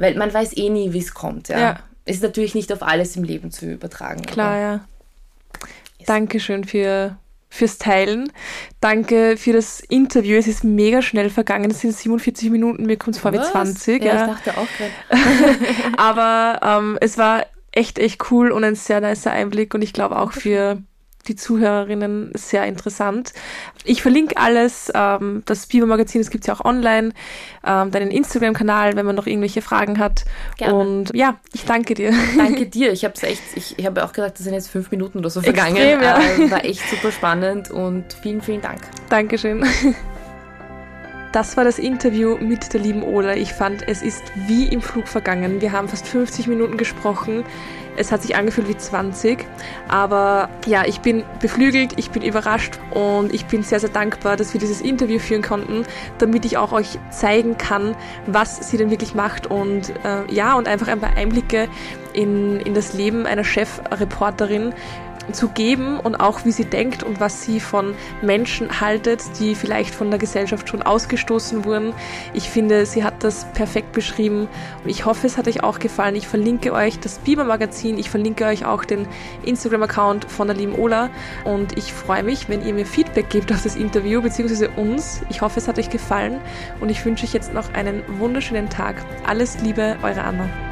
weil 0.01 0.15
man 0.15 0.33
weiß 0.33 0.57
eh 0.57 0.69
nie, 0.69 0.91
wie 0.93 0.99
es 0.99 1.13
kommt. 1.13 1.47
Ja. 1.49 1.59
ja. 1.59 1.79
Ist 2.05 2.23
natürlich 2.23 2.55
nicht 2.55 2.73
auf 2.73 2.81
alles 2.81 3.15
im 3.15 3.23
Leben 3.23 3.51
zu 3.51 3.67
übertragen. 3.67 4.23
Klar, 4.23 4.59
ja. 4.59 4.73
Yes. 5.99 6.07
Dankeschön 6.07 6.63
für, 6.63 7.17
fürs 7.49 7.77
Teilen. 7.77 8.31
Danke 8.79 9.37
für 9.37 9.53
das 9.53 9.79
Interview. 9.81 10.37
Es 10.37 10.47
ist 10.47 10.63
mega 10.63 11.03
schnell 11.03 11.29
vergangen. 11.29 11.69
Es 11.69 11.81
sind 11.81 11.95
47 11.95 12.49
Minuten. 12.49 12.87
Mir 12.87 12.97
kommt 12.97 13.15
es 13.15 13.21
vor 13.21 13.31
wie 13.31 13.39
20. 13.39 14.03
Ja, 14.03 14.13
ja, 14.15 14.21
ich 14.25 14.31
dachte 14.31 14.57
auch 14.57 14.67
gerade. 14.77 15.57
Aber 15.97 16.59
ähm, 16.65 16.97
es 16.99 17.19
war 17.19 17.45
echt, 17.71 17.99
echt 17.99 18.31
cool 18.31 18.51
und 18.51 18.63
ein 18.63 18.75
sehr 18.75 19.01
nicer 19.01 19.31
Einblick. 19.31 19.75
Und 19.75 19.83
ich 19.83 19.93
glaube 19.93 20.17
auch 20.17 20.31
für 20.31 20.81
die 21.27 21.35
Zuhörerinnen 21.35 22.31
sehr 22.33 22.65
interessant. 22.65 23.33
Ich 23.83 24.01
verlinke 24.01 24.37
alles, 24.37 24.91
ähm, 24.93 25.43
das 25.45 25.67
Biber-Magazin, 25.67 26.21
das 26.21 26.29
gibt 26.29 26.43
es 26.43 26.47
ja 26.47 26.53
auch 26.53 26.65
online, 26.65 27.11
ähm, 27.65 27.91
deinen 27.91 28.11
Instagram-Kanal, 28.11 28.95
wenn 28.95 29.05
man 29.05 29.15
noch 29.15 29.27
irgendwelche 29.27 29.61
Fragen 29.61 29.99
hat. 29.99 30.25
Gerne. 30.57 30.75
Und 30.75 31.11
ja, 31.15 31.37
ich 31.53 31.65
danke 31.65 31.93
dir. 31.93 32.13
Danke 32.37 32.65
dir. 32.67 32.91
Ich 32.91 33.03
habe 33.03 33.13
es 33.15 33.23
echt, 33.23 33.41
ich, 33.55 33.77
ich 33.77 33.85
habe 33.85 34.03
auch 34.03 34.13
gesagt, 34.13 34.37
das 34.37 34.43
sind 34.45 34.53
jetzt 34.53 34.69
fünf 34.69 34.91
Minuten 34.91 35.19
oder 35.19 35.29
so 35.29 35.41
vergangen. 35.41 35.75
Extrem, 35.75 36.01
ja. 36.01 36.19
äh, 36.19 36.51
war 36.51 36.65
echt 36.65 36.81
super 36.89 37.11
spannend 37.11 37.71
und 37.71 38.05
vielen, 38.21 38.41
vielen 38.41 38.61
Dank. 38.61 38.81
Dankeschön. 39.09 39.65
Das 41.31 41.55
war 41.55 41.63
das 41.63 41.79
Interview 41.79 42.37
mit 42.37 42.73
der 42.73 42.81
lieben 42.81 43.03
Ola. 43.03 43.37
Ich 43.37 43.53
fand, 43.53 43.87
es 43.87 44.01
ist 44.01 44.21
wie 44.47 44.65
im 44.65 44.81
Flug 44.81 45.07
vergangen. 45.07 45.61
Wir 45.61 45.71
haben 45.71 45.87
fast 45.87 46.05
50 46.05 46.47
Minuten 46.47 46.75
gesprochen. 46.75 47.45
Es 48.01 48.11
hat 48.11 48.23
sich 48.23 48.35
angefühlt 48.35 48.67
wie 48.67 48.75
20. 48.75 49.45
Aber 49.87 50.49
ja, 50.65 50.85
ich 50.85 51.01
bin 51.01 51.23
beflügelt, 51.39 51.93
ich 51.97 52.09
bin 52.09 52.23
überrascht 52.23 52.79
und 52.89 53.31
ich 53.31 53.45
bin 53.45 53.61
sehr, 53.61 53.79
sehr 53.79 53.89
dankbar, 53.89 54.37
dass 54.37 54.53
wir 54.53 54.59
dieses 54.59 54.81
Interview 54.81 55.19
führen 55.19 55.43
konnten, 55.43 55.85
damit 56.17 56.43
ich 56.45 56.57
auch 56.57 56.71
euch 56.71 56.97
zeigen 57.11 57.57
kann, 57.57 57.95
was 58.25 58.69
sie 58.69 58.77
denn 58.77 58.89
wirklich 58.89 59.13
macht 59.13 59.45
und 59.47 59.93
äh, 60.03 60.33
ja, 60.33 60.55
und 60.55 60.67
einfach 60.67 60.87
ein 60.87 60.99
paar 60.99 61.15
Einblicke 61.15 61.69
in, 62.13 62.59
in 62.61 62.73
das 62.73 62.93
Leben 62.93 63.27
einer 63.27 63.43
Chefreporterin 63.43 64.73
zu 65.33 65.49
geben 65.49 65.99
und 65.99 66.15
auch 66.15 66.45
wie 66.45 66.51
sie 66.51 66.65
denkt 66.65 67.03
und 67.03 67.19
was 67.19 67.43
sie 67.43 67.59
von 67.59 67.93
Menschen 68.21 68.81
haltet, 68.81 69.21
die 69.39 69.55
vielleicht 69.55 69.93
von 69.93 70.09
der 70.09 70.19
Gesellschaft 70.19 70.69
schon 70.69 70.81
ausgestoßen 70.81 71.65
wurden. 71.65 71.93
Ich 72.33 72.49
finde, 72.49 72.85
sie 72.85 73.03
hat 73.03 73.23
das 73.23 73.45
perfekt 73.53 73.91
beschrieben. 73.91 74.47
Ich 74.85 75.05
hoffe, 75.05 75.27
es 75.27 75.37
hat 75.37 75.47
euch 75.47 75.63
auch 75.63 75.79
gefallen. 75.79 76.15
Ich 76.15 76.27
verlinke 76.27 76.73
euch 76.73 76.99
das 76.99 77.19
Biber 77.19 77.43
Magazin. 77.43 77.97
Ich 77.97 78.09
verlinke 78.09 78.45
euch 78.45 78.65
auch 78.65 78.85
den 78.85 79.07
Instagram-Account 79.43 80.25
von 80.25 80.47
der 80.47 80.55
lieben 80.55 80.75
Ola. 80.75 81.09
Und 81.43 81.77
ich 81.77 81.93
freue 81.93 82.23
mich, 82.23 82.49
wenn 82.49 82.65
ihr 82.65 82.73
mir 82.73 82.85
Feedback 82.85 83.29
gebt 83.29 83.51
auf 83.51 83.63
das 83.63 83.75
Interview, 83.75 84.21
beziehungsweise 84.21 84.69
uns. 84.71 85.21
Ich 85.29 85.41
hoffe, 85.41 85.59
es 85.59 85.67
hat 85.67 85.77
euch 85.79 85.89
gefallen. 85.89 86.39
Und 86.79 86.89
ich 86.89 87.03
wünsche 87.05 87.25
euch 87.25 87.33
jetzt 87.33 87.53
noch 87.53 87.73
einen 87.73 88.03
wunderschönen 88.19 88.69
Tag. 88.69 88.95
Alles 89.25 89.59
Liebe, 89.61 89.97
eure 90.03 90.23
Anna. 90.23 90.70